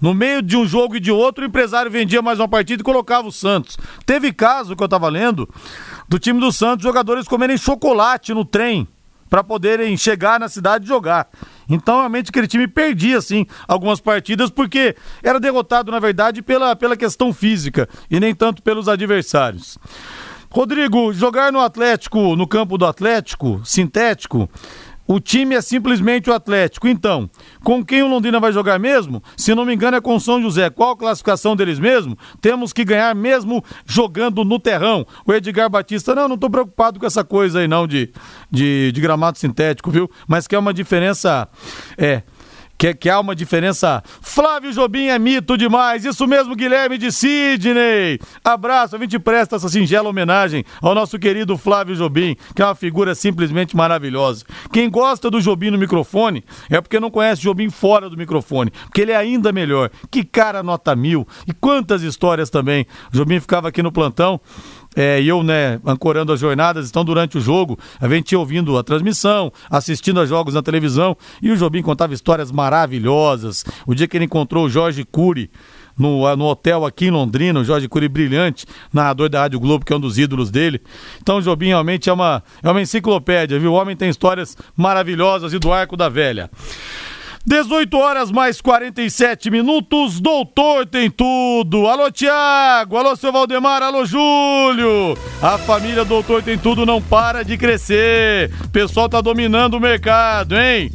No 0.00 0.12
meio 0.12 0.42
de 0.42 0.56
um 0.56 0.66
jogo 0.66 0.96
e 0.96 1.00
de 1.00 1.12
outro, 1.12 1.44
o 1.44 1.46
empresário 1.46 1.88
vendia 1.88 2.20
mais 2.20 2.40
uma 2.40 2.48
partida 2.48 2.82
e 2.82 2.84
colocava 2.84 3.28
o 3.28 3.32
Santos. 3.32 3.78
Teve 4.04 4.32
caso 4.32 4.74
que 4.74 4.82
eu 4.82 4.88
tava 4.88 5.08
lendo 5.08 5.48
do 6.08 6.18
time 6.18 6.40
do 6.40 6.50
Santos, 6.50 6.82
jogadores 6.82 7.28
comerem 7.28 7.56
chocolate 7.56 8.34
no 8.34 8.44
trem 8.44 8.88
para 9.28 9.44
poderem 9.44 9.96
chegar 9.96 10.40
na 10.40 10.48
cidade 10.48 10.84
e 10.84 10.88
jogar. 10.88 11.28
Então, 11.68 11.98
realmente, 11.98 12.30
aquele 12.30 12.48
time 12.48 12.66
perdia, 12.66 13.18
assim, 13.18 13.46
algumas 13.66 14.00
partidas, 14.00 14.50
porque 14.50 14.96
era 15.22 15.38
derrotado, 15.38 15.90
na 15.90 15.98
verdade, 15.98 16.42
pela, 16.42 16.74
pela 16.74 16.96
questão 16.96 17.32
física 17.32 17.88
e 18.10 18.18
nem 18.18 18.34
tanto 18.34 18.62
pelos 18.62 18.88
adversários. 18.88 19.78
Rodrigo, 20.50 21.12
jogar 21.12 21.52
no 21.52 21.60
Atlético, 21.60 22.34
no 22.34 22.46
campo 22.46 22.78
do 22.78 22.86
Atlético, 22.86 23.60
sintético, 23.64 24.48
o 25.08 25.18
time 25.18 25.54
é 25.54 25.62
simplesmente 25.62 26.28
o 26.28 26.34
Atlético. 26.34 26.86
Então, 26.86 27.30
com 27.64 27.82
quem 27.82 28.02
o 28.02 28.06
Londrina 28.06 28.38
vai 28.38 28.52
jogar 28.52 28.78
mesmo? 28.78 29.22
Se 29.36 29.54
não 29.54 29.64
me 29.64 29.74
engano, 29.74 29.96
é 29.96 30.00
com 30.02 30.20
São 30.20 30.40
José. 30.42 30.68
Qual 30.68 30.90
a 30.90 30.96
classificação 30.96 31.56
deles 31.56 31.78
mesmo? 31.78 32.16
Temos 32.42 32.74
que 32.74 32.84
ganhar 32.84 33.14
mesmo 33.14 33.64
jogando 33.86 34.44
no 34.44 34.58
terrão. 34.58 35.06
O 35.26 35.32
Edgar 35.32 35.70
Batista, 35.70 36.14
não, 36.14 36.28
não 36.28 36.34
estou 36.34 36.50
preocupado 36.50 37.00
com 37.00 37.06
essa 37.06 37.24
coisa 37.24 37.60
aí, 37.60 37.66
não, 37.66 37.86
de, 37.86 38.12
de, 38.50 38.92
de 38.92 39.00
gramado 39.00 39.38
sintético, 39.38 39.90
viu? 39.90 40.10
Mas 40.28 40.46
que 40.46 40.54
é 40.54 40.58
uma 40.58 40.74
diferença. 40.74 41.48
É 41.96 42.22
que, 42.78 42.94
que 42.94 43.10
há 43.10 43.18
uma 43.18 43.34
diferença. 43.34 44.02
Flávio 44.22 44.72
Jobim 44.72 45.06
é 45.06 45.18
mito 45.18 45.58
demais. 45.58 46.04
Isso 46.04 46.26
mesmo, 46.26 46.54
Guilherme 46.54 46.96
de 46.96 47.10
Sidney. 47.10 48.20
Abraço, 48.44 48.94
a 48.94 48.98
gente 49.00 49.18
presta 49.18 49.56
essa 49.56 49.68
singela 49.68 50.08
homenagem 50.08 50.64
ao 50.80 50.94
nosso 50.94 51.18
querido 51.18 51.58
Flávio 51.58 51.96
Jobim, 51.96 52.36
que 52.54 52.62
é 52.62 52.64
uma 52.64 52.76
figura 52.76 53.14
simplesmente 53.14 53.76
maravilhosa. 53.76 54.44
Quem 54.72 54.88
gosta 54.88 55.28
do 55.28 55.40
Jobim 55.40 55.70
no 55.70 55.78
microfone 55.78 56.44
é 56.70 56.80
porque 56.80 57.00
não 57.00 57.10
conhece 57.10 57.42
Jobim 57.42 57.68
fora 57.68 58.08
do 58.08 58.16
microfone, 58.16 58.70
porque 58.84 59.00
ele 59.00 59.12
é 59.12 59.16
ainda 59.16 59.50
melhor. 59.50 59.90
Que 60.10 60.22
cara 60.22 60.62
nota 60.62 60.94
mil. 60.94 61.26
E 61.46 61.52
quantas 61.52 62.02
histórias 62.02 62.48
também. 62.48 62.86
Jobim 63.10 63.40
ficava 63.40 63.68
aqui 63.68 63.82
no 63.82 63.90
plantão 63.90 64.40
é, 64.98 65.22
eu, 65.22 65.44
né, 65.44 65.78
ancorando 65.86 66.32
as 66.32 66.40
jornadas, 66.40 66.90
então 66.90 67.04
durante 67.04 67.38
o 67.38 67.40
jogo, 67.40 67.78
a 68.00 68.08
gente 68.08 68.34
ouvindo 68.34 68.76
a 68.76 68.82
transmissão, 68.82 69.52
assistindo 69.70 70.18
a 70.18 70.26
jogos 70.26 70.54
na 70.54 70.60
televisão, 70.60 71.16
e 71.40 71.52
o 71.52 71.56
Jobim 71.56 71.82
contava 71.82 72.12
histórias 72.12 72.50
maravilhosas. 72.50 73.64
O 73.86 73.94
dia 73.94 74.08
que 74.08 74.16
ele 74.16 74.24
encontrou 74.24 74.66
o 74.66 74.68
Jorge 74.68 75.04
Cury, 75.04 75.52
no, 75.96 76.34
no, 76.34 76.46
hotel 76.46 76.84
aqui 76.84 77.06
em 77.06 77.10
Londrina, 77.12 77.60
o 77.60 77.64
Jorge 77.64 77.88
Cury 77.88 78.08
brilhante, 78.08 78.66
narrador 78.92 79.28
da 79.28 79.42
Rádio 79.42 79.60
Globo, 79.60 79.84
que 79.84 79.92
é 79.92 79.96
um 79.96 80.00
dos 80.00 80.18
ídolos 80.18 80.50
dele. 80.50 80.80
Então 81.22 81.38
o 81.38 81.42
Jobim 81.42 81.68
realmente 81.68 82.10
é 82.10 82.12
uma, 82.12 82.42
é 82.60 82.68
uma 82.68 82.82
enciclopédia, 82.82 83.58
viu? 83.58 83.72
O 83.72 83.74
homem 83.74 83.94
tem 83.94 84.08
histórias 84.08 84.56
maravilhosas 84.76 85.52
e 85.52 85.60
do 85.60 85.72
arco 85.72 85.96
da 85.96 86.08
velha. 86.08 86.50
18 87.44 87.96
horas 87.96 88.30
mais 88.30 88.60
47 88.60 89.50
minutos, 89.50 90.20
doutor 90.20 90.86
tem 90.86 91.10
tudo. 91.10 91.86
Alô, 91.86 92.10
Tiago, 92.10 92.96
alô, 92.96 93.16
seu 93.16 93.32
Valdemar, 93.32 93.82
alô, 93.82 94.04
Júlio. 94.04 95.16
A 95.42 95.56
família 95.56 96.04
Doutor 96.04 96.42
Tem 96.42 96.58
Tudo 96.58 96.84
não 96.84 97.00
para 97.00 97.44
de 97.44 97.56
crescer. 97.56 98.50
O 98.64 98.68
pessoal 98.68 99.08
tá 99.08 99.20
dominando 99.20 99.74
o 99.74 99.80
mercado, 99.80 100.56
hein? 100.56 100.90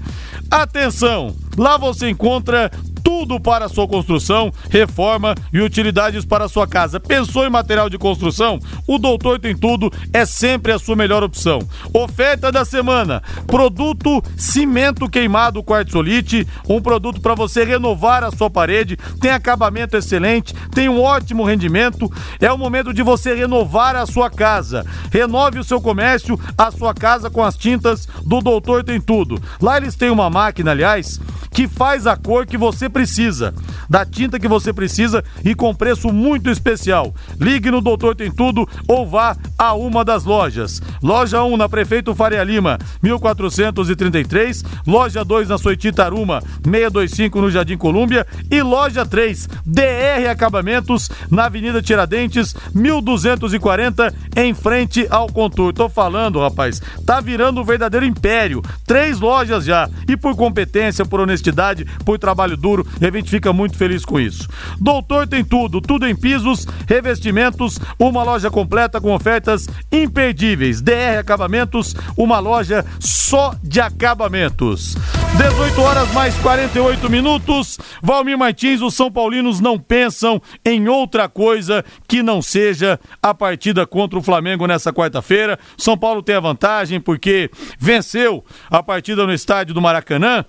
Atenção, 0.52 1.36
lá 1.58 1.78
você 1.78 2.10
encontra 2.10 2.70
tudo 3.14 3.40
para 3.40 3.70
sua 3.70 3.88
construção, 3.88 4.52
reforma 4.72 5.36
e 5.54 5.62
utilidades 5.62 6.26
para 6.26 6.48
sua 6.48 6.66
casa. 6.66 7.00
Pensou 7.00 7.46
em 7.46 7.50
material 7.50 7.88
de 7.88 7.96
construção? 7.96 8.60
O 8.88 8.98
Doutor 8.98 9.40
Tem 9.40 9.56
Tudo 9.56 9.94
é 10.12 10.26
sempre 10.26 10.72
a 10.72 10.80
sua 10.80 10.96
melhor 10.96 11.22
opção. 11.22 11.60
Oferta 11.94 12.52
da 12.52 12.66
semana: 12.66 13.22
produto 13.46 14.20
cimento 14.36 15.08
queimado 15.08 15.64
quartzolite, 15.64 16.48
um 16.68 16.82
produto 16.82 17.22
para 17.22 17.36
você 17.36 17.64
renovar 17.64 18.24
a 18.24 18.32
sua 18.32 18.50
parede, 18.50 18.98
tem 19.22 19.30
acabamento 19.30 19.96
excelente, 19.96 20.56
tem 20.74 20.90
um 20.90 21.00
ótimo 21.00 21.44
rendimento. 21.44 22.12
É 22.42 22.52
o 22.52 22.58
momento 22.58 22.92
de 22.92 23.04
você 23.04 23.36
renovar 23.36 23.96
a 23.96 24.08
sua 24.08 24.28
casa. 24.28 24.84
Renove 25.12 25.60
o 25.60 25.64
seu 25.64 25.80
comércio, 25.80 26.40
a 26.58 26.72
sua 26.72 26.96
casa 26.96 27.30
com 27.30 27.44
as 27.44 27.56
tintas 27.56 28.08
do 28.26 28.42
Doutor 28.42 28.84
Tem 28.84 29.00
Tudo. 29.00 29.40
Lá 29.62 29.78
eles 29.78 29.94
têm 29.96 30.10
uma 30.10 30.32
máquina, 30.32 30.72
aliás, 30.72 31.22
que 31.54 31.68
faz 31.68 32.08
a 32.08 32.18
cor 32.18 32.48
que 32.48 32.58
você 32.58 32.90
precisa, 32.90 33.03
da 33.90 34.06
tinta 34.06 34.40
que 34.40 34.48
você 34.48 34.72
precisa 34.72 35.24
e 35.44 35.54
com 35.54 35.74
preço 35.74 36.12
muito 36.12 36.50
especial. 36.50 37.14
Ligue 37.40 37.72
no 37.72 37.82
Doutor 37.82 38.16
Tem 38.16 38.32
Tudo 38.32 38.68
ou 38.88 39.08
vá 39.08 39.36
a 39.58 39.74
uma 39.74 40.04
das 40.04 40.24
lojas. 40.24 40.82
Loja 41.02 41.44
1 41.44 41.58
na 41.58 41.70
Prefeito 41.70 42.16
Faria 42.16 42.44
Lima, 42.44 42.78
1433, 43.02 44.64
loja 44.86 45.24
2 45.24 45.50
na 45.50 45.58
Soititaruma, 45.58 46.42
625 46.64 47.42
no 47.42 47.52
Jardim 47.52 47.78
Colúmbia 47.78 48.26
e 48.50 48.62
loja 48.62 49.06
3, 49.06 49.48
DR 49.66 50.30
Acabamentos, 50.30 51.10
na 51.30 51.46
Avenida 51.46 51.82
Tiradentes, 51.82 52.56
1240, 52.74 54.14
em 54.36 54.54
frente 54.54 55.08
ao 55.10 55.28
Contour. 55.28 55.74
Tô 55.74 55.90
falando, 55.90 56.40
rapaz, 56.40 56.82
tá 57.06 57.20
virando 57.20 57.62
um 57.62 57.64
verdadeiro 57.64 58.06
império. 58.06 58.62
Três 58.86 59.20
lojas 59.20 59.66
já 59.66 59.90
e 60.08 60.16
por 60.16 60.36
competência, 60.36 61.06
por 61.06 61.20
honestidade, 61.20 61.86
por 62.06 62.18
trabalho 62.18 62.58
duro, 62.58 62.83
outro 62.84 62.98
e 63.02 63.06
a 63.06 63.12
gente 63.12 63.30
fica 63.30 63.54
muito 63.54 63.78
feliz 63.78 64.06
com 64.06 64.20
isso. 64.20 64.48
Doutor 64.80 65.28
tem 65.28 65.44
tudo, 65.44 65.82
tudo 65.82 66.08
em 66.08 66.16
pisos, 66.16 66.66
revestimentos, 66.88 67.80
uma 67.98 68.24
loja 68.24 68.50
completa 68.50 69.00
com 69.00 69.14
ofertas 69.14 69.68
imperdíveis. 69.92 70.82
DR 70.82 71.20
Acabamentos, 71.20 71.96
uma 72.18 72.40
loja 72.40 72.86
só 73.00 73.56
de 73.64 73.80
acabamentos. 73.80 74.96
18 75.38 75.82
horas 75.82 76.12
mais 76.14 76.36
48 76.36 77.10
minutos. 77.10 77.80
Valmir 78.02 78.38
Martins, 78.38 78.82
os 78.82 78.94
São 78.94 79.12
Paulinos 79.12 79.60
não 79.60 79.80
pensam 79.80 80.42
em 80.64 80.88
outra 80.88 81.28
coisa 81.28 81.84
que 82.08 82.22
não 82.22 82.42
seja 82.42 83.00
a 83.22 83.34
partida 83.34 83.88
contra 83.88 84.20
o 84.20 84.22
Flamengo 84.22 84.68
nessa 84.68 84.94
quarta-feira. 84.94 85.58
São 85.78 85.98
Paulo 85.98 86.22
tem 86.22 86.36
a 86.36 86.40
vantagem 86.40 87.00
porque 87.00 87.50
venceu 87.80 88.44
a 88.70 88.84
partida 88.84 89.26
no 89.26 89.34
estádio 89.34 89.74
do 89.74 89.82
Maracanã 89.82 90.46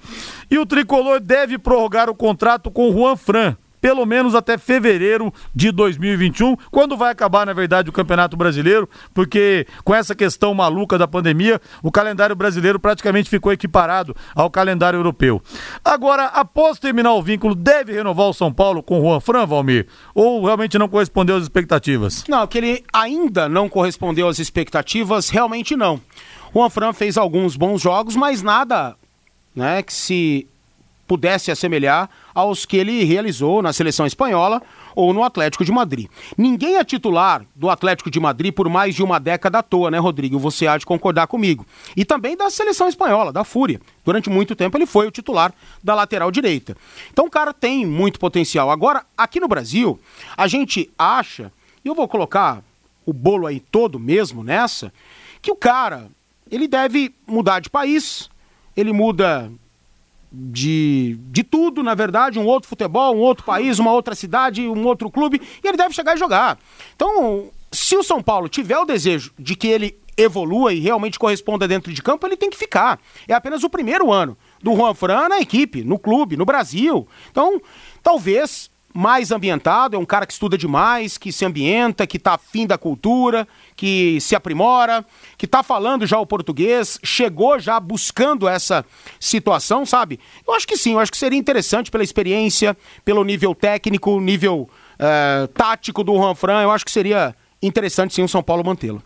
e 0.55 0.59
o 0.59 0.65
tricolor 0.65 1.19
deve 1.19 1.59
prorrogar 1.59 2.09
o 2.09 2.15
contrato 2.15 2.71
com 2.71 2.93
Juan 2.93 3.17
Fran 3.17 3.57
pelo 3.81 4.07
menos 4.07 4.35
até 4.35 4.57
fevereiro 4.57 5.31
de 5.55 5.71
2021, 5.71 6.57
quando 6.71 6.97
vai 6.97 7.13
acabar, 7.13 7.45
na 7.45 7.53
verdade, 7.53 7.91
o 7.91 7.93
Campeonato 7.93 8.35
Brasileiro, 8.35 8.89
porque 9.13 9.67
com 9.85 9.95
essa 9.95 10.15
questão 10.15 10.55
maluca 10.55 10.97
da 10.97 11.07
pandemia, 11.07 11.61
o 11.83 11.93
calendário 11.93 12.35
brasileiro 12.35 12.81
praticamente 12.81 13.29
ficou 13.29 13.53
equiparado 13.53 14.17
ao 14.35 14.49
calendário 14.49 14.97
europeu. 14.97 15.43
Agora, 15.85 16.25
após 16.29 16.79
terminar 16.79 17.13
o 17.13 17.23
vínculo, 17.23 17.55
deve 17.55 17.93
renovar 17.93 18.29
o 18.29 18.33
São 18.33 18.51
Paulo 18.51 18.83
com 18.83 19.01
o 19.01 19.03
Juan 19.03 19.21
Fran, 19.21 19.45
Valmir? 19.45 19.87
Ou 20.15 20.43
realmente 20.47 20.79
não 20.79 20.89
correspondeu 20.89 21.37
às 21.37 21.43
expectativas? 21.43 22.25
Não, 22.27 22.47
que 22.47 22.57
ele 22.57 22.83
ainda 22.91 23.51
não 23.51 23.69
correspondeu 23.69 24.29
às 24.29 24.39
expectativas, 24.39 25.29
realmente 25.29 25.77
não. 25.77 26.01
O 26.55 26.61
Juan 26.61 26.71
Fran 26.71 26.95
fez 26.95 27.19
alguns 27.19 27.55
bons 27.55 27.83
jogos, 27.83 28.17
mas 28.17 28.41
nada 28.41 28.97
né, 29.55 29.83
que 29.83 29.93
se 29.93 30.47
pudesse 31.07 31.51
assemelhar 31.51 32.09
aos 32.35 32.65
que 32.65 32.77
ele 32.77 33.05
realizou 33.05 33.63
na 33.63 33.73
seleção 33.73 34.07
espanhola 34.07 34.63
ou 34.95 35.13
no 35.13 35.23
Atlético 35.23 35.65
de 35.65 35.73
Madrid. 35.73 36.09
Ninguém 36.37 36.77
é 36.77 36.85
titular 36.85 37.45
do 37.55 37.69
Atlético 37.69 38.11
de 38.11 38.19
Madrid 38.21 38.55
por 38.55 38.69
mais 38.69 38.95
de 38.95 39.03
uma 39.03 39.19
década 39.19 39.59
à 39.59 39.63
toa, 39.63 39.91
né, 39.91 39.99
Rodrigo? 39.99 40.39
Você 40.39 40.67
há 40.67 40.79
de 40.79 40.87
concordar 40.87 41.27
comigo. 41.27 41.67
E 41.97 42.05
também 42.05 42.37
da 42.37 42.49
seleção 42.49 42.89
espanhola, 42.89 43.33
da 43.33 43.45
Fúria. 43.45 43.81
Durante 44.05 44.31
muito 44.31 44.57
tempo 44.57 44.77
ele 44.77 44.87
foi 44.87 45.07
o 45.07 45.11
titular 45.11 45.53
da 45.83 45.95
lateral 45.95 46.31
direita. 46.31 46.77
Então 47.13 47.27
o 47.27 47.31
cara 47.31 47.53
tem 47.53 47.85
muito 47.85 48.19
potencial. 48.19 48.71
Agora, 48.71 49.05
aqui 49.17 49.41
no 49.41 49.49
Brasil, 49.49 49.99
a 50.37 50.47
gente 50.47 50.91
acha, 50.99 51.53
e 51.85 51.89
eu 51.89 51.95
vou 51.95 52.09
colocar 52.09 52.63
o 53.05 53.13
bolo 53.13 53.47
aí 53.47 53.61
todo 53.61 53.99
mesmo 53.99 54.43
nessa, 54.43 54.93
que 55.43 55.51
o 55.51 55.57
cara, 55.57 56.09
ele 56.51 56.67
deve 56.67 57.15
mudar 57.27 57.61
de 57.61 57.69
país, 57.69 58.31
ele 58.77 58.93
muda 58.93 59.51
de, 60.33 61.17
de 61.31 61.45
tudo, 61.45 61.83
na 61.83 61.95
verdade, 61.95 62.39
um 62.39 62.47
outro 62.47 62.69
futebol, 62.69 63.15
um 63.15 63.21
outro 63.21 63.45
país, 63.45 63.79
uma 63.79 63.93
outra 63.93 64.15
cidade, 64.15 64.67
um 64.67 64.85
outro 64.85 65.11
clube, 65.11 65.41
e 65.63 65.69
ele 65.69 65.77
deve 65.77 65.95
chegar 65.95 66.15
e 66.15 66.19
jogar. 66.19 66.59
Então, 66.97 67.51
se 67.71 67.97
o 67.97 68.03
São 68.03 68.23
Paulo 68.23 68.49
tiver 68.49 68.79
o 68.79 68.85
desejo 68.85 69.33
de 69.39 69.55
que 69.55 69.69
ele 69.69 69.97
evolua 70.17 70.73
e 70.73 70.81
realmente 70.81 71.19
corresponda 71.19 71.67
dentro 71.67 71.93
de 71.93 72.03
campo, 72.03 72.27
ele 72.27 72.37
tem 72.37 72.51
que 72.51 72.57
ficar. 72.57 73.01
É 73.29 73.35
apenas 73.35 73.63
o 73.65 73.71
primeiro 73.71 74.13
ano 74.13 74.37
do 74.63 74.75
Juan 74.75 74.95
Fran 74.95 75.29
na 75.29 75.41
equipe, 75.41 75.83
no 75.85 75.99
clube, 75.99 76.37
no 76.37 76.45
Brasil. 76.45 77.07
Então, 77.31 77.61
talvez 78.03 78.71
mais 78.97 79.33
ambientado, 79.33 79.97
é 79.97 79.99
um 79.99 80.05
cara 80.05 80.25
que 80.25 80.33
estuda 80.33 80.57
demais, 80.57 81.19
que 81.19 81.33
se 81.33 81.45
ambienta, 81.45 82.07
que 82.07 82.17
está 82.17 82.35
afim 82.35 82.65
da 82.65 82.79
cultura, 82.79 83.47
que 83.75 84.21
se 84.21 84.37
aprimora, 84.37 85.05
que 85.37 85.47
está 85.47 85.65
falando 85.65 86.07
já 86.07 86.17
o 86.21 86.25
português, 86.25 87.01
chegou 87.03 87.59
já 87.59 87.81
buscando 87.81 88.47
essa 88.47 88.87
situação, 89.19 89.85
sabe? 89.85 90.21
Eu 90.47 90.55
acho 90.55 90.67
que 90.67 90.77
sim, 90.77 90.93
eu 90.93 91.01
acho 91.01 91.11
que 91.11 91.19
seria 91.19 91.39
interessante 91.39 91.91
pela 91.91 92.05
experiência, 92.05 92.77
pelo 93.05 93.25
nível 93.25 93.53
técnico, 93.53 94.21
nível 94.21 94.71
uh, 94.95 95.49
tático 95.49 96.05
do 96.05 96.15
Juan 96.15 96.37
Fran, 96.37 96.63
eu 96.63 96.71
acho 96.71 96.85
que 96.85 96.93
seria 96.93 97.35
interessante 97.61 98.15
sim 98.15 98.23
o 98.23 98.29
São 98.29 98.45
Paulo 98.45 98.65
mantê-lo. 98.65 99.03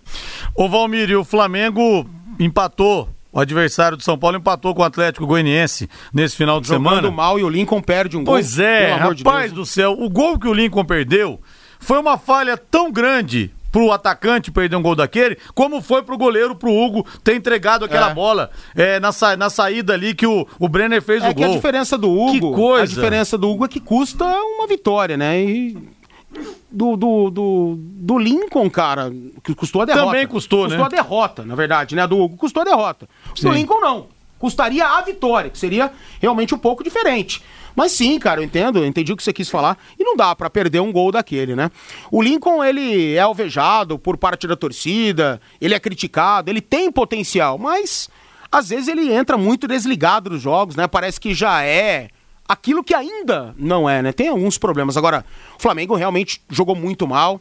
O 0.55 0.69
Valmir, 0.69 1.09
e 1.09 1.17
o 1.17 1.25
Flamengo 1.25 2.07
empatou 2.39 3.09
o 3.33 3.41
adversário 3.41 3.97
do 3.97 4.03
São 4.03 4.19
Paulo 4.19 4.37
empatou 4.37 4.75
com 4.75 4.83
o 4.83 4.85
Atlético 4.85 5.27
Goianiense 5.27 5.89
nesse 6.13 6.37
final 6.37 6.61
de 6.61 6.69
Jogando 6.69 6.89
semana. 6.89 7.11
mal 7.11 7.39
e 7.39 7.45
o 7.45 7.49
Lincoln 7.49 7.83
perde 7.83 8.17
um 8.17 8.25
gol. 8.25 8.35
Pois 8.35 8.59
é, 8.59 8.95
rapaz 8.95 9.51
de 9.51 9.55
do 9.55 9.67
céu, 9.67 9.97
o 9.99 10.09
gol 10.09 10.39
que 10.39 10.49
o 10.49 10.55
Lincoln 10.55 10.85
perdeu 10.85 11.41
foi 11.79 11.99
uma 11.99 12.19
falha 12.19 12.57
tão 12.57 12.91
grande 12.91 13.53
pro 13.71 13.93
atacante 13.93 14.51
perder 14.51 14.77
um 14.77 14.83
gol 14.83 14.95
daquele, 14.95 15.37
como 15.55 15.83
foi 15.83 16.03
pro 16.03 16.17
goleiro, 16.17 16.57
pro 16.57 16.73
Hugo, 16.73 17.07
ter 17.23 17.35
entregado 17.35 17.85
aquela 17.85 18.11
é. 18.11 18.15
bola 18.15 18.51
é, 18.75 18.99
na, 18.99 19.13
sa 19.13 19.37
na 19.37 19.51
saída 19.51 19.93
ali 19.93 20.15
que 20.15 20.27
o, 20.27 20.47
o 20.59 20.69
Brenner 20.69 21.03
fez 21.03 21.23
é 21.23 21.29
o 21.29 21.35
gol. 21.35 21.45
É 21.45 21.49
que 21.49 21.53
a 21.53 21.57
diferença 21.57 21.99
do 21.99 22.11
Hugo, 22.11 22.75
a 22.75 22.87
diferença 22.87 23.37
do 23.37 23.51
Hugo 23.51 23.67
é 23.67 23.69
que 23.69 23.81
custa 23.81 24.25
uma 24.25 24.67
vitória, 24.67 25.17
né? 25.17 25.41
E 25.41 25.77
do, 26.71 26.97
do, 26.97 27.31
do, 27.31 27.75
do, 27.79 28.19
Lincoln, 28.19 28.69
cara, 28.69 29.13
que 29.43 29.55
custou 29.55 29.83
a 29.83 29.85
derrota. 29.85 30.07
Também 30.07 30.27
custou, 30.27 30.65
custou 30.65 30.79
né? 30.79 30.85
Custou 30.85 30.99
a 30.99 31.03
derrota, 31.03 31.45
na 31.45 31.55
verdade, 31.55 31.95
né? 31.95 32.07
Do 32.07 32.19
Hugo 32.19 32.37
custou 32.37 32.61
a 32.61 32.65
derrota. 32.65 33.09
Do 33.41 33.51
Lincoln, 33.51 33.81
não. 33.81 34.07
Custaria 34.39 34.87
a 34.87 35.01
vitória, 35.01 35.51
que 35.51 35.59
seria 35.59 35.91
realmente 36.21 36.55
um 36.55 36.59
pouco 36.59 36.85
diferente. 36.85 37.43
Mas 37.75 37.93
sim, 37.93 38.19
cara, 38.19 38.41
eu 38.41 38.45
entendo, 38.45 38.81
eu 38.81 38.87
entendi 38.87 39.13
o 39.13 39.17
que 39.17 39.23
você 39.23 39.33
quis 39.33 39.49
falar. 39.49 39.79
E 39.99 40.05
não 40.05 40.17
dá 40.17 40.35
para 40.35 40.51
perder 40.51 40.81
um 40.81 40.93
gol 40.93 41.13
daquele, 41.13 41.55
né? 41.55 41.71
O 42.11 42.23
Lincoln, 42.23 42.63
ele 42.63 43.15
é 43.15 43.21
alvejado 43.21 43.99
por 43.99 44.17
parte 44.17 44.47
da 44.47 44.57
torcida, 44.57 45.41
ele 45.61 45.75
é 45.75 45.81
criticado, 45.81 46.51
ele 46.51 46.61
tem 46.61 46.91
potencial, 46.91 47.57
mas 47.57 48.09
às 48.51 48.71
vezes 48.71 48.89
ele 48.89 49.13
entra 49.13 49.37
muito 49.37 49.69
desligado 49.69 50.31
dos 50.31 50.43
jogos, 50.43 50.75
né? 50.75 50.87
Parece 50.87 51.21
que 51.21 51.35
já 51.35 51.63
é 51.63 52.09
aquilo 52.49 52.83
que 52.83 52.95
ainda 52.95 53.55
não 53.59 53.89
é, 53.89 54.03
né? 54.03 54.13
Tem 54.13 54.29
alguns 54.29 54.57
problemas. 54.57 54.97
Agora, 54.97 55.25
o 55.59 55.63
Flamengo 55.63 55.95
realmente 55.95 56.41
jogou 56.49 56.75
muito 56.75 57.07
mal. 57.07 57.41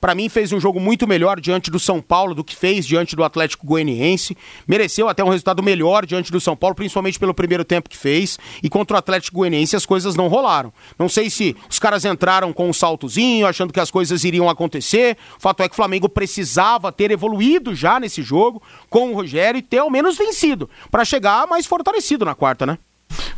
Para 0.00 0.14
mim, 0.14 0.28
fez 0.28 0.52
um 0.52 0.60
jogo 0.60 0.78
muito 0.78 1.06
melhor 1.06 1.40
diante 1.40 1.70
do 1.70 1.80
São 1.80 1.98
Paulo 1.98 2.34
do 2.34 2.44
que 2.44 2.54
fez 2.54 2.86
diante 2.86 3.16
do 3.16 3.24
Atlético 3.24 3.66
Goianiense. 3.66 4.36
Mereceu 4.68 5.08
até 5.08 5.24
um 5.24 5.30
resultado 5.30 5.62
melhor 5.62 6.04
diante 6.04 6.30
do 6.30 6.38
São 6.38 6.54
Paulo, 6.54 6.76
principalmente 6.76 7.18
pelo 7.18 7.32
primeiro 7.32 7.64
tempo 7.64 7.88
que 7.88 7.96
fez. 7.96 8.38
E 8.62 8.68
contra 8.68 8.96
o 8.96 8.98
Atlético 8.98 9.38
Goianiense 9.38 9.74
as 9.74 9.86
coisas 9.86 10.14
não 10.14 10.28
rolaram. 10.28 10.70
Não 10.98 11.08
sei 11.08 11.30
se 11.30 11.56
os 11.70 11.78
caras 11.78 12.04
entraram 12.04 12.52
com 12.52 12.68
um 12.68 12.72
saltozinho, 12.72 13.46
achando 13.46 13.72
que 13.72 13.80
as 13.80 13.90
coisas 13.90 14.24
iriam 14.24 14.50
acontecer. 14.50 15.16
O 15.38 15.40
fato 15.40 15.62
é 15.62 15.68
que 15.68 15.72
o 15.72 15.76
Flamengo 15.76 16.06
precisava 16.06 16.92
ter 16.92 17.10
evoluído 17.10 17.74
já 17.74 17.98
nesse 17.98 18.20
jogo 18.20 18.62
com 18.90 19.10
o 19.10 19.14
Rogério 19.14 19.58
e 19.58 19.62
ter 19.62 19.78
ao 19.78 19.88
menos 19.88 20.18
vencido, 20.18 20.68
para 20.90 21.02
chegar 21.06 21.46
mais 21.46 21.64
fortalecido 21.64 22.26
na 22.26 22.34
quarta, 22.34 22.66
né? 22.66 22.76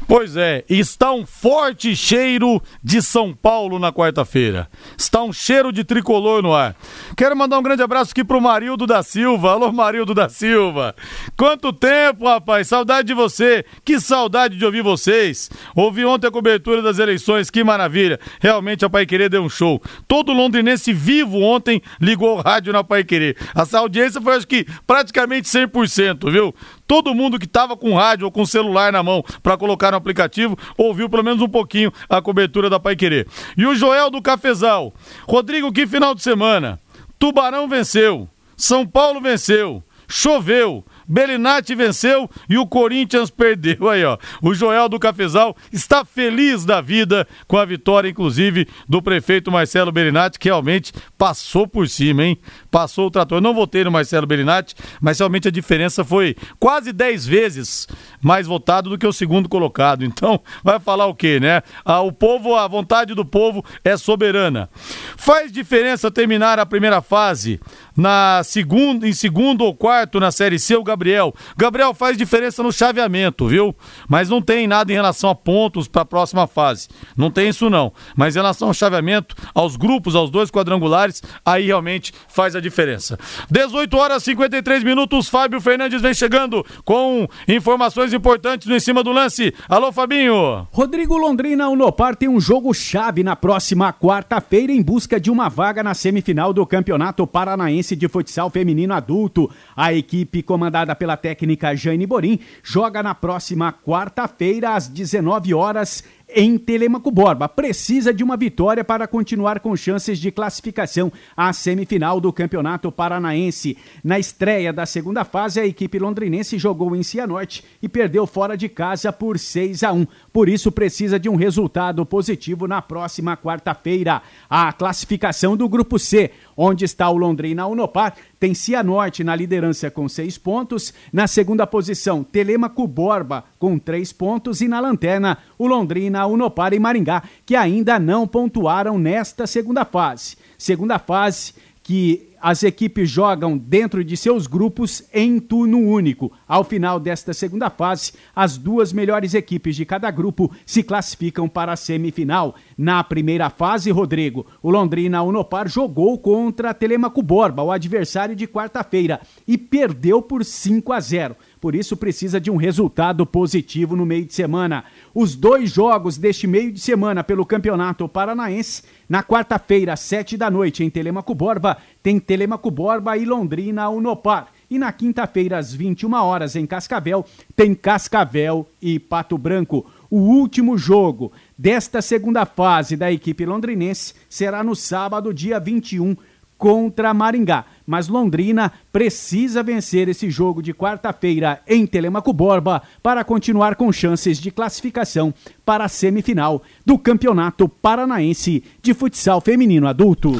Pois 0.08 0.36
é, 0.36 0.64
está 0.68 1.12
um 1.12 1.26
forte 1.26 1.96
cheiro 1.96 2.62
de 2.82 3.02
São 3.02 3.34
Paulo 3.34 3.76
na 3.76 3.92
quarta-feira. 3.92 4.68
Está 4.96 5.20
um 5.24 5.32
cheiro 5.32 5.72
de 5.72 5.82
tricolor 5.82 6.42
no 6.42 6.54
ar. 6.54 6.76
Quero 7.16 7.36
mandar 7.36 7.58
um 7.58 7.62
grande 7.62 7.82
abraço 7.82 8.12
aqui 8.12 8.22
pro 8.22 8.40
Marildo 8.40 8.86
da 8.86 9.02
Silva. 9.02 9.50
Alô, 9.50 9.72
Marildo 9.72 10.14
da 10.14 10.28
Silva. 10.28 10.94
Quanto 11.36 11.72
tempo, 11.72 12.28
rapaz. 12.28 12.68
Saudade 12.68 13.08
de 13.08 13.14
você. 13.14 13.64
Que 13.84 13.98
saudade 13.98 14.56
de 14.56 14.64
ouvir 14.64 14.82
vocês. 14.82 15.50
Ouvi 15.74 16.04
ontem 16.04 16.28
a 16.28 16.30
cobertura 16.30 16.80
das 16.80 17.00
eleições, 17.00 17.50
que 17.50 17.64
maravilha. 17.64 18.20
Realmente 18.40 18.84
a 18.84 18.90
Pai 18.90 19.06
Querer 19.06 19.28
deu 19.28 19.42
um 19.42 19.48
show. 19.48 19.82
Todo 20.06 20.32
londrinense 20.32 20.92
vivo 20.92 21.40
ontem 21.40 21.82
ligou 22.00 22.38
o 22.38 22.40
rádio 22.40 22.72
na 22.72 22.84
Pai 22.84 23.02
Querer. 23.02 23.36
Essa 23.56 23.80
audiência 23.80 24.20
foi, 24.20 24.36
acho 24.36 24.46
que, 24.46 24.66
praticamente 24.86 25.48
100%, 25.48 26.30
viu? 26.30 26.54
Todo 26.86 27.14
mundo 27.14 27.38
que 27.38 27.46
estava 27.46 27.76
com 27.76 27.94
rádio 27.94 28.26
ou 28.26 28.32
com 28.32 28.46
celular 28.46 28.92
na 28.92 29.02
mão 29.02 29.24
para 29.42 29.56
colocar 29.56 29.90
no 29.90 29.96
aplicativo 29.96 30.56
ouviu 30.76 31.08
pelo 31.08 31.24
menos 31.24 31.42
um 31.42 31.48
pouquinho 31.48 31.92
a 32.08 32.22
cobertura 32.22 32.70
da 32.70 32.78
Pai 32.78 32.94
Querer. 32.94 33.26
E 33.56 33.66
o 33.66 33.74
Joel 33.74 34.10
do 34.10 34.22
Cafezal. 34.22 34.94
Rodrigo, 35.26 35.72
que 35.72 35.86
final 35.86 36.14
de 36.14 36.22
semana. 36.22 36.78
Tubarão 37.18 37.68
venceu. 37.68 38.28
São 38.56 38.86
Paulo 38.86 39.20
venceu. 39.20 39.82
Choveu. 40.08 40.84
Belinati 41.08 41.74
venceu 41.74 42.28
e 42.48 42.58
o 42.58 42.66
Corinthians 42.66 43.30
perdeu 43.30 43.88
aí, 43.88 44.04
ó. 44.04 44.18
O 44.42 44.54
Joel 44.54 44.88
do 44.88 44.98
Cafezal 44.98 45.56
está 45.72 46.04
feliz 46.04 46.64
da 46.64 46.80
vida 46.80 47.26
com 47.46 47.56
a 47.56 47.64
vitória, 47.64 48.08
inclusive, 48.08 48.66
do 48.88 49.00
prefeito 49.00 49.50
Marcelo 49.50 49.92
Belinati, 49.92 50.38
que 50.38 50.48
realmente 50.48 50.92
passou 51.16 51.66
por 51.66 51.88
cima, 51.88 52.24
hein? 52.24 52.38
Passou 52.76 53.06
o 53.06 53.10
trator. 53.10 53.38
Eu 53.38 53.42
não 53.42 53.54
votei 53.54 53.84
no 53.84 53.90
Marcelo 53.90 54.26
Belinati, 54.26 54.74
mas 55.00 55.18
realmente 55.18 55.48
a 55.48 55.50
diferença 55.50 56.04
foi 56.04 56.36
quase 56.60 56.92
10 56.92 57.24
vezes 57.26 57.88
mais 58.20 58.46
votado 58.46 58.90
do 58.90 58.98
que 58.98 59.06
o 59.06 59.14
segundo 59.14 59.48
colocado. 59.48 60.04
Então, 60.04 60.38
vai 60.62 60.78
falar 60.78 61.06
o 61.06 61.14
quê, 61.14 61.40
né? 61.40 61.62
Ah, 61.86 62.02
o 62.02 62.12
povo, 62.12 62.54
a 62.54 62.68
vontade 62.68 63.14
do 63.14 63.24
povo 63.24 63.64
é 63.82 63.96
soberana. 63.96 64.68
Faz 65.16 65.50
diferença 65.50 66.10
terminar 66.10 66.58
a 66.58 66.66
primeira 66.66 67.00
fase 67.00 67.58
na 67.96 68.42
segunda, 68.44 69.08
em 69.08 69.14
segundo 69.14 69.62
ou 69.62 69.74
quarto 69.74 70.20
na 70.20 70.30
Série 70.30 70.58
C, 70.58 70.76
o 70.76 70.84
Gabriel. 70.84 71.34
Gabriel 71.56 71.94
faz 71.94 72.18
diferença 72.18 72.62
no 72.62 72.70
chaveamento, 72.70 73.48
viu? 73.48 73.74
Mas 74.06 74.28
não 74.28 74.42
tem 74.42 74.66
nada 74.66 74.92
em 74.92 74.96
relação 74.96 75.30
a 75.30 75.34
pontos 75.34 75.88
para 75.88 76.02
a 76.02 76.04
próxima 76.04 76.46
fase. 76.46 76.88
Não 77.16 77.30
tem 77.30 77.48
isso 77.48 77.70
não. 77.70 77.90
Mas 78.14 78.36
em 78.36 78.38
relação 78.38 78.68
ao 78.68 78.74
chaveamento, 78.74 79.34
aos 79.54 79.76
grupos, 79.76 80.14
aos 80.14 80.28
dois 80.28 80.50
quadrangulares, 80.50 81.22
aí 81.42 81.64
realmente 81.64 82.12
faz 82.28 82.54
a 82.54 82.65
diferença. 82.68 83.18
18 83.50 83.96
horas 83.96 84.22
e 84.22 84.26
53 84.26 84.84
minutos, 84.84 85.28
Fábio 85.28 85.60
Fernandes 85.60 86.02
vem 86.02 86.12
chegando 86.12 86.64
com 86.84 87.26
informações 87.48 88.12
importantes 88.12 88.66
no 88.66 88.76
em 88.76 88.80
cima 88.80 89.02
do 89.02 89.12
lance. 89.12 89.54
Alô, 89.68 89.90
Fabinho. 89.90 90.66
Rodrigo 90.70 91.16
Londrina 91.16 91.68
Unopar 91.68 92.14
tem 92.14 92.28
um 92.28 92.40
jogo 92.40 92.74
chave 92.74 93.22
na 93.22 93.34
próxima 93.34 93.92
quarta-feira 93.92 94.72
em 94.72 94.82
busca 94.82 95.18
de 95.18 95.30
uma 95.30 95.48
vaga 95.48 95.82
na 95.82 95.94
semifinal 95.94 96.52
do 96.52 96.66
Campeonato 96.66 97.26
Paranaense 97.26 97.96
de 97.96 98.08
Futsal 98.08 98.50
Feminino 98.50 98.94
Adulto. 98.94 99.50
A 99.74 99.92
equipe 99.92 100.42
comandada 100.42 100.94
pela 100.94 101.16
técnica 101.16 101.74
Jane 101.74 102.06
Borim 102.06 102.38
joga 102.62 103.02
na 103.02 103.14
próxima 103.14 103.72
quarta-feira 103.72 104.74
às 104.74 104.88
19 104.88 105.54
horas 105.54 106.04
em 106.28 106.58
Telemaco 106.58 107.10
Borba. 107.10 107.48
Precisa 107.48 108.12
de 108.12 108.24
uma 108.24 108.36
vitória 108.36 108.84
para 108.84 109.06
continuar 109.06 109.60
com 109.60 109.76
chances 109.76 110.18
de 110.18 110.30
classificação 110.30 111.12
à 111.36 111.52
semifinal 111.52 112.20
do 112.20 112.32
Campeonato 112.32 112.90
Paranaense. 112.90 113.76
Na 114.02 114.18
estreia 114.18 114.72
da 114.72 114.86
segunda 114.86 115.24
fase, 115.24 115.60
a 115.60 115.66
equipe 115.66 115.98
londrinense 115.98 116.58
jogou 116.58 116.94
em 116.96 117.02
Cianorte 117.02 117.64
e 117.82 117.88
perdeu 117.88 118.26
fora 118.26 118.56
de 118.56 118.68
casa 118.68 119.12
por 119.12 119.38
6 119.38 119.82
a 119.82 119.92
1. 119.92 120.06
Por 120.36 120.50
isso, 120.50 120.70
precisa 120.70 121.18
de 121.18 121.30
um 121.30 121.34
resultado 121.34 122.04
positivo 122.04 122.68
na 122.68 122.82
próxima 122.82 123.38
quarta-feira. 123.38 124.20
A 124.50 124.70
classificação 124.70 125.56
do 125.56 125.66
Grupo 125.66 125.98
C, 125.98 126.30
onde 126.54 126.84
está 126.84 127.08
o 127.08 127.16
Londrina 127.16 127.66
Unopar, 127.66 128.14
tem 128.38 128.52
Cianorte 128.52 129.24
na 129.24 129.34
liderança 129.34 129.90
com 129.90 130.06
seis 130.06 130.36
pontos. 130.36 130.92
Na 131.10 131.26
segunda 131.26 131.66
posição, 131.66 132.22
Telemaco 132.22 132.86
Borba 132.86 133.44
com 133.58 133.78
três 133.78 134.12
pontos. 134.12 134.60
E 134.60 134.68
na 134.68 134.78
lanterna, 134.78 135.38
o 135.56 135.66
Londrina, 135.66 136.26
Unopar 136.26 136.74
e 136.74 136.78
Maringá, 136.78 137.22
que 137.46 137.56
ainda 137.56 137.98
não 137.98 138.28
pontuaram 138.28 138.98
nesta 138.98 139.46
segunda 139.46 139.86
fase. 139.86 140.36
Segunda 140.58 140.98
fase 140.98 141.54
que 141.82 142.35
as 142.46 142.62
equipes 142.62 143.10
jogam 143.10 143.58
dentro 143.58 144.04
de 144.04 144.16
seus 144.16 144.46
grupos 144.46 145.02
em 145.12 145.40
turno 145.40 145.80
único. 145.80 146.30
Ao 146.46 146.62
final 146.62 147.00
desta 147.00 147.34
segunda 147.34 147.68
fase, 147.68 148.12
as 148.36 148.56
duas 148.56 148.92
melhores 148.92 149.34
equipes 149.34 149.74
de 149.74 149.84
cada 149.84 150.08
grupo 150.12 150.54
se 150.64 150.84
classificam 150.84 151.48
para 151.48 151.72
a 151.72 151.76
semifinal. 151.76 152.54
Na 152.78 153.02
primeira 153.02 153.50
fase, 153.50 153.90
Rodrigo, 153.90 154.46
o 154.62 154.70
Londrina 154.70 155.24
Unopar 155.24 155.68
jogou 155.68 156.16
contra 156.20 156.72
Telemaco 156.72 157.20
Borba, 157.20 157.64
o 157.64 157.72
adversário 157.72 158.36
de 158.36 158.46
quarta-feira, 158.46 159.20
e 159.44 159.58
perdeu 159.58 160.22
por 160.22 160.44
5 160.44 160.92
a 160.92 161.00
0 161.00 161.36
por 161.66 161.74
isso 161.74 161.96
precisa 161.96 162.40
de 162.40 162.48
um 162.48 162.54
resultado 162.54 163.26
positivo 163.26 163.96
no 163.96 164.06
meio 164.06 164.24
de 164.24 164.32
semana. 164.32 164.84
Os 165.12 165.34
dois 165.34 165.72
jogos 165.72 166.16
deste 166.16 166.46
meio 166.46 166.70
de 166.70 166.78
semana 166.78 167.24
pelo 167.24 167.44
Campeonato 167.44 168.08
Paranaense, 168.08 168.84
na 169.08 169.20
quarta-feira, 169.20 169.94
às 169.94 169.98
sete 169.98 170.36
da 170.36 170.48
noite, 170.48 170.84
em 170.84 170.88
Telemaco 170.88 171.34
Borba, 171.34 171.76
tem 172.04 172.20
Telemaco 172.20 172.70
Borba 172.70 173.16
e 173.16 173.24
Londrina 173.24 173.88
Unopar. 173.88 174.46
E 174.70 174.78
na 174.78 174.92
quinta-feira, 174.92 175.58
às 175.58 175.74
21 175.74 176.14
horas, 176.14 176.54
em 176.54 176.64
Cascavel, 176.66 177.26
tem 177.56 177.74
Cascavel 177.74 178.64
e 178.80 179.00
Pato 179.00 179.36
Branco. 179.36 179.84
O 180.08 180.18
último 180.18 180.78
jogo 180.78 181.32
desta 181.58 182.00
segunda 182.00 182.46
fase 182.46 182.96
da 182.96 183.10
equipe 183.10 183.44
londrinense 183.44 184.14
será 184.28 184.62
no 184.62 184.76
sábado, 184.76 185.34
dia 185.34 185.58
21, 185.58 186.16
contra 186.56 187.12
Maringá 187.12 187.64
mas 187.86 188.08
Londrina 188.08 188.72
precisa 188.92 189.62
vencer 189.62 190.08
esse 190.08 190.28
jogo 190.30 190.62
de 190.62 190.74
quarta-feira 190.74 191.60
em 191.66 191.86
Telemaco 191.86 192.32
Borba 192.32 192.82
para 193.02 193.22
continuar 193.24 193.76
com 193.76 193.92
chances 193.92 194.38
de 194.38 194.50
classificação 194.50 195.32
para 195.64 195.84
a 195.84 195.88
semifinal 195.88 196.62
do 196.84 196.98
Campeonato 196.98 197.68
Paranaense 197.68 198.64
de 198.82 198.92
Futsal 198.92 199.40
Feminino 199.40 199.86
Adulto. 199.86 200.32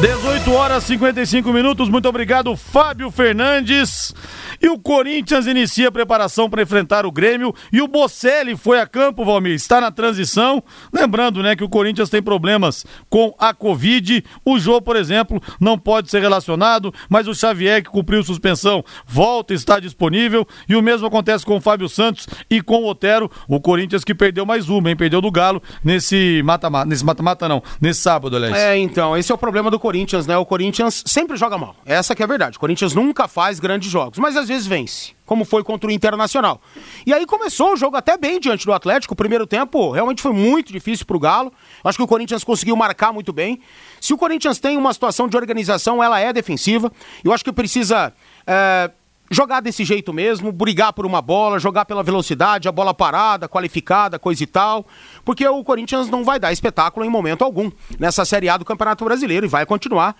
18 0.00 0.37
horas 0.52 0.84
e 0.84 0.86
55 0.88 1.52
minutos. 1.52 1.88
Muito 1.88 2.08
obrigado, 2.08 2.56
Fábio 2.56 3.10
Fernandes. 3.10 4.14
E 4.60 4.68
o 4.68 4.78
Corinthians 4.78 5.46
inicia 5.46 5.88
a 5.88 5.92
preparação 5.92 6.48
para 6.48 6.62
enfrentar 6.62 7.06
o 7.06 7.12
Grêmio. 7.12 7.54
E 7.72 7.80
o 7.80 7.86
Bocelli 7.86 8.56
foi 8.56 8.80
a 8.80 8.86
campo, 8.86 9.24
Valmir. 9.24 9.52
Está 9.52 9.80
na 9.80 9.90
transição. 9.90 10.62
Lembrando, 10.92 11.42
né, 11.42 11.54
que 11.54 11.62
o 11.62 11.68
Corinthians 11.68 12.10
tem 12.10 12.22
problemas 12.22 12.84
com 13.08 13.34
a 13.38 13.52
Covid. 13.52 14.24
O 14.44 14.58
Jô, 14.58 14.80
por 14.80 14.96
exemplo, 14.96 15.40
não 15.60 15.78
pode 15.78 16.10
ser 16.10 16.20
relacionado, 16.20 16.92
mas 17.08 17.28
o 17.28 17.34
Xavier, 17.34 17.82
que 17.82 17.90
cumpriu 17.90 18.22
suspensão, 18.22 18.84
volta, 19.06 19.54
está 19.54 19.78
disponível. 19.78 20.46
E 20.68 20.74
o 20.74 20.82
mesmo 20.82 21.06
acontece 21.06 21.44
com 21.44 21.56
o 21.56 21.60
Fábio 21.60 21.88
Santos 21.88 22.26
e 22.50 22.60
com 22.62 22.82
o 22.82 22.88
Otero. 22.88 23.30
O 23.46 23.60
Corinthians 23.60 24.02
que 24.02 24.14
perdeu 24.14 24.46
mais 24.46 24.68
uma, 24.68 24.90
hein? 24.90 24.96
Perdeu 24.96 25.20
do 25.20 25.30
Galo 25.30 25.62
nesse 25.84 26.42
mata-mata. 26.44 26.86
Nesse 26.86 27.04
mata-mata, 27.04 27.48
não. 27.48 27.62
Nesse 27.80 28.00
sábado, 28.00 28.36
aliás. 28.36 28.54
É, 28.54 28.76
então, 28.78 29.16
esse 29.16 29.30
é 29.30 29.34
o 29.34 29.38
problema 29.38 29.70
do 29.70 29.78
Corinthians, 29.78 30.26
né? 30.26 30.37
O 30.38 30.46
Corinthians 30.46 31.02
sempre 31.06 31.36
joga 31.36 31.58
mal. 31.58 31.76
Essa 31.84 32.14
que 32.14 32.22
é 32.22 32.24
a 32.24 32.28
verdade. 32.28 32.56
O 32.56 32.60
Corinthians 32.60 32.94
nunca 32.94 33.28
faz 33.28 33.60
grandes 33.60 33.90
jogos, 33.90 34.18
mas 34.18 34.36
às 34.36 34.48
vezes 34.48 34.66
vence, 34.66 35.14
como 35.26 35.44
foi 35.44 35.62
contra 35.62 35.88
o 35.88 35.92
Internacional. 35.92 36.60
E 37.06 37.12
aí 37.12 37.26
começou 37.26 37.72
o 37.72 37.76
jogo 37.76 37.96
até 37.96 38.16
bem 38.16 38.40
diante 38.40 38.64
do 38.64 38.72
Atlético. 38.72 39.14
O 39.14 39.16
primeiro 39.16 39.46
tempo 39.46 39.90
realmente 39.90 40.22
foi 40.22 40.32
muito 40.32 40.72
difícil 40.72 41.04
pro 41.04 41.18
Galo. 41.18 41.52
Acho 41.84 41.98
que 41.98 42.04
o 42.04 42.06
Corinthians 42.06 42.44
conseguiu 42.44 42.76
marcar 42.76 43.12
muito 43.12 43.32
bem. 43.32 43.60
Se 44.00 44.14
o 44.14 44.18
Corinthians 44.18 44.58
tem 44.58 44.76
uma 44.76 44.92
situação 44.92 45.28
de 45.28 45.36
organização, 45.36 46.02
ela 46.02 46.18
é 46.20 46.32
defensiva. 46.32 46.92
Eu 47.22 47.32
acho 47.32 47.44
que 47.44 47.52
precisa. 47.52 48.12
É, 48.46 48.90
jogar 49.30 49.60
desse 49.60 49.84
jeito 49.84 50.12
mesmo, 50.12 50.52
brigar 50.52 50.92
por 50.92 51.04
uma 51.04 51.20
bola, 51.20 51.58
jogar 51.58 51.84
pela 51.84 52.02
velocidade, 52.02 52.68
a 52.68 52.72
bola 52.72 52.94
parada, 52.94 53.48
qualificada, 53.48 54.18
coisa 54.18 54.42
e 54.42 54.46
tal, 54.46 54.86
porque 55.24 55.46
o 55.46 55.62
Corinthians 55.62 56.08
não 56.08 56.24
vai 56.24 56.38
dar 56.38 56.52
espetáculo 56.52 57.04
em 57.04 57.10
momento 57.10 57.42
algum 57.42 57.70
nessa 57.98 58.24
Série 58.24 58.48
A 58.48 58.56
do 58.56 58.64
Campeonato 58.64 59.04
Brasileiro 59.04 59.46
e 59.46 59.48
vai 59.48 59.66
continuar 59.66 60.16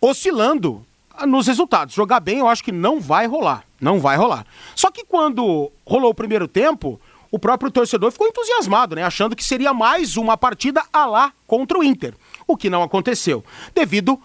oscilando 0.00 0.84
nos 1.26 1.46
resultados. 1.46 1.94
Jogar 1.94 2.20
bem 2.20 2.38
eu 2.38 2.48
acho 2.48 2.64
que 2.64 2.72
não 2.72 3.00
vai 3.00 3.26
rolar, 3.26 3.64
não 3.80 4.00
vai 4.00 4.16
rolar. 4.16 4.46
Só 4.74 4.90
que 4.90 5.04
quando 5.04 5.70
rolou 5.86 6.10
o 6.10 6.14
primeiro 6.14 6.48
tempo, 6.48 7.00
o 7.30 7.38
próprio 7.38 7.70
torcedor 7.70 8.12
ficou 8.12 8.28
entusiasmado, 8.28 8.94
né, 8.94 9.02
achando 9.02 9.34
que 9.34 9.44
seria 9.44 9.74
mais 9.74 10.16
uma 10.16 10.36
partida 10.36 10.84
a 10.92 11.04
lá 11.04 11.32
contra 11.46 11.78
o 11.78 11.82
Inter, 11.82 12.14
o 12.46 12.56
que 12.56 12.70
não 12.70 12.82
aconteceu, 12.82 13.44
devido 13.74 14.12
a 14.12 14.24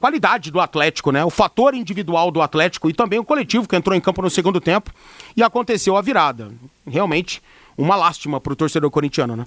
qualidade 0.00 0.50
do 0.50 0.60
Atlético, 0.60 1.10
né? 1.10 1.24
O 1.24 1.30
fator 1.30 1.74
individual 1.74 2.30
do 2.30 2.40
Atlético 2.40 2.88
e 2.88 2.94
também 2.94 3.18
o 3.18 3.24
coletivo 3.24 3.68
que 3.68 3.74
entrou 3.74 3.96
em 3.96 4.00
campo 4.00 4.22
no 4.22 4.30
segundo 4.30 4.60
tempo 4.60 4.92
e 5.36 5.42
aconteceu 5.42 5.96
a 5.96 6.02
virada. 6.02 6.52
Realmente 6.86 7.42
uma 7.76 7.96
lástima 7.96 8.40
para 8.40 8.52
o 8.52 8.56
torcedor 8.56 8.90
corintiano, 8.90 9.36
né? 9.36 9.46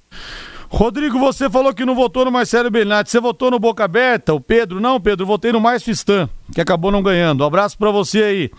Rodrigo, 0.70 1.18
você 1.18 1.48
falou 1.48 1.72
que 1.72 1.84
não 1.84 1.94
votou 1.94 2.26
no 2.26 2.30
Marcelo 2.30 2.70
Bernardi. 2.70 3.10
Você 3.10 3.18
votou 3.18 3.50
no 3.50 3.58
Boca 3.58 3.84
Aberta? 3.84 4.34
O 4.34 4.40
Pedro? 4.40 4.78
Não, 4.80 5.00
Pedro, 5.00 5.24
votei 5.24 5.50
no 5.50 5.60
Márcio 5.60 5.90
Stan, 5.92 6.28
que 6.54 6.60
acabou 6.60 6.92
não 6.92 7.02
ganhando. 7.02 7.42
Um 7.42 7.46
abraço 7.46 7.78
para 7.78 7.90
você 7.90 8.22
aí. 8.22 8.50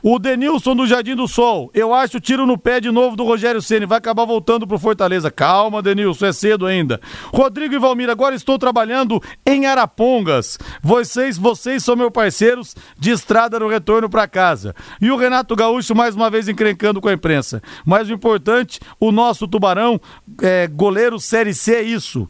O 0.00 0.20
Denilson 0.20 0.76
do 0.76 0.86
Jardim 0.86 1.16
do 1.16 1.26
Sol. 1.26 1.68
Eu 1.74 1.92
acho 1.92 2.20
tiro 2.20 2.46
no 2.46 2.56
pé 2.56 2.80
de 2.80 2.90
novo 2.92 3.16
do 3.16 3.24
Rogério 3.24 3.60
Ceni. 3.60 3.84
Vai 3.84 3.98
acabar 3.98 4.24
voltando 4.24 4.64
pro 4.64 4.78
Fortaleza. 4.78 5.28
Calma, 5.28 5.82
Denilson, 5.82 6.26
é 6.26 6.32
cedo 6.32 6.66
ainda. 6.66 7.00
Rodrigo 7.34 7.74
e 7.74 7.78
Valmir, 7.78 8.08
agora 8.08 8.36
estou 8.36 8.58
trabalhando 8.58 9.20
em 9.44 9.66
Arapongas. 9.66 10.58
Vocês, 10.80 11.36
vocês 11.36 11.82
são 11.82 11.96
meus 11.96 12.12
parceiros 12.12 12.76
de 12.96 13.10
estrada 13.10 13.58
no 13.58 13.66
retorno 13.66 14.08
para 14.08 14.28
casa. 14.28 14.72
E 15.00 15.10
o 15.10 15.16
Renato 15.16 15.56
Gaúcho 15.56 15.96
mais 15.96 16.14
uma 16.14 16.30
vez 16.30 16.48
encrencando 16.48 17.00
com 17.00 17.08
a 17.08 17.12
imprensa. 17.12 17.60
Mas 17.84 18.08
o 18.08 18.12
importante, 18.12 18.78
o 19.00 19.10
nosso 19.10 19.48
Tubarão, 19.48 20.00
é, 20.40 20.68
goleiro 20.68 21.18
Série 21.18 21.55
C 21.56 21.74
é 21.74 21.82
isso. 21.82 22.28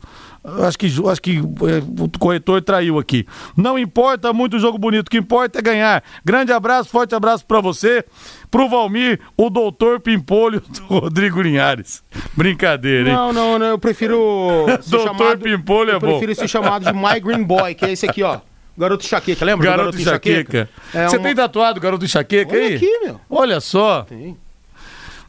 Acho 0.65 0.79
que, 0.79 0.87
acho 0.87 1.21
que 1.21 1.39
é, 1.39 2.03
o 2.03 2.09
corretor 2.21 2.63
traiu 2.63 3.01
aqui. 3.01 3.27
Não 3.57 3.77
importa 3.77 4.33
muito 4.33 4.57
o 4.57 4.61
jogo 4.61 4.79
bonito, 4.79 5.09
o 5.09 5.11
que 5.11 5.19
importa 5.19 5.59
é 5.59 5.63
ganhar. 5.63 6.05
Grande 6.25 6.53
abraço, 6.53 6.89
forte 6.89 7.15
abraço 7.17 7.45
para 7.45 7.61
você, 7.61 8.05
pro 8.49 8.69
Valmir, 8.69 9.19
o 9.37 9.51
doutor 9.51 9.99
Pimpolho 9.99 10.61
do 10.61 10.85
Rodrigo 10.87 11.43
Linhares. 11.43 12.03
Brincadeira, 12.37 13.09
hein? 13.11 13.15
Não, 13.17 13.33
não, 13.33 13.59
não 13.59 13.67
eu 13.67 13.79
prefiro. 13.79 14.67
doutor 14.87 15.09
chamado, 15.19 15.41
Pimpolho 15.41 15.91
é 15.91 15.95
eu 15.95 16.01
bom. 16.01 16.07
prefiro 16.11 16.35
ser 16.37 16.47
chamado 16.49 16.85
de 16.85 16.93
My 16.93 17.19
Green 17.21 17.43
Boy, 17.43 17.75
que 17.75 17.85
é 17.85 17.93
esse 17.93 18.09
aqui, 18.09 18.23
ó. 18.23 18.39
Garoto 18.79 19.05
Enxaqueca, 19.05 19.45
lembra? 19.45 19.65
Garoto, 19.65 19.85
garoto 19.85 20.01
Enxaqueca. 20.03 20.69
É 20.95 21.09
Você 21.09 21.17
um... 21.17 21.23
tem 21.23 21.35
tatuado 21.35 21.81
Garoto 21.81 22.05
Enxaqueca 22.05 22.53
Olha 22.55 22.67
aí? 22.67 22.75
aqui, 22.77 22.99
meu. 23.03 23.21
Olha 23.29 23.59
só. 23.59 24.03
Tem. 24.03 24.37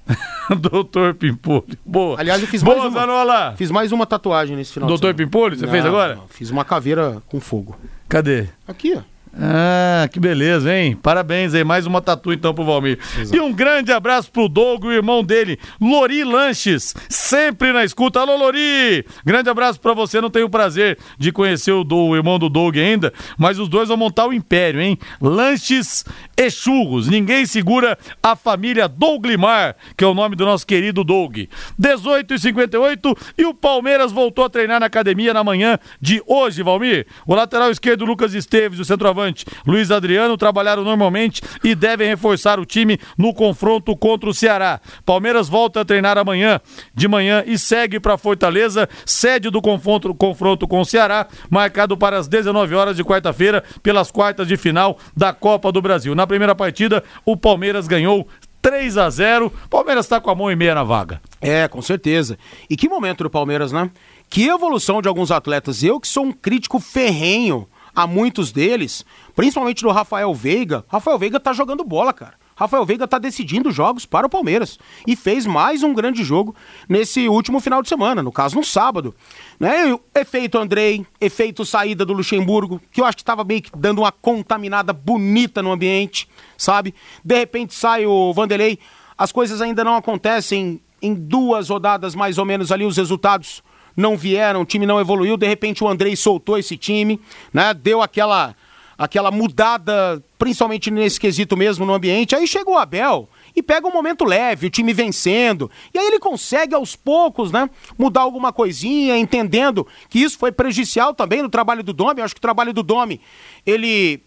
Doutor 0.59 1.13
Pimpolho. 1.15 1.77
Boa. 1.85 2.19
Aliás, 2.19 2.41
eu 2.41 2.47
fiz 2.47 2.63
Boa, 2.63 2.77
mais 2.77 2.89
uma. 2.89 2.99
Zanola. 2.99 3.53
Fiz 3.57 3.71
mais 3.71 3.91
uma 3.91 4.05
tatuagem 4.05 4.55
nesse 4.55 4.73
final 4.73 4.87
Doutor 4.87 5.13
Pimpolho, 5.13 5.55
você 5.57 5.65
não, 5.65 5.71
fez 5.71 5.85
agora? 5.85 6.15
Não, 6.15 6.27
fiz 6.27 6.49
uma 6.49 6.63
caveira 6.63 7.21
com 7.27 7.39
fogo. 7.39 7.77
Cadê? 8.07 8.47
Aqui, 8.67 8.95
ó. 8.95 9.01
Ah, 9.39 10.07
que 10.11 10.19
beleza, 10.19 10.75
hein? 10.75 10.95
Parabéns 10.95 11.53
aí, 11.53 11.63
mais 11.63 11.85
uma 11.85 12.01
tatu 12.01 12.33
então 12.33 12.55
pro 12.55 12.65
Valmir. 12.65 12.97
Exato. 13.19 13.37
E 13.37 13.39
um 13.39 13.53
grande 13.53 13.91
abraço 13.91 14.31
pro 14.31 14.49
Doug 14.49 14.85
e 14.85 14.87
o 14.87 14.91
irmão 14.91 15.23
dele, 15.23 15.59
Lori 15.79 16.23
Lanches, 16.23 16.95
sempre 17.07 17.71
na 17.71 17.83
escuta. 17.83 18.19
Alô, 18.19 18.35
Lori! 18.35 19.05
Grande 19.23 19.47
abraço 19.47 19.79
pra 19.79 19.93
você, 19.93 20.19
não 20.19 20.31
tenho 20.31 20.47
o 20.47 20.49
prazer 20.49 20.97
de 21.19 21.31
conhecer 21.31 21.71
o, 21.71 21.83
do, 21.83 21.97
o 21.97 22.15
irmão 22.15 22.39
do 22.39 22.49
Doug 22.49 22.77
ainda, 22.77 23.13
mas 23.37 23.59
os 23.59 23.69
dois 23.69 23.89
vão 23.89 23.97
montar 23.97 24.25
o 24.25 24.33
império, 24.33 24.81
hein? 24.81 24.97
Lanches 25.21 26.03
e 26.35 26.49
churros. 26.49 27.07
Ninguém 27.07 27.45
segura 27.45 27.95
a 28.23 28.35
família 28.35 28.87
Douglimar, 28.87 29.75
que 29.95 30.03
é 30.03 30.07
o 30.07 30.15
nome 30.15 30.35
do 30.35 30.45
nosso 30.45 30.65
querido 30.65 31.03
Doug. 31.03 31.37
18 31.77 32.33
e 32.33 32.39
58 32.39 33.17
e 33.37 33.45
o 33.45 33.53
Palmeiras 33.53 34.11
voltou 34.11 34.45
a 34.45 34.49
treinar 34.49 34.79
na 34.79 34.87
academia 34.87 35.31
na 35.31 35.43
manhã 35.43 35.77
de 36.01 36.23
hoje, 36.25 36.63
Valmir. 36.63 37.05
O 37.27 37.35
lateral 37.35 37.69
esquerdo 37.69 38.03
Lucas 38.03 38.33
Esteves 38.33 38.79
o 38.79 38.85
centroavante 38.85 39.26
Luiz 39.65 39.91
Adriano 39.91 40.37
trabalharam 40.37 40.83
normalmente 40.83 41.41
e 41.63 41.73
devem 41.75 42.07
reforçar 42.07 42.59
o 42.59 42.65
time 42.65 42.99
no 43.17 43.33
confronto 43.33 43.95
contra 43.95 44.29
o 44.29 44.33
Ceará. 44.33 44.79
Palmeiras 45.05 45.49
volta 45.49 45.81
a 45.81 45.85
treinar 45.85 46.17
amanhã 46.17 46.59
de 46.93 47.07
manhã 47.07 47.43
e 47.45 47.57
segue 47.57 47.99
para 47.99 48.17
Fortaleza, 48.17 48.87
sede 49.05 49.49
do 49.49 49.61
confronto, 49.61 50.13
confronto 50.13 50.67
com 50.67 50.81
o 50.81 50.85
Ceará, 50.85 51.27
marcado 51.49 51.97
para 51.97 52.17
as 52.17 52.27
19 52.27 52.75
horas 52.75 52.95
de 52.95 53.03
quarta-feira 53.03 53.63
pelas 53.81 54.11
quartas 54.11 54.47
de 54.47 54.57
final 54.57 54.97
da 55.15 55.33
Copa 55.33 55.71
do 55.71 55.81
Brasil. 55.81 56.15
Na 56.15 56.27
primeira 56.27 56.55
partida, 56.55 57.03
o 57.25 57.35
Palmeiras 57.35 57.87
ganhou 57.87 58.27
3 58.61 58.97
a 58.97 59.09
0 59.09 59.51
Palmeiras 59.69 60.05
está 60.05 60.19
com 60.19 60.29
a 60.29 60.35
mão 60.35 60.51
e 60.51 60.55
meia 60.55 60.75
na 60.75 60.83
vaga. 60.83 61.21
É, 61.39 61.67
com 61.67 61.81
certeza. 61.81 62.37
E 62.69 62.75
que 62.75 62.89
momento 62.89 63.23
do 63.23 63.29
Palmeiras, 63.29 63.71
né? 63.71 63.89
Que 64.29 64.47
evolução 64.47 65.01
de 65.01 65.07
alguns 65.07 65.31
atletas. 65.31 65.83
Eu 65.83 65.99
que 65.99 66.07
sou 66.07 66.25
um 66.25 66.33
crítico 66.33 66.79
ferrenho 66.79 67.67
a 67.97 68.05
muitos 68.05 68.51
deles, 68.51 69.03
principalmente 69.35 69.81
do 69.81 69.89
Rafael 69.89 70.31
Veiga. 70.31 70.85
Rafael 70.87 71.17
Veiga 71.17 71.39
tá 71.39 71.51
jogando 71.51 71.83
bola, 71.83 72.13
cara. 72.13 72.35
Rafael 72.55 72.85
Veiga 72.85 73.07
tá 73.07 73.17
decidindo 73.17 73.71
jogos 73.71 74.05
para 74.05 74.27
o 74.27 74.29
Palmeiras 74.29 74.77
e 75.07 75.15
fez 75.15 75.47
mais 75.47 75.81
um 75.81 75.95
grande 75.95 76.23
jogo 76.23 76.55
nesse 76.87 77.27
último 77.27 77.59
final 77.59 77.81
de 77.81 77.89
semana, 77.89 78.21
no 78.21 78.31
caso 78.31 78.55
no 78.55 78.63
sábado. 78.63 79.15
Né? 79.59 79.97
Efeito 80.13 80.59
Andrei, 80.59 81.07
efeito 81.19 81.65
saída 81.65 82.05
do 82.05 82.13
Luxemburgo, 82.13 82.79
que 82.91 83.01
eu 83.01 83.05
acho 83.05 83.17
que 83.17 83.23
estava 83.23 83.43
meio 83.43 83.63
que 83.63 83.71
dando 83.75 84.01
uma 84.01 84.11
contaminada 84.11 84.93
bonita 84.93 85.63
no 85.63 85.71
ambiente, 85.71 86.29
sabe? 86.55 86.93
De 87.25 87.35
repente 87.35 87.73
sai 87.73 88.05
o 88.05 88.31
Vanderlei, 88.31 88.77
as 89.17 89.31
coisas 89.31 89.59
ainda 89.59 89.83
não 89.83 89.95
acontecem 89.95 90.79
em 91.01 91.15
duas 91.15 91.69
rodadas 91.69 92.13
mais 92.13 92.37
ou 92.37 92.45
menos 92.45 92.71
ali 92.71 92.85
os 92.85 92.95
resultados 92.95 93.63
não 93.97 94.15
vieram, 94.15 94.61
o 94.61 94.65
time 94.65 94.85
não 94.85 94.99
evoluiu, 94.99 95.35
de 95.35 95.47
repente 95.47 95.83
o 95.83 95.87
Andrei 95.87 96.15
soltou 96.15 96.57
esse 96.57 96.77
time, 96.77 97.19
né? 97.51 97.73
Deu 97.73 98.01
aquela 98.01 98.55
aquela 98.97 99.29
mudada, 99.29 100.23
principalmente 100.39 100.89
nesse 100.89 101.19
quesito 101.19 101.55
mesmo 101.55 101.85
no 101.85 101.93
ambiente. 101.93 102.35
Aí 102.35 102.47
chega 102.47 102.69
o 102.69 102.77
Abel 102.77 103.29
e 103.55 103.61
pega 103.61 103.87
um 103.87 103.93
momento 103.93 104.25
leve, 104.25 104.67
o 104.67 104.69
time 104.69 104.91
vencendo. 104.91 105.69
E 105.93 105.99
aí 105.99 106.07
ele 106.07 106.19
consegue 106.19 106.73
aos 106.73 106.95
poucos, 106.95 107.51
né, 107.51 107.69
mudar 107.97 108.21
alguma 108.21 108.51
coisinha, 108.51 109.17
entendendo 109.17 109.85
que 110.09 110.19
isso 110.19 110.37
foi 110.37 110.51
prejudicial 110.51 111.13
também 111.13 111.43
no 111.43 111.49
trabalho 111.49 111.83
do 111.83 111.93
Domi. 111.93 112.19
Eu 112.19 112.25
acho 112.25 112.33
que 112.33 112.39
o 112.39 112.41
trabalho 112.41 112.73
do 112.73 112.81
Domi, 112.81 113.21
ele 113.65 114.23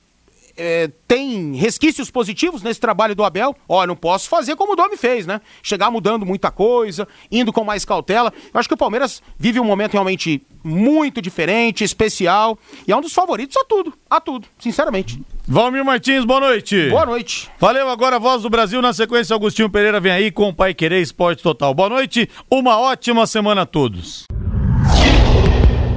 é, 0.57 0.90
tem 1.07 1.55
resquícios 1.55 2.11
positivos 2.11 2.62
nesse 2.62 2.80
trabalho 2.80 3.14
do 3.14 3.24
Abel. 3.24 3.55
Ó, 3.68 3.86
não 3.86 3.96
posso 3.96 4.28
fazer 4.28 4.57
como 4.57 4.72
o 4.72 4.76
Domi 4.76 4.96
fez, 4.96 5.26
né? 5.26 5.40
Chegar 5.62 5.90
mudando 5.90 6.26
muita 6.26 6.51
coisa, 6.51 7.07
indo 7.30 7.53
com 7.53 7.64
mais 7.64 7.84
cautela. 7.84 8.32
Eu 8.53 8.61
acho 8.61 8.68
que 8.68 8.74
o 8.74 8.78
Palmeiras 8.78 9.22
vive 9.38 9.61
um 9.61 9.64
momento 9.64 9.92
realmente 9.92 10.42
muito 10.62 11.22
diferente, 11.22 11.84
especial, 11.84 12.59
e 12.86 12.92
é 12.92 12.96
um 12.96 13.01
dos 13.01 13.14
favoritos 13.14 13.57
a 13.57 13.64
tudo, 13.64 13.94
a 14.09 14.20
tudo, 14.20 14.46
sinceramente. 14.59 15.20
Valmir 15.48 15.84
Martins, 15.84 16.24
boa 16.24 16.40
noite. 16.40 16.90
Boa 16.90 17.07
noite. 17.07 17.51
Valeu 17.59 17.88
agora, 17.88 18.18
Voz 18.18 18.42
do 18.42 18.51
Brasil. 18.51 18.82
Na 18.82 18.92
sequência, 18.92 19.34
Agostinho 19.34 19.70
Pereira 19.70 19.98
vem 19.98 20.12
aí 20.12 20.30
com 20.30 20.48
o 20.48 20.55
Pai 20.55 20.74
Querer 20.74 21.01
Esporte 21.01 21.42
Total. 21.42 21.72
Boa 21.74 21.88
noite, 21.88 22.28
uma 22.51 22.78
ótima 22.78 23.26
semana 23.26 23.62
a 23.62 23.66
todos. 23.66 24.26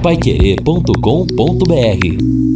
Paiquerê.com.br 0.02 2.53